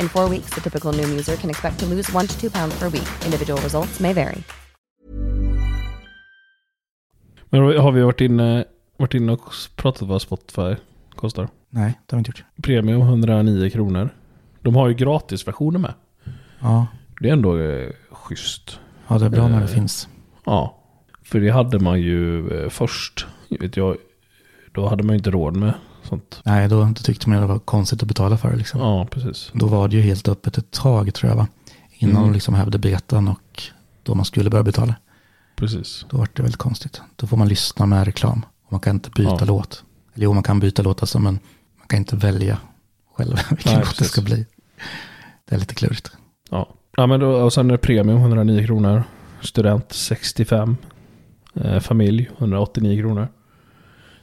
In 0.00 0.08
four 0.08 0.28
weeks, 0.30 0.50
the 0.54 0.60
typical 0.60 0.92
Noom 0.92 1.10
user 1.18 1.36
can 1.36 1.50
expect 1.50 1.78
to 1.80 1.86
lose 1.86 2.16
one 2.16 2.26
to 2.26 2.40
two 2.40 2.50
pounds 2.50 2.78
per 2.78 2.88
week. 2.90 3.08
Individual 3.24 3.60
results 3.62 4.00
may 4.00 4.12
vary. 4.14 4.42
Men 7.50 7.62
har 7.62 7.92
vi 7.92 8.00
varit 8.02 8.20
inne, 8.20 8.64
varit 8.96 9.14
inne 9.14 9.32
och 9.32 9.52
pratat 9.76 10.08
vad 10.08 10.22
Spotify 10.22 10.76
kostar? 11.16 11.48
Nej, 11.70 12.00
det 12.06 12.16
har 12.16 12.18
vi 12.18 12.20
inte 12.20 12.30
gjort. 12.30 12.44
Premium 12.62 13.00
109 13.00 13.70
kronor. 13.70 14.10
De 14.62 14.74
har 14.76 14.88
ju 14.88 14.94
gratisversioner 14.94 15.78
med. 15.78 15.94
Ja, 16.60 16.86
Det 17.20 17.28
är 17.28 17.32
ändå 17.32 17.58
eh, 17.58 17.88
schysst. 18.10 18.78
ja 19.08 19.18
det 19.18 19.26
är 19.26 19.30
bra 19.30 19.48
när 19.48 19.58
det 19.58 19.64
Eh, 19.64 19.70
finns. 19.70 20.08
Ja. 20.44 20.76
För 21.22 21.40
det 21.40 21.50
hade 21.50 21.78
man 21.78 22.00
ju 22.00 22.50
eh, 22.62 22.68
först. 22.68 23.26
Vet 23.60 23.76
jag, 23.76 23.96
då 24.72 24.88
hade 24.88 25.02
man 25.02 25.14
ju 25.14 25.18
inte 25.18 25.30
råd 25.30 25.56
med 25.56 25.72
sånt. 26.10 26.40
Nej, 26.44 26.68
då, 26.68 26.92
tyckte 26.94 27.28
man 27.28 27.40
det 27.40 27.46
var 27.46 27.58
konstigt 27.58 28.02
att 28.02 28.08
betala 28.08 28.36
för 28.38 28.50
det 28.50 28.56
liksom. 28.56 28.80
Ja, 28.80 29.06
precis. 29.10 29.50
Då 29.54 29.66
var 29.66 29.88
det 29.88 29.96
ju 29.96 30.02
helt 30.02 30.28
öppet 30.28 30.58
ett 30.58 30.70
tag 30.70 31.14
tror 31.14 31.30
jag 31.30 31.36
va? 31.36 31.46
Innan 31.92 32.16
Mm. 32.16 32.28
de 32.28 32.34
liksom 32.34 32.54
hävde 32.54 32.78
betan 32.78 33.28
och 33.28 33.62
då 34.02 34.14
man 34.14 34.24
skulle 34.24 34.50
börja 34.50 34.62
betala. 34.64 34.94
Precis. 35.56 36.06
Då 36.10 36.16
var 36.16 36.28
det 36.34 36.42
väldigt 36.42 36.56
konstigt. 36.58 37.00
Då 37.16 37.26
får 37.26 37.36
man 37.36 37.48
lyssna 37.48 37.86
med 37.86 38.04
reklam. 38.04 38.44
Och 38.66 38.72
man 38.72 38.80
kan 38.80 38.96
inte 38.96 39.10
byta 39.10 39.36
Ja. 39.38 39.44
låt. 39.44 39.84
Eller 40.14 40.24
jo, 40.24 40.32
man 40.32 40.42
kan 40.42 40.60
byta 40.60 40.82
låt 40.82 41.02
alltså, 41.02 41.18
men 41.18 41.38
man 41.78 41.86
kan 41.86 41.98
inte 41.98 42.16
välja 42.16 42.58
själv 43.16 43.36
vilken 43.50 43.72
Nej, 43.72 43.80
låt 43.80 43.88
det 43.90 43.96
precis. 43.96 44.12
ska 44.12 44.22
bli. 44.22 44.46
Det 45.48 45.54
är 45.54 45.58
lite 45.58 45.74
klurigt. 45.74 46.10
Ja. 46.50 46.68
ja 46.96 47.06
men 47.06 47.20
då, 47.20 47.28
och 47.32 47.52
sen 47.52 47.66
är 47.66 47.72
det 47.72 47.78
premium 47.78 48.18
109 48.18 48.66
kronor. 48.66 49.02
Student 49.42 49.92
65. 49.92 50.76
Eh, 51.54 51.80
familj 51.80 52.30
189 52.38 53.00
kronor. 53.02 53.28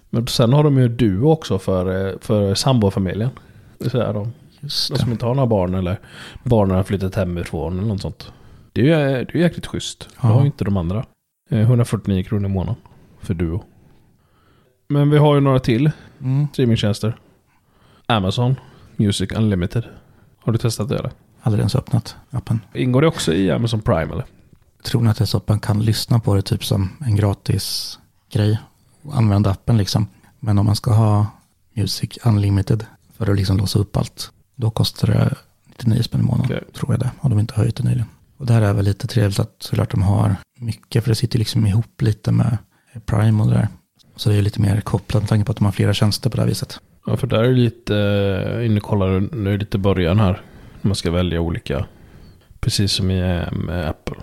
Men 0.09 0.27
sen 0.27 0.53
har 0.53 0.63
de 0.63 0.77
ju 0.77 0.87
Duo 0.87 1.31
också 1.31 1.59
för, 1.59 2.07
eh, 2.07 2.13
för 2.21 2.55
sambofamiljen. 2.55 3.29
Det 3.77 3.89
säga 3.89 4.13
de, 4.13 4.33
Just 4.59 4.87
de 4.89 4.93
det. 4.93 4.99
som 4.99 5.11
inte 5.11 5.25
har 5.25 5.35
några 5.35 5.47
barn 5.47 5.73
eller 5.75 5.99
barnen 6.43 6.75
har 6.75 6.83
flyttat 6.83 7.15
hemifrån 7.15 7.77
eller 7.79 7.87
något 7.87 8.01
sånt. 8.01 8.31
Det 8.73 8.81
är 8.81 8.85
ju 8.85 9.25
det 9.25 9.35
är 9.35 9.41
jäkligt 9.41 9.65
schysst. 9.67 10.09
Det 10.21 10.27
har 10.27 10.39
ju 10.41 10.45
inte 10.45 10.63
de 10.65 10.77
andra. 10.77 11.05
Eh, 11.49 11.59
149 11.59 12.23
kronor 12.23 12.45
i 12.45 12.53
månaden 12.53 12.75
för 13.21 13.33
Duo. 13.33 13.63
Men 14.87 15.09
vi 15.09 15.17
har 15.17 15.35
ju 15.35 15.41
några 15.41 15.59
till 15.59 15.91
Mm. 16.21 16.47
streamingtjänster. 16.53 17.17
Amazon 18.05 18.55
Music 18.95 19.31
Unlimited. 19.31 19.83
Har 20.39 20.51
du 20.53 20.57
testat 20.57 20.89
det 20.89 20.97
eller? 20.99 21.11
Aldrig 21.41 21.59
ens 21.59 21.75
öppnat 21.75 22.15
appen. 22.31 22.59
Ingår 22.73 23.01
det 23.01 23.07
också 23.07 23.33
i 23.33 23.51
Amazon 23.51 23.81
Prime 23.81 24.13
eller? 24.13 24.25
Tror 24.83 25.01
ni 25.01 25.09
att 25.09 25.17
det 25.17 25.23
är 25.23 25.25
så 25.25 25.37
att 25.37 25.47
man 25.47 25.59
kan 25.59 25.79
lyssna 25.85 26.19
på 26.19 26.35
det 26.35 26.41
typ 26.41 26.65
som 26.65 26.89
en 27.05 27.15
gratis 27.15 27.99
grej 28.31 28.59
och 29.07 29.17
använda 29.17 29.51
appen 29.51 29.77
liksom. 29.77 30.07
Men 30.39 30.57
om 30.57 30.65
man 30.65 30.75
ska 30.75 30.93
ha 30.93 31.25
Music 31.73 32.17
Unlimited 32.25 32.85
för 33.17 33.31
att 33.31 33.35
liksom 33.37 33.57
låsa 33.57 33.79
upp 33.79 33.97
allt, 33.97 34.31
då 34.55 34.69
kostar 34.69 35.07
det 35.07 35.35
99 35.67 36.01
spänn 36.03 36.21
i 36.21 36.23
månaden, 36.23 36.45
Okej. 36.57 36.73
tror 36.73 36.93
jag 36.93 36.99
det. 36.99 37.11
Har 37.19 37.29
de 37.29 37.39
inte 37.39 37.53
höjt 37.53 37.75
det 37.75 37.83
nyligen. 37.83 38.07
Och 38.37 38.45
det 38.45 38.53
här 38.53 38.61
är 38.61 38.73
väl 38.73 38.85
lite 38.85 39.07
trevligt 39.07 39.39
att 39.39 39.55
såklart 39.59 39.91
de 39.91 40.01
har 40.01 40.35
mycket, 40.59 41.03
för 41.03 41.11
det 41.11 41.15
sitter 41.15 41.39
liksom 41.39 41.65
ihop 41.67 42.01
lite 42.01 42.31
med 42.31 42.57
Prime 43.05 43.43
och 43.43 43.49
det 43.49 43.55
där. 43.55 43.67
Så 44.15 44.29
det 44.29 44.35
är 44.35 44.41
lite 44.41 44.61
mer 44.61 44.81
kopplat 44.81 45.23
med 45.23 45.29
tanke 45.29 45.45
på 45.45 45.51
att 45.51 45.57
de 45.57 45.65
har 45.65 45.71
flera 45.71 45.93
tjänster 45.93 46.29
på 46.29 46.35
det 46.35 46.41
här 46.41 46.49
viset. 46.49 46.79
Ja, 47.05 47.17
för 47.17 47.27
där 47.27 47.37
är 47.43 47.49
det 47.49 47.55
lite, 47.55 47.95
eh, 48.57 48.65
inne 48.65 48.77
och 48.77 48.83
kollar 48.83 49.19
nu 49.35 49.49
är 49.49 49.53
det 49.53 49.57
lite 49.57 49.77
början 49.77 50.19
här. 50.19 50.41
Man 50.81 50.95
ska 50.95 51.11
välja 51.11 51.41
olika, 51.41 51.85
precis 52.59 52.91
som 52.91 53.11
i 53.11 53.19
eh, 53.19 53.51
med 53.57 53.89
Apple. 53.89 54.15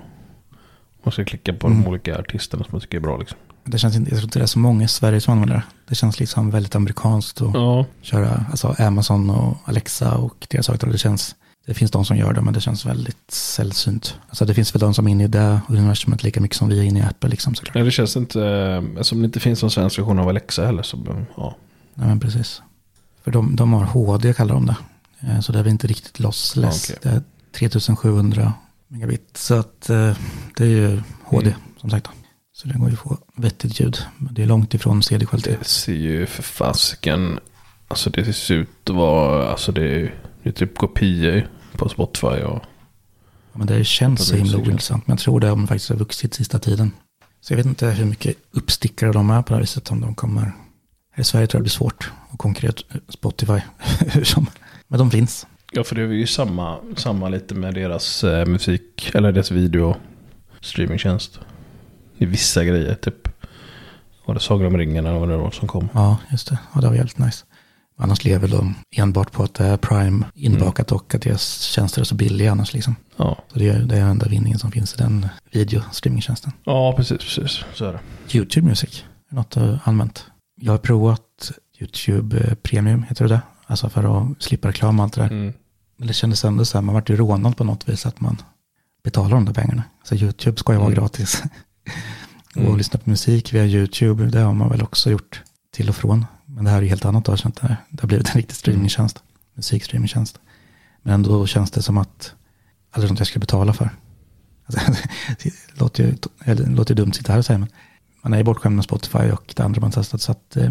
Man 1.02 1.12
ska 1.12 1.24
klicka 1.24 1.52
på 1.52 1.66
Mm. 1.66 1.82
de 1.82 1.88
olika 1.88 2.18
artisterna 2.18 2.64
som 2.64 2.72
man 2.72 2.80
tycker 2.80 2.96
är 2.96 3.00
bra 3.02 3.16
liksom. 3.16 3.38
Det 3.64 3.78
känns 3.78 3.96
inte, 3.96 4.10
jag 4.10 4.18
tror 4.18 4.26
inte 4.26 4.38
det 4.38 4.42
är 4.42 4.46
så 4.46 4.58
många 4.58 4.84
i 4.84 4.88
Sverige 4.88 5.20
som 5.20 5.32
använder 5.32 5.54
det. 5.56 5.62
Det 5.88 5.94
känns 5.94 6.20
liksom 6.20 6.50
väldigt 6.50 6.74
amerikanskt 6.74 7.40
att 7.40 7.54
Ja, 7.54 7.86
köra 8.02 8.44
alltså 8.50 8.74
Amazon 8.78 9.30
och 9.30 9.56
Alexa 9.64 10.14
och 10.14 10.46
deras 10.50 10.68
högtalare. 10.68 10.94
Det 10.94 10.98
känns, 10.98 11.34
det 11.66 11.74
finns 11.74 11.90
de 11.90 12.04
som 12.04 12.16
gör 12.16 12.32
det, 12.32 12.40
men 12.40 12.54
det 12.54 12.60
känns 12.60 12.86
väldigt 12.86 13.30
sällsynt. 13.30 14.18
Alltså 14.28 14.44
det 14.44 14.54
finns 14.54 14.74
väl 14.74 14.80
de 14.80 14.94
som 14.94 15.06
är 15.06 15.10
inne 15.10 15.24
i 15.24 15.28
det 15.28 15.60
universumet 15.68 16.22
lika 16.22 16.40
mycket 16.40 16.56
som 16.56 16.68
vi 16.68 16.78
är 16.78 16.82
inne 16.82 16.98
i 16.98 17.02
Apple 17.02 17.30
liksom 17.30 17.54
såklart. 17.54 17.74
Nej, 17.74 17.84
det 17.84 17.90
känns 17.90 18.16
inte, 18.16 18.42
eh, 18.96 19.02
som 19.02 19.18
det 19.20 19.24
inte 19.26 19.40
finns 19.40 19.62
någon 19.62 19.70
svensk 19.70 19.98
version 19.98 20.18
av 20.18 20.28
Alexa 20.28 20.66
heller 20.66 20.82
så 20.82 20.98
ja. 21.36 21.56
Nej 21.94 22.08
men 22.08 22.20
precis. 22.20 22.62
För 23.24 23.30
de, 23.30 23.56
de 23.56 23.72
har 23.72 23.84
HD 23.84 24.32
kallar 24.34 24.54
de 24.54 24.66
det. 24.66 24.76
Eh, 25.20 25.40
Så 25.40 25.52
det 25.52 25.58
är 25.58 25.68
inte 25.68 25.86
riktigt 25.86 26.20
lossless. 26.20 26.90
Okej. 26.90 26.98
Det 27.02 27.08
är 27.16 27.22
3700 27.58 28.52
megabit. 28.88 29.36
Så 29.36 29.54
att 29.54 29.90
eh, 29.90 30.16
det 30.56 30.64
är 30.64 30.68
ju 30.68 31.02
HD 31.24 31.46
Mm. 31.48 31.60
som 31.80 31.90
sagt. 31.90 32.08
Så 32.56 32.68
det 32.68 32.78
går 32.78 32.88
ju 32.88 32.94
att 32.94 33.00
få 33.00 33.18
vettigt 33.36 33.80
ljud. 33.80 33.98
Men 34.18 34.34
det 34.34 34.42
är 34.42 34.46
långt 34.46 34.74
ifrån 34.74 35.02
CD-kvalitet. 35.02 35.56
Det 35.58 35.64
ser 35.64 35.92
ju 35.92 36.26
för 36.26 36.42
fasiken, 36.42 37.38
alltså 37.88 38.10
det 38.10 38.32
ser 38.32 38.54
ut 38.54 38.90
att 38.90 38.96
vara, 38.96 39.48
alltså 39.48 39.72
det 39.72 39.88
är, 39.88 40.14
det 40.42 40.48
är 40.48 40.52
typ 40.52 40.76
kopior 40.76 41.48
på 41.72 41.88
Spotify 41.88 42.26
och 42.26 42.64
Ja, 43.54 43.58
Men 43.58 43.66
det 43.66 43.84
känns 43.84 44.28
så 44.28 44.36
himla 44.36 44.58
ointressant. 44.58 45.06
Men 45.06 45.14
jag 45.14 45.20
tror 45.20 45.40
det 45.40 45.46
det 45.46 45.66
faktiskt 45.66 45.88
har 45.88 45.96
vuxit 45.96 46.34
sista 46.34 46.58
tiden. 46.58 46.90
Så 47.40 47.52
jag 47.52 47.56
vet 47.56 47.66
inte 47.66 47.86
hur 47.86 48.04
mycket 48.04 48.36
uppstickare 48.50 49.12
de 49.12 49.30
är 49.30 49.42
på 49.42 49.48
det 49.48 49.54
här 49.54 49.60
viset. 49.60 49.90
Om 49.90 50.00
de 50.00 50.14
kommer. 50.14 50.42
Här 51.12 51.20
i 51.20 51.24
Sverige 51.24 51.46
tror 51.46 51.58
jag 51.58 51.60
det 51.60 51.64
blir 51.64 51.70
svårt 51.70 52.12
att 52.30 52.38
konkurrera 52.38 52.70
ut 52.70 52.86
Spotify. 53.08 53.60
hur 53.98 54.24
som. 54.24 54.46
Men 54.88 54.98
de 54.98 55.10
finns. 55.10 55.46
Ja, 55.72 55.84
för 55.84 55.94
det 55.94 56.02
är 56.02 56.06
ju 56.06 56.26
samma, 56.26 56.78
samma 56.96 57.28
lite 57.28 57.54
med 57.54 57.74
deras 57.74 58.24
eh, 58.24 58.46
musik, 58.46 59.10
eller 59.14 59.32
deras 59.32 59.50
video 59.50 59.96
streamingtjänst. 60.60 61.40
I 62.18 62.24
vissa 62.26 62.64
grejer, 62.64 62.94
typ. 62.94 63.28
Var 64.26 64.34
det 64.34 64.40
Sagan 64.40 64.66
om 64.66 64.78
ringen 64.78 65.06
eller 65.06 65.18
vad 65.18 65.28
det 65.28 65.36
var 65.36 65.50
som 65.50 65.68
kom? 65.68 65.88
Ja, 65.92 66.16
just 66.30 66.48
det. 66.48 66.58
Ja, 66.74 66.80
det 66.80 66.88
var 66.88 66.94
jävligt 66.94 67.18
nice. 67.18 67.44
Annars 67.98 68.24
lever 68.24 68.48
de 68.48 68.74
enbart 68.96 69.32
på 69.32 69.42
att 69.42 69.54
det 69.54 69.64
är 69.64 69.76
Prime 69.76 70.26
inbakat 70.34 70.92
och 70.92 71.14
att 71.14 71.22
deras 71.22 71.60
tjänster 71.60 72.00
är 72.00 72.04
så 72.04 72.14
billiga 72.14 72.52
annars 72.52 72.72
liksom. 72.72 72.96
Ja, 73.16 73.38
Så 73.52 73.58
det 73.58 73.68
är 73.68 73.78
det 73.78 73.96
är 73.96 74.00
enda 74.00 74.28
vinningen 74.28 74.58
som 74.58 74.70
finns 74.72 74.94
i 74.94 74.96
den 74.96 75.28
videostreamingtjänsten. 75.52 76.52
ja 76.64 76.92
precis, 76.96 77.18
precis. 77.18 77.64
Så 77.74 77.84
är 77.84 77.92
det. 77.92 78.00
YouTube 78.38 78.66
Music 78.68 79.04
är 79.30 79.34
något 79.34 79.56
jag 79.56 79.62
har 79.62 79.78
använt. 79.84 80.26
Jag 80.60 80.72
har 80.72 80.78
provat 80.78 81.20
YouTube 81.80 82.38
eh, 82.38 82.54
Premium, 82.54 83.02
heter 83.02 83.28
det? 83.28 83.40
Alltså 83.66 83.88
för 83.88 84.22
att 84.32 84.42
slippa 84.42 84.68
reklam 84.68 84.98
och 85.00 85.04
allt 85.04 85.14
det 85.14 85.20
där. 85.20 85.28
Mm. 85.30 85.52
Men 85.98 86.06
det 86.08 86.14
kändes 86.14 86.44
ändå 86.44 86.64
så 86.64 86.78
här, 86.78 86.82
man 86.82 86.94
vart 86.94 87.10
ju 87.10 87.16
rånad 87.16 87.56
på 87.56 87.64
något 87.64 87.88
vis 87.88 88.06
att 88.06 88.20
man 88.20 88.42
betalar 89.04 89.30
de 89.30 89.44
där 89.44 89.52
pengarna. 89.52 89.82
Så 90.04 90.14
YouTube 90.14 90.56
ska 90.58 90.72
ju 90.72 90.78
vara 90.78 90.88
Mm. 90.88 90.98
gratis. 91.00 91.42
och 92.54 92.60
Mm. 92.62 92.76
lyssna 92.76 92.98
på 93.00 93.10
musik 93.10 93.52
via 93.54 93.64
YouTube, 93.66 94.24
det 94.26 94.40
har 94.40 94.54
man 94.54 94.68
väl 94.68 94.82
också 94.82 95.10
gjort 95.10 95.42
till 95.72 95.88
och 95.88 95.96
från. 95.96 96.26
Men 96.46 96.64
det 96.64 96.70
här 96.70 96.78
är 96.78 96.82
ju 96.82 96.88
helt 96.88 97.04
annat 97.04 97.24
då, 97.24 97.32
jag 97.32 97.38
känner 97.38 97.54
att 97.62 97.78
det 97.90 98.00
har 98.02 98.08
blivit 98.08 98.28
en 98.28 98.34
riktig 98.34 98.56
streamingtjänst, 98.56 99.22
musikstreamingtjänst. 99.54 100.38
Men 101.02 101.14
ändå 101.14 101.46
känns 101.46 101.70
det 101.70 101.82
som 101.82 101.98
att, 101.98 102.34
aldrig 102.90 103.10
något 103.10 103.18
jag 103.18 103.26
skulle 103.28 103.40
betala 103.40 103.72
för. 103.72 103.90
Alltså, 104.66 104.92
det 105.42 105.80
låter 105.80 106.04
ju 106.04 106.14
det 106.44 106.54
låter 106.70 106.94
dumt 106.94 107.08
att 107.08 107.16
sitta 107.16 107.32
här 107.32 107.38
och 107.38 107.44
säga, 107.46 107.58
men 107.58 107.68
man 108.22 108.32
är 108.32 108.38
ju 108.38 108.44
bortskämd 108.44 108.76
med 108.76 108.84
Spotify 108.84 109.18
och 109.30 109.52
det 109.56 109.62
andra 109.64 109.80
man 109.80 109.90
testat, 109.90 110.20
så 110.22 110.32
att 110.32 110.56
eh, 110.56 110.70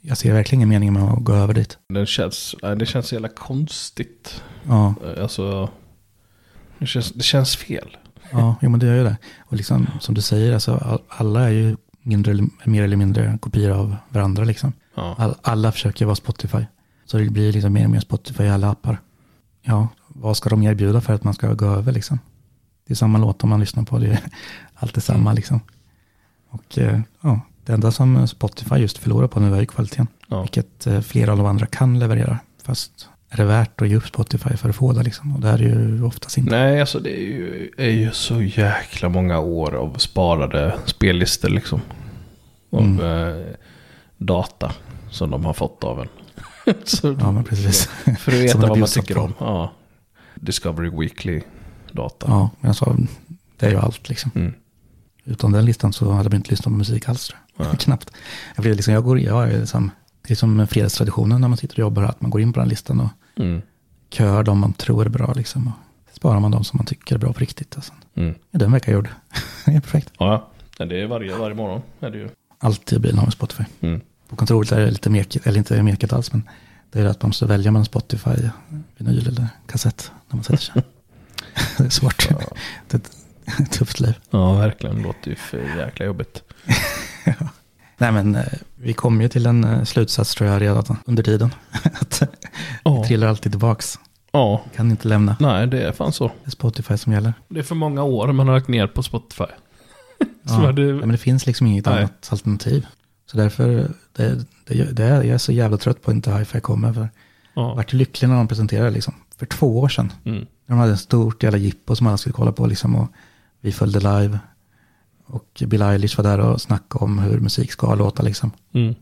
jag 0.00 0.18
ser 0.18 0.32
verkligen 0.32 0.58
ingen 0.60 0.68
mening 0.68 0.92
med 0.92 1.02
att 1.02 1.24
gå 1.24 1.32
över 1.34 1.54
dit. 1.54 1.78
Det 1.88 2.06
känns, 2.06 2.54
det 2.78 2.86
känns 2.86 3.06
så 3.08 3.14
jävla 3.14 3.28
konstigt. 3.28 4.42
Ja, 4.68 4.94
Eh, 5.16 5.22
Alltså, 5.22 5.70
det 6.78 6.86
känns, 6.86 7.12
det 7.12 7.22
känns 7.22 7.56
fel. 7.56 7.96
Ja 8.34 8.56
jo, 8.62 8.70
men 8.70 8.80
det 8.80 8.86
gör 8.86 8.94
ju 8.94 9.04
det. 9.04 9.16
Och 9.40 9.56
liksom, 9.56 9.86
som 10.00 10.14
du 10.14 10.20
säger, 10.22 10.52
alltså, 10.54 10.74
all, 10.76 11.02
alla 11.08 11.40
är 11.44 11.50
ju 11.52 11.76
mindre, 12.02 12.48
mer 12.64 12.82
eller 12.82 12.96
mindre 12.96 13.38
kopior 13.40 13.70
av 13.70 13.96
varandra. 14.08 14.44
Liksom. 14.44 14.72
Ja. 14.94 15.14
All, 15.18 15.34
alla 15.42 15.72
försöker 15.72 16.04
vara 16.04 16.16
Spotify. 16.16 16.66
Så 17.06 17.18
det 17.18 17.30
blir 17.30 17.52
liksom 17.52 17.72
mer 17.72 17.84
och 17.84 17.90
mer 17.90 18.00
Spotify 18.00 18.44
i 18.44 18.50
alla 18.50 18.70
appar. 18.70 18.98
Ja, 19.62 19.88
vad 20.08 20.36
ska 20.36 20.50
de 20.50 20.62
erbjuda 20.62 21.00
för 21.00 21.12
att 21.14 21.24
man 21.24 21.34
ska 21.34 21.54
gå 21.54 21.66
över 21.66 21.92
liksom? 21.92 22.18
Det 22.86 22.92
är 22.92 22.96
samma 22.96 23.18
låt 23.18 23.44
om 23.44 23.50
man 23.50 23.60
lyssnar 23.60 23.84
på 23.84 23.98
det. 23.98 24.06
är 24.10 24.20
Allt 24.74 24.96
är 24.96 25.00
samma 25.00 25.20
Mm. 25.20 25.34
liksom. 25.34 25.60
Och 26.50 26.78
eh, 26.78 27.00
ja, 27.20 27.40
det 27.64 27.72
enda 27.72 27.92
som 27.92 28.28
Spotify 28.28 28.74
just 28.76 28.98
förlorar 28.98 29.26
på 29.28 29.40
nu 29.40 29.54
är 29.54 29.60
ju 29.60 29.66
kvaliteten. 29.66 30.06
Ja. 30.28 30.40
Vilket 30.40 30.86
eh, 30.86 31.00
flera 31.00 31.32
av 31.32 31.38
de 31.38 31.46
andra 31.46 31.66
kan 31.66 31.98
leverera. 31.98 32.38
Fast 32.62 33.08
är 33.30 33.36
det 33.36 33.44
värt 33.44 33.80
att 33.82 33.88
ge 33.88 33.96
upp 33.96 34.06
Spotify 34.06 34.56
för 34.56 34.68
att 34.68 34.76
få 34.76 34.92
det 34.92 35.02
liksom? 35.02 35.34
Och 35.34 35.40
det 35.40 35.48
är 35.48 35.58
det 35.58 35.64
ju 35.64 36.04
oftast 36.04 36.38
inte. 36.38 36.50
Nej, 36.50 36.80
alltså 36.80 37.00
det 37.00 37.10
är 37.20 37.22
ju, 37.26 37.70
är 37.78 37.90
ju 37.90 38.10
så 38.12 38.42
jäkla 38.42 39.08
många 39.08 39.38
år 39.38 39.74
av 39.74 39.94
sparade 39.98 40.74
spellistor 40.86 41.48
liksom. 41.48 41.80
Av 42.70 42.80
Mm. 42.80 43.00
eh, 43.38 43.46
data 44.18 44.72
som 45.10 45.30
de 45.30 45.44
har 45.44 45.52
fått 45.52 45.84
av 45.84 46.00
en. 46.00 46.08
så, 46.84 47.16
Ja, 47.20 47.32
men 47.32 47.44
precis. 47.44 47.86
För 48.18 48.32
att 48.32 48.38
veta 48.38 48.58
vad 48.58 48.78
man 48.78 48.88
tycker 48.88 49.18
om. 49.18 49.34
Ja. 49.38 49.72
Discovery 50.34 50.90
Weekly 50.90 51.40
data. 51.92 52.26
Ja, 52.28 52.50
men 52.60 52.68
alltså, 52.68 52.96
det 53.58 53.66
är 53.66 53.70
ju 53.70 53.76
allt 53.78 54.08
liksom. 54.08 54.30
Mm. 54.34 54.54
Utan 55.24 55.52
den 55.52 55.64
listan 55.64 55.92
så 55.92 56.10
hade 56.10 56.28
vi 56.28 56.36
inte 56.36 56.50
lyssnat 56.50 56.64
på 56.64 56.70
musik 56.78 57.08
alls 57.08 57.26
tror 57.28 57.68
jag. 57.68 57.78
Knappt. 57.80 58.10
Jag, 58.56 58.62
blir 58.62 58.74
liksom, 58.74 58.94
jag, 58.94 59.04
går, 59.04 59.20
jag 59.20 59.52
är 59.52 59.58
liksom, 59.60 59.90
det 60.26 60.32
är 60.34 60.36
som 60.36 60.66
fredagstraditionen 60.66 61.40
när 61.40 61.48
man 61.48 61.56
sitter 61.58 61.74
och 61.74 61.78
jobbar, 61.78 62.02
att 62.02 62.20
man 62.20 62.30
går 62.30 62.40
in 62.40 62.52
på 62.52 62.60
den 62.60 62.68
listan 62.68 63.00
och 63.00 63.08
Mm. 63.36 63.62
kör 64.10 64.42
de 64.42 64.58
man 64.58 64.72
tror 64.72 65.04
är 65.04 65.08
bra 65.08 65.32
liksom. 65.36 65.66
Och 65.66 65.72
sparar 66.16 66.40
man 66.40 66.50
de 66.50 66.64
som 66.64 66.76
man 66.76 66.86
tycker 66.86 67.14
är 67.14 67.18
bra 67.18 67.32
på 67.32 67.38
riktigt. 67.40 67.76
Alltså. 67.76 67.92
Mm. 68.14 68.34
Ja, 68.50 68.58
den 68.58 68.72
verkar 68.72 68.92
gjord. 68.92 69.08
det 69.66 69.72
är 69.72 69.80
perfekt. 69.80 70.12
Ja, 70.18 70.50
ja. 70.78 70.84
Det 70.84 71.00
är 71.02 71.06
varje, 71.06 71.36
varje 71.36 71.54
morgon. 71.54 71.82
Är 72.00 72.10
det 72.10 72.18
ju. 72.18 72.28
Alltid 72.58 73.00
bilen 73.00 73.18
har 73.18 73.26
vi 73.26 73.32
Spotify. 73.32 73.64
Mm. 73.80 74.00
På 74.28 74.36
kontoret 74.36 74.72
är 74.72 74.80
det 74.80 74.90
lite 74.90 75.10
mekigt, 75.10 75.46
eller 75.46 75.58
inte 75.58 75.82
mekigt 75.82 76.12
alls, 76.12 76.32
men 76.32 76.42
det 76.92 77.00
är 77.00 77.04
att 77.04 77.22
man 77.22 77.28
måste 77.28 77.46
välja 77.46 77.70
mellan 77.70 77.84
Spotify, 77.84 78.30
vinyl 78.96 79.28
eller 79.28 79.48
kassett 79.66 80.12
när 80.28 80.36
man 80.36 80.44
sätter 80.44 80.56
sig. 80.62 80.74
det 81.78 81.84
är 81.84 81.88
svårt. 81.90 82.28
det 82.88 82.96
är 82.96 83.00
ett 83.62 83.72
tufft 83.72 84.00
liv. 84.00 84.14
Ja, 84.30 84.52
verkligen. 84.54 84.96
Det 84.96 85.02
låter 85.02 85.30
ju 85.30 85.36
för 85.36 85.78
jäkla 85.78 86.06
jobbigt. 86.06 86.42
Nej 87.98 88.12
men 88.12 88.34
eh, 88.34 88.42
vi 88.74 88.92
kom 88.92 89.20
ju 89.20 89.28
till 89.28 89.46
en 89.46 89.64
eh, 89.64 89.84
slutsats 89.84 90.34
tror 90.34 90.50
jag 90.50 90.62
redan 90.62 90.96
under 91.06 91.22
tiden. 91.22 91.54
att 92.00 92.22
Ja. 92.84 93.00
vi 93.02 93.08
trillar 93.08 93.26
alltid 93.28 93.52
tillbaks. 93.52 93.98
Ja, 94.32 94.64
Kan 94.76 94.90
inte 94.90 95.08
lämna. 95.08 95.36
nej 95.40 95.66
det 95.66 95.82
är 95.82 95.92
fan 95.92 96.12
så. 96.12 96.26
Det 96.26 96.32
är 96.46 96.50
Spotify 96.50 96.96
som 96.96 97.12
gäller. 97.12 97.34
Det 97.48 97.58
är 97.58 97.62
för 97.62 97.74
många 97.74 98.02
år 98.02 98.32
man 98.32 98.48
har 98.48 98.54
lagt 98.54 98.68
ner 98.68 98.86
på 98.86 99.02
Spotify. 99.02 99.44
Ja. 100.42 100.72
det- 100.72 100.82
Ja, 100.82 100.94
men 100.94 101.08
det 101.08 101.18
finns 101.18 101.46
liksom 101.46 101.66
inget 101.66 101.86
Nej. 101.86 101.98
annat 101.98 102.28
alternativ. 102.32 102.86
Så 103.30 103.36
därför, 103.36 103.66
det, 104.12 104.44
det, 104.66 104.84
det 104.92 105.04
är, 105.04 105.14
jag 105.22 105.26
är 105.34 105.38
så 105.38 105.52
jävla 105.52 105.76
trött 105.76 106.02
på 106.02 106.10
att 106.10 106.14
inte 106.14 106.32
hi-fi 106.32 106.60
kommer. 106.60 106.92
För 106.92 107.08
Ja. 107.54 107.74
vart 107.74 107.92
lycklig 107.92 108.28
när 108.28 108.36
de 108.36 108.48
presenterade 108.48 108.90
liksom. 108.90 109.14
För 109.38 109.46
två 109.46 109.78
år 109.80 109.88
sedan. 109.88 110.12
Mm. 110.24 110.38
När 110.38 110.46
de 110.66 110.78
hade 110.78 110.92
ett 110.92 110.98
stort 111.00 111.42
jävla 111.42 111.58
jippo 111.58 111.96
som 111.96 112.06
alla 112.06 112.16
skulle 112.16 112.32
kolla 112.32 112.52
på 112.52 112.66
liksom. 112.66 112.96
Och 112.96 113.08
vi 113.60 113.72
följde 113.72 113.98
live. 114.00 114.38
Och 115.26 115.62
Bill 115.66 115.82
Eilish 115.82 116.16
var 116.16 116.24
där 116.24 116.38
och 116.38 116.60
snackade 116.60 117.04
om 117.04 117.18
hur 117.18 117.40
musik 117.40 117.72
ska 117.72 117.94
låta 117.94 118.22
liksom. 118.22 118.50
Mm. 118.72 118.94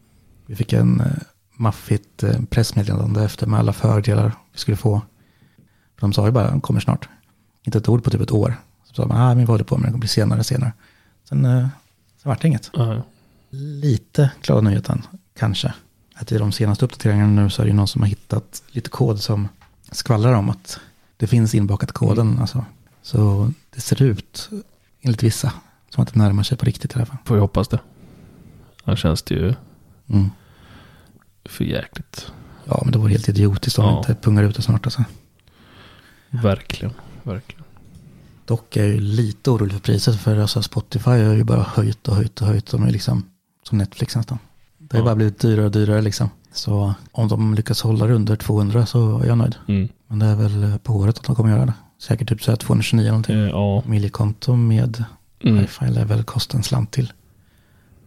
Vi 0.46 0.56
fick 0.56 0.72
en 0.72 1.00
eh, 1.00 1.06
maffigt 1.56 2.22
eh, 2.22 2.40
pressmeddelande 2.50 3.24
efter 3.24 3.46
med 3.46 3.60
alla 3.60 3.72
fördelar 3.72 4.32
vi 4.52 4.58
skulle 4.58 4.76
få. 4.76 5.02
För 5.94 6.00
de 6.00 6.12
sa 6.12 6.26
ju 6.26 6.32
bara, 6.32 6.50
de 6.50 6.60
kommer 6.60 6.80
snart. 6.80 7.08
Inte 7.62 7.78
ett 7.78 7.88
ord 7.88 8.04
på 8.04 8.10
typ 8.10 8.20
ett 8.20 8.32
år. 8.32 8.54
Så 8.84 8.94
sa 8.94 9.06
man, 9.06 9.16
ah, 9.16 9.28
men 9.28 9.38
vi 9.38 9.44
håller 9.44 9.64
på 9.64 9.76
med 9.76 9.86
det, 9.86 9.90
kommer 9.90 10.00
bli 10.00 10.08
senare, 10.08 10.44
senare. 10.44 10.72
Sen, 11.28 11.44
eh, 11.44 11.68
sen 12.22 12.28
vart 12.28 12.42
det 12.42 12.48
inget. 12.48 12.70
Ja. 12.74 13.02
Lite 13.50 14.30
glada 14.42 14.60
nyheten, 14.60 15.02
kanske. 15.38 15.74
Att 16.14 16.32
i 16.32 16.38
de 16.38 16.52
senaste 16.52 16.84
uppdateringarna 16.84 17.42
nu 17.42 17.50
så 17.50 17.62
är 17.62 17.66
det 17.66 17.70
ju 17.70 17.76
någon 17.76 17.88
som 17.88 18.02
har 18.02 18.08
hittat 18.08 18.62
lite 18.68 18.90
kod 18.90 19.20
som 19.20 19.48
skvallrar 19.90 20.32
om 20.32 20.50
att 20.50 20.80
det 21.16 21.26
finns 21.26 21.54
inbakat 21.54 21.92
koden. 21.92 22.38
Alltså. 22.38 22.64
Så 23.02 23.52
det 23.74 23.80
ser 23.80 24.02
ut, 24.02 24.50
enligt 25.00 25.22
vissa, 25.22 25.52
som 25.94 26.02
att 26.02 26.12
det 26.12 26.18
närmar 26.18 26.42
sig 26.42 26.58
på 26.58 26.64
riktigt 26.64 26.92
i 26.92 26.96
alla 26.96 27.06
fall. 27.06 27.16
Får 27.24 27.34
vi 27.34 27.40
hoppas 27.40 27.68
det. 27.68 27.78
Annars 28.84 28.98
känns 29.02 29.22
det 29.22 29.34
ju 29.34 29.54
Mm. 30.08 30.30
för 31.44 31.64
jäkligt. 31.64 32.32
Ja, 32.64 32.80
men 32.84 32.92
det 32.92 32.98
vore 32.98 33.10
helt 33.10 33.28
idiotiskt 33.28 33.78
om 33.78 33.84
Ja. 33.84 33.98
inte 33.98 34.14
pungar 34.14 34.42
ut 34.42 34.56
det 34.56 34.62
snart. 34.62 34.86
Alltså. 34.86 35.04
Verkligen, 36.30 36.94
verkligen. 37.22 37.64
Dock 38.44 38.76
är 38.76 38.80
jag 38.84 38.92
ju 38.94 39.00
lite 39.00 39.50
orolig 39.50 39.72
för 39.72 39.80
priset 39.80 40.20
för 40.20 40.36
alltså 40.38 40.62
Spotify 40.62 41.10
har 41.10 41.16
ju 41.34 41.44
bara 41.44 41.62
höjt 41.62 42.08
och 42.08 42.16
höjt 42.16 42.40
och 42.42 42.46
höjt. 42.46 42.66
De 42.70 42.82
är 42.82 42.90
liksom 42.90 43.24
som 43.62 43.78
Netflix 43.78 44.16
nästan. 44.16 44.38
Det 44.78 44.96
har 44.96 44.98
ju 44.98 45.00
Ja. 45.00 45.04
bara 45.04 45.14
blivit 45.16 45.38
dyrare 45.38 45.64
och 45.66 45.70
dyrare 45.72 46.02
liksom. 46.02 46.30
Så 46.52 46.94
om 47.12 47.28
de 47.28 47.54
lyckas 47.54 47.80
hålla 47.82 48.06
det 48.06 48.14
under 48.14 48.36
200 48.36 48.86
så 48.86 49.18
är 49.18 49.26
jag 49.26 49.38
nöjd. 49.38 49.56
Mm. 49.68 49.88
Men 50.08 50.18
det 50.18 50.26
är 50.26 50.36
väl 50.36 50.78
på 50.82 50.92
året 50.92 51.18
att 51.18 51.24
de 51.24 51.36
kommer 51.36 51.50
göra 51.50 51.66
det. 51.66 51.74
Säkert 51.98 52.28
typ 52.28 52.42
så 52.42 52.50
här 52.50 52.56
229 52.56 53.06
någonting. 53.08 53.36
Eh, 53.36 53.48
ja. 53.48 53.82
Familjekonto 53.82 54.56
med 54.56 55.04
Mm. 55.44 55.58
wifi 55.62 55.84
lär 55.90 56.04
väl 56.04 56.24
kosta 56.24 56.56
en 56.56 56.62
slant 56.62 56.90
till. 56.92 57.12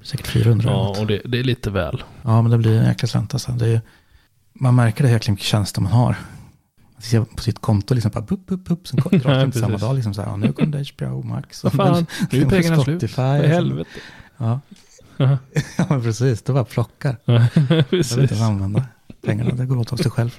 Säkert 0.03 0.27
400 0.27 0.69
eller 0.69 0.79
ja, 0.79 0.99
och 0.99 1.07
det, 1.07 1.21
det 1.25 1.39
är 1.39 1.43
lite 1.43 1.69
väl. 1.69 2.03
Ja, 2.23 2.41
men 2.41 2.51
det 2.51 2.57
blir 2.57 2.77
en 2.79 2.85
jäkla 2.85 3.07
slant 3.07 3.33
alltså. 3.33 3.51
Det 3.51 3.67
är, 3.67 3.81
man 4.53 4.75
märker 4.75 5.03
det 5.03 5.09
jäkla 5.11 5.31
mycket 5.31 5.45
tjänster 5.47 5.81
man 5.81 5.91
har. 5.91 6.15
Man 6.93 7.01
ser 7.01 7.21
på 7.21 7.41
sitt 7.43 7.61
konto 7.61 7.93
liksom 7.93 8.11
bara 8.11 8.21
bup, 8.23 8.45
bup, 8.45 8.65
bup. 8.65 8.87
Sen 8.87 8.99
drar 9.19 9.33
det 9.37 9.43
inte 9.43 9.59
samma 9.59 9.67
Precis. 9.71 9.87
dag 9.87 9.95
liksom 9.95 10.13
så 10.13 10.21
här. 10.21 10.29
Ja, 10.29 10.35
nu 10.37 10.53
kom 10.53 10.71
det 10.71 10.85
HBO 10.97 11.23
Max. 11.23 11.63
Vad 11.63 11.73
fan, 11.73 12.05
nu 12.31 12.41
är 12.41 12.49
pengarna 12.49 12.83
slut. 12.83 13.11
För 13.11 13.43
helvete. 13.47 13.89
Ja. 14.37 14.59
ja, 15.77 15.85
men 15.89 16.01
precis. 16.01 16.41
Det 16.41 16.53
bara 16.53 16.65
plockar. 16.65 17.17
Jag 17.25 17.39
vet 17.67 17.89
Precis. 17.89 18.17
inte 18.17 18.43
använda 18.45 18.83
pengarna. 19.25 19.51
Det 19.51 19.65
går 19.65 19.77
åt 19.77 19.93
av 19.93 19.97
sig 19.97 20.11
själv. 20.11 20.35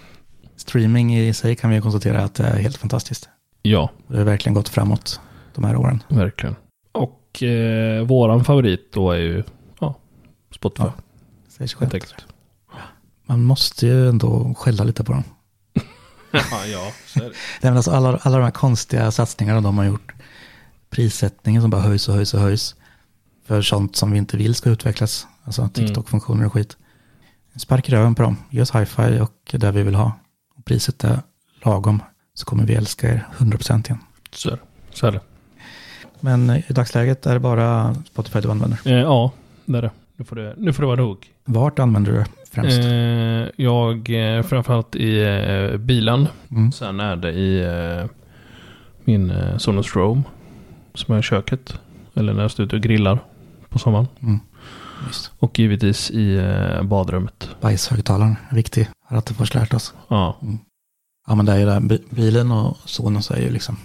Streaming 0.57 1.17
i 1.19 1.33
sig 1.35 1.57
kan 1.57 1.71
vi 1.71 1.81
konstatera 1.81 2.25
att 2.25 2.35
det 2.35 2.45
är 2.45 2.59
helt 2.59 2.77
fantastiskt. 2.77 3.29
Ja, 3.63 3.91
Det 4.09 4.17
har 4.19 4.25
verkligen 4.25 4.55
gått 4.55 4.69
framåt 4.69 5.21
de 5.55 5.65
här 5.65 5.77
åren. 5.77 6.03
verkligen. 6.09 6.57
Och 7.37 7.43
eh, 7.43 8.05
våran 8.05 8.45
favorit 8.45 8.93
då 8.93 9.11
är 9.11 9.19
ju 9.19 9.43
ja, 9.81 9.99
Spotify. 10.55 10.85
Ja, 10.85 10.93
Säger 11.49 11.69
sig 11.69 11.79
självt. 11.79 12.15
Man 13.27 13.45
måste 13.45 13.87
ju 13.87 14.09
ändå 14.09 14.55
skälla 14.55 14.85
lite 14.85 15.05
på 15.05 15.13
dem. 15.13 15.25
Ja, 16.33 16.67
ja, 16.67 16.93
så 17.07 17.19
är 17.19 17.25
det. 17.25 17.29
Nej, 17.31 17.37
men 17.61 17.77
alltså 17.77 17.91
alla, 17.91 18.17
alla 18.23 18.37
de 18.37 18.45
här 18.45 18.51
konstiga 18.51 19.11
satsningarna 19.11 19.61
de 19.61 19.79
har 19.79 19.85
gjort. 19.85 20.15
Prissättningen 20.91 21.63
som 21.63 21.71
bara 21.71 21.81
höjs 21.81 22.09
och 22.09 22.15
höjs 22.15 22.35
och 22.35 22.41
höjs. 22.41 22.75
För 23.47 23.63
sånt 23.63 23.97
som 23.97 24.11
vi 24.11 24.19
inte 24.19 24.37
vill 24.37 24.55
ska 24.55 24.71
utvecklas. 24.71 25.27
Alltså 25.45 25.69
TikTok-funktioner 25.69 26.47
och 26.47 26.53
skit. 26.53 26.77
Spark 27.57 27.89
i 27.89 27.93
röven 27.93 28.15
på 28.15 28.23
dem. 28.23 28.37
Ge 28.51 28.63
oss 28.63 28.75
hi-fi 28.75 29.21
och 29.21 29.55
det 29.61 29.73
vi 29.73 29.83
vill 29.83 29.95
ha. 29.95 30.13
Och 30.59 30.65
priset 30.65 31.05
är 31.05 31.21
lagom. 31.65 32.03
Så 32.35 32.45
kommer 32.45 32.65
vi 32.65 32.75
älska 32.75 33.09
er 33.09 33.27
100% 33.39 33.87
igen. 33.87 33.99
Så 34.33 34.51
är 34.51 34.53
det. 34.53 34.61
Så 34.93 35.07
är 35.07 35.13
det. 35.13 35.21
Men 36.21 36.51
i 36.51 36.65
dagsläget 36.73 37.27
är 37.27 37.35
det 37.35 37.41
bara 37.41 37.95
Spotify 37.95 38.41
du 38.41 38.51
använder. 38.51 38.79
Eh, 38.85 38.93
ja, 38.93 39.33
det 39.65 39.79
är 39.79 39.83
det. 39.83 39.91
Nu 40.17 40.25
får 40.25 40.37
det, 40.37 40.55
nu 40.59 40.73
får 40.73 40.83
det 40.83 40.87
vara 40.87 41.01
nog. 41.01 41.27
Vart 41.45 41.79
använder 41.79 42.13
du 42.13 42.19
det 42.19 42.27
främst? 42.51 42.79
Eh, 42.79 43.65
jag, 43.65 44.11
eh, 44.37 44.43
framförallt 44.43 44.97
i 44.97 45.23
eh, 45.23 45.77
bilen. 45.79 46.29
Mm. 46.51 46.73
Sen 46.73 47.01
är 47.01 47.17
det 47.17 47.33
i 47.33 47.63
eh, 48.01 48.07
min 49.05 49.31
eh, 49.31 49.57
Sonos 49.57 49.97
Roam. 49.97 50.23
Som 50.95 51.15
är 51.15 51.19
i 51.19 51.23
köket. 51.23 51.75
Eller 52.15 52.35
när 52.35 52.43
jag 52.43 52.51
står 52.51 52.67
ute 52.67 52.77
och 52.77 52.83
grillar 52.83 53.19
på 53.69 53.79
sommaren. 53.79 54.07
Mm. 54.23 54.41
Och 55.39 55.59
givetvis 55.59 56.11
i 56.11 56.37
eh, 56.37 56.83
badrummet. 56.83 57.49
Bajshögtalaren 57.61 58.37
viktig. 58.51 58.89
Har 59.09 59.21
först 59.35 59.55
lärt 59.55 59.75
oss. 59.75 59.95
Ja, 60.09 60.37
Ja 61.27 61.35
men 61.35 61.47
det 61.47 61.53
är 61.53 61.59
ju 61.59 61.67
det. 61.67 61.81
Bi- 61.81 62.05
Bilen 62.11 62.53
och 62.53 62.77
Sonos 62.85 63.31
är 63.31 63.41
ju 63.41 63.51
liksom, 63.51 63.77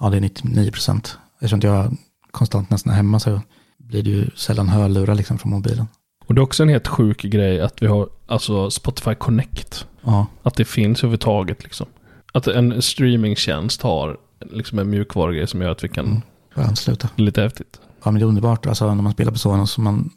ja 0.00 0.10
det 0.10 0.16
är 0.16 0.20
99 0.20 0.70
procent. 0.70 1.18
Eftersom 1.40 1.60
jag 1.60 1.96
konstant 2.30 2.70
nästan 2.70 2.92
är 2.92 2.96
hemma 2.96 3.20
så 3.20 3.40
blir 3.78 4.02
det 4.02 4.10
ju 4.10 4.30
sällan 4.36 4.68
hörlurar 4.68 5.14
liksom 5.14 5.38
från 5.38 5.50
mobilen. 5.50 5.86
och 6.26 6.34
det 6.34 6.38
är 6.38 6.42
också 6.42 6.62
en 6.62 6.68
helt 6.68 6.86
sjuk 6.88 7.22
grej 7.22 7.60
att 7.60 7.82
vi 7.82 7.86
har 7.86 8.08
alltså 8.26 8.70
Spotify 8.70 9.14
Connect. 9.14 9.86
Ja, 10.02 10.26
Att 10.42 10.54
det 10.54 10.64
finns 10.64 10.98
överhuvudtaget 10.98 11.62
liksom. 11.64 11.86
Att 12.32 12.46
en 12.46 12.82
streamingtjänst 12.82 13.82
har 13.82 14.16
liksom 14.50 14.78
en 14.78 14.90
mjukvarugrej 14.90 15.46
som 15.46 15.62
gör 15.62 15.70
att 15.70 15.84
vi 15.84 15.88
kan... 15.88 16.06
Mm. 16.06 16.22
ansluta. 16.68 17.08
Lite 17.16 17.42
häftigt. 17.42 17.80
Ja 18.04 18.10
men 18.10 18.14
det 18.20 18.24
är 18.24 18.28
underbart. 18.28 18.66
Alltså 18.66 18.94
när 18.94 19.02
man 19.02 19.12
spelar 19.12 19.32
på 19.32 19.38
Sonos, 19.38 19.70
så 19.70 19.80
man, 19.80 20.10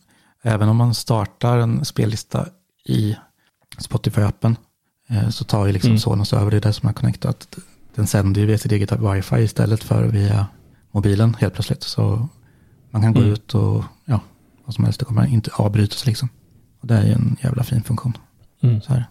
även 0.44 0.70
om 0.70 0.78
man 0.78 0.94
startar 0.96 1.58
en 1.58 1.86
spellista 1.86 2.46
i 2.86 3.16
Spotify-appen 3.78 4.56
eh, 5.10 5.30
så 5.30 5.44
tar 5.44 5.66
ju 5.66 5.72
liksom 5.72 5.90
Mm. 5.90 6.00
Sonos 6.00 6.34
över. 6.34 6.52
Det 6.52 6.58
är 6.58 6.62
det 6.62 6.74
som 6.74 6.90
är 6.90 6.94
connectat. 6.94 7.58
Den 7.96 8.08
sänder 8.08 8.42
ju 8.42 8.48
via 8.48 8.58
sitt 8.58 8.72
eget 8.72 8.92
wifi 8.92 9.36
istället 9.36 9.84
för 9.84 10.04
via 10.08 10.48
mobilen 10.92 11.36
helt 11.40 11.54
plötsligt. 11.54 11.84
Så 11.84 12.28
man 12.92 13.02
kan 13.02 13.14
gå 13.14 13.20
Mm. 13.20 13.34
ut 13.34 13.56
och 13.56 13.84
ja, 14.06 14.20
vad 14.66 14.76
som 14.76 14.84
helst. 14.84 15.00
Det 15.00 15.06
kommer 15.06 15.28
inte 15.28 15.52
avbrytas 15.54 16.06
liksom. 16.06 16.30
Och 16.82 16.88
det 16.88 16.96
är 16.98 17.04
ju 17.06 17.12
en 17.12 17.36
jävla 17.44 17.64
fin 17.64 17.84
funktion. 17.84 18.18
Mm. 18.62 18.82
Så, 18.82 18.94
här. 18.94 19.06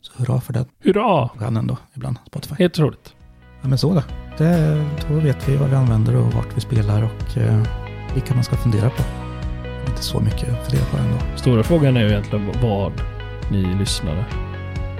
så 0.00 0.12
hurra 0.16 0.40
för 0.40 0.52
det. 0.52 0.64
Hurra! 0.84 1.28
kan 1.28 1.56
ändå 1.56 1.76
ibland 1.94 2.16
Spotify. 2.26 2.54
Helt 2.58 2.78
roligt. 2.78 3.14
Ja, 3.62 3.68
men 3.68 3.78
så 3.78 3.94
då. 3.94 4.02
Det, 4.38 4.84
då 5.08 5.14
vet 5.20 5.48
vi 5.48 5.56
vad 5.56 5.70
vi 5.70 5.76
använder 5.76 6.16
och 6.16 6.32
vart 6.32 6.56
vi 6.56 6.60
spelar 6.60 7.02
och 7.02 7.36
eh, 7.38 7.62
vilka 8.14 8.34
man 8.34 8.44
ska 8.44 8.56
fundera 8.56 8.90
på. 8.90 9.02
Inte 9.90 10.02
så 10.02 10.20
mycket 10.20 10.48
att 10.52 10.66
fundera 10.66 10.84
på 10.90 10.96
ändå. 10.96 11.18
Stora 11.36 11.62
frågan 11.62 11.96
är 11.96 12.00
ju 12.00 12.08
egentligen 12.08 12.50
vad 12.62 12.92
ni 13.50 13.74
lyssnare, 13.78 14.24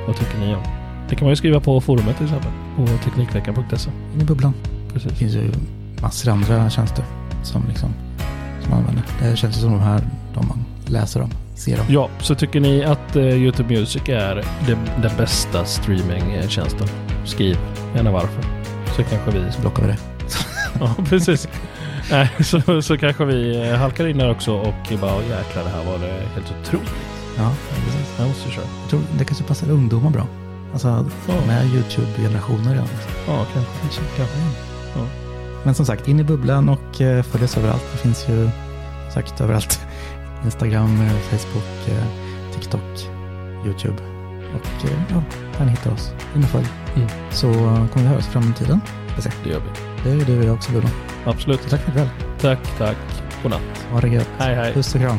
vad 0.06 0.16
tycker 0.16 0.38
ni 0.38 0.54
om? 0.54 0.62
Det 1.08 1.16
kan 1.16 1.24
man 1.26 1.32
ju 1.32 1.36
skriva 1.36 1.60
på 1.60 1.80
forumet 1.80 2.16
till 2.16 2.24
exempel. 2.26 2.50
På 2.76 2.86
Teknikveckan.se. 2.86 3.90
In 4.14 4.20
i 4.20 4.24
bubblan. 4.24 4.54
Det 4.86 4.92
Precis. 4.92 5.12
finns 5.18 5.34
ju 5.34 5.52
massor 6.02 6.30
andra 6.30 6.70
tjänster 6.70 7.04
som 7.42 7.62
liksom 7.68 7.88
som 8.62 8.70
man 8.70 8.78
använder. 8.78 9.04
Det 9.20 9.36
känns 9.36 9.60
som 9.60 9.70
de 9.72 9.80
här, 9.80 10.00
de 10.34 10.48
man 10.48 10.64
läser 10.86 11.22
om, 11.22 11.30
ser 11.54 11.80
om. 11.80 11.86
Ja, 11.88 12.08
så 12.20 12.34
tycker 12.34 12.60
ni 12.60 12.84
att 12.84 13.16
eh, 13.16 13.22
YouTube 13.22 13.74
Music 13.78 14.02
är 14.08 14.34
det, 14.66 14.78
den 15.02 15.16
bästa 15.16 15.64
streamingtjänsten? 15.64 16.88
Skriv 17.24 17.58
gärna 17.94 18.10
varför. 18.10 18.42
Så 18.96 19.02
kanske 19.04 19.30
vi... 19.30 19.52
Så 19.52 19.60
blockar 19.60 19.82
vi 19.82 19.88
det. 19.88 19.98
Ja, 20.80 20.94
precis. 21.08 21.48
Nej, 22.10 22.30
så, 22.40 22.82
så 22.82 22.98
kanske 22.98 23.24
vi 23.24 23.68
eh, 23.70 23.76
halkar 23.76 24.06
in 24.06 24.18
där 24.18 24.30
också 24.30 24.52
och 24.52 24.98
bara 25.00 25.22
jäklar 25.22 25.64
det 25.64 25.70
här 25.70 25.84
var 25.84 25.98
det 25.98 26.22
helt 26.34 26.54
otroligt. 26.62 26.94
Ja, 27.36 27.52
precis. 27.84 28.14
Jag 28.18 28.28
måste 28.28 28.50
köra. 28.50 28.64
Jag 28.82 28.90
tror 28.90 29.00
det 29.18 29.24
kanske 29.24 29.44
passar 29.44 29.70
ungdomar 29.70 30.10
bra. 30.10 30.26
Alltså 30.72 30.88
Ja. 31.28 31.34
med 31.46 31.66
YouTube-generationer 31.66 32.70
redan. 32.70 32.88
Ja, 33.26 33.44
kanske. 33.54 33.72
Kanske, 33.82 34.00
kanske. 34.16 34.36
Ja. 34.96 35.27
Men 35.64 35.74
som 35.74 35.86
sagt, 35.86 36.08
in 36.08 36.20
i 36.20 36.24
bubblan 36.24 36.68
och 36.68 37.00
eh, 37.00 37.22
följ 37.22 37.44
oss 37.44 37.56
överallt. 37.56 37.84
Det 37.92 37.98
finns 37.98 38.28
ju 38.28 38.50
sagt 39.14 39.40
överallt. 39.40 39.80
Instagram, 40.44 41.00
eh, 41.00 41.12
Facebook, 41.12 41.88
eh, 41.88 42.04
TikTok, 42.54 43.10
YouTube. 43.66 44.02
Och 44.54 44.90
ja, 45.10 45.22
där 45.58 45.64
ni 45.64 45.70
hittar 45.70 45.92
oss. 45.92 46.12
In 46.36 46.42
och 46.44 46.48
följ. 46.48 46.66
Mm. 46.96 47.08
Så 47.30 47.52
kommer 47.52 48.02
vi 48.02 48.06
höras 48.06 48.28
i 48.28 48.30
framtiden. 48.30 48.80
Det 49.44 49.50
gör 49.50 49.60
vi. 49.60 50.10
Det 50.10 50.22
är 50.22 50.26
du 50.26 50.38
och 50.38 50.44
jag 50.44 50.54
också 50.54 50.72
Bruno. 50.72 50.88
Absolut. 51.24 51.62
Så 51.62 51.68
tack 51.68 51.80
för 51.80 51.90
ikväll. 51.90 52.08
Tack, 52.40 52.78
tack. 52.78 52.96
Godnatt. 53.42 53.86
Ha 53.92 54.00
det 54.00 54.08
gött. 54.08 54.28
Hej, 54.38 54.54
hej. 54.54 54.72
Puss 54.72 54.94
och 54.94 55.00
kram. 55.00 55.18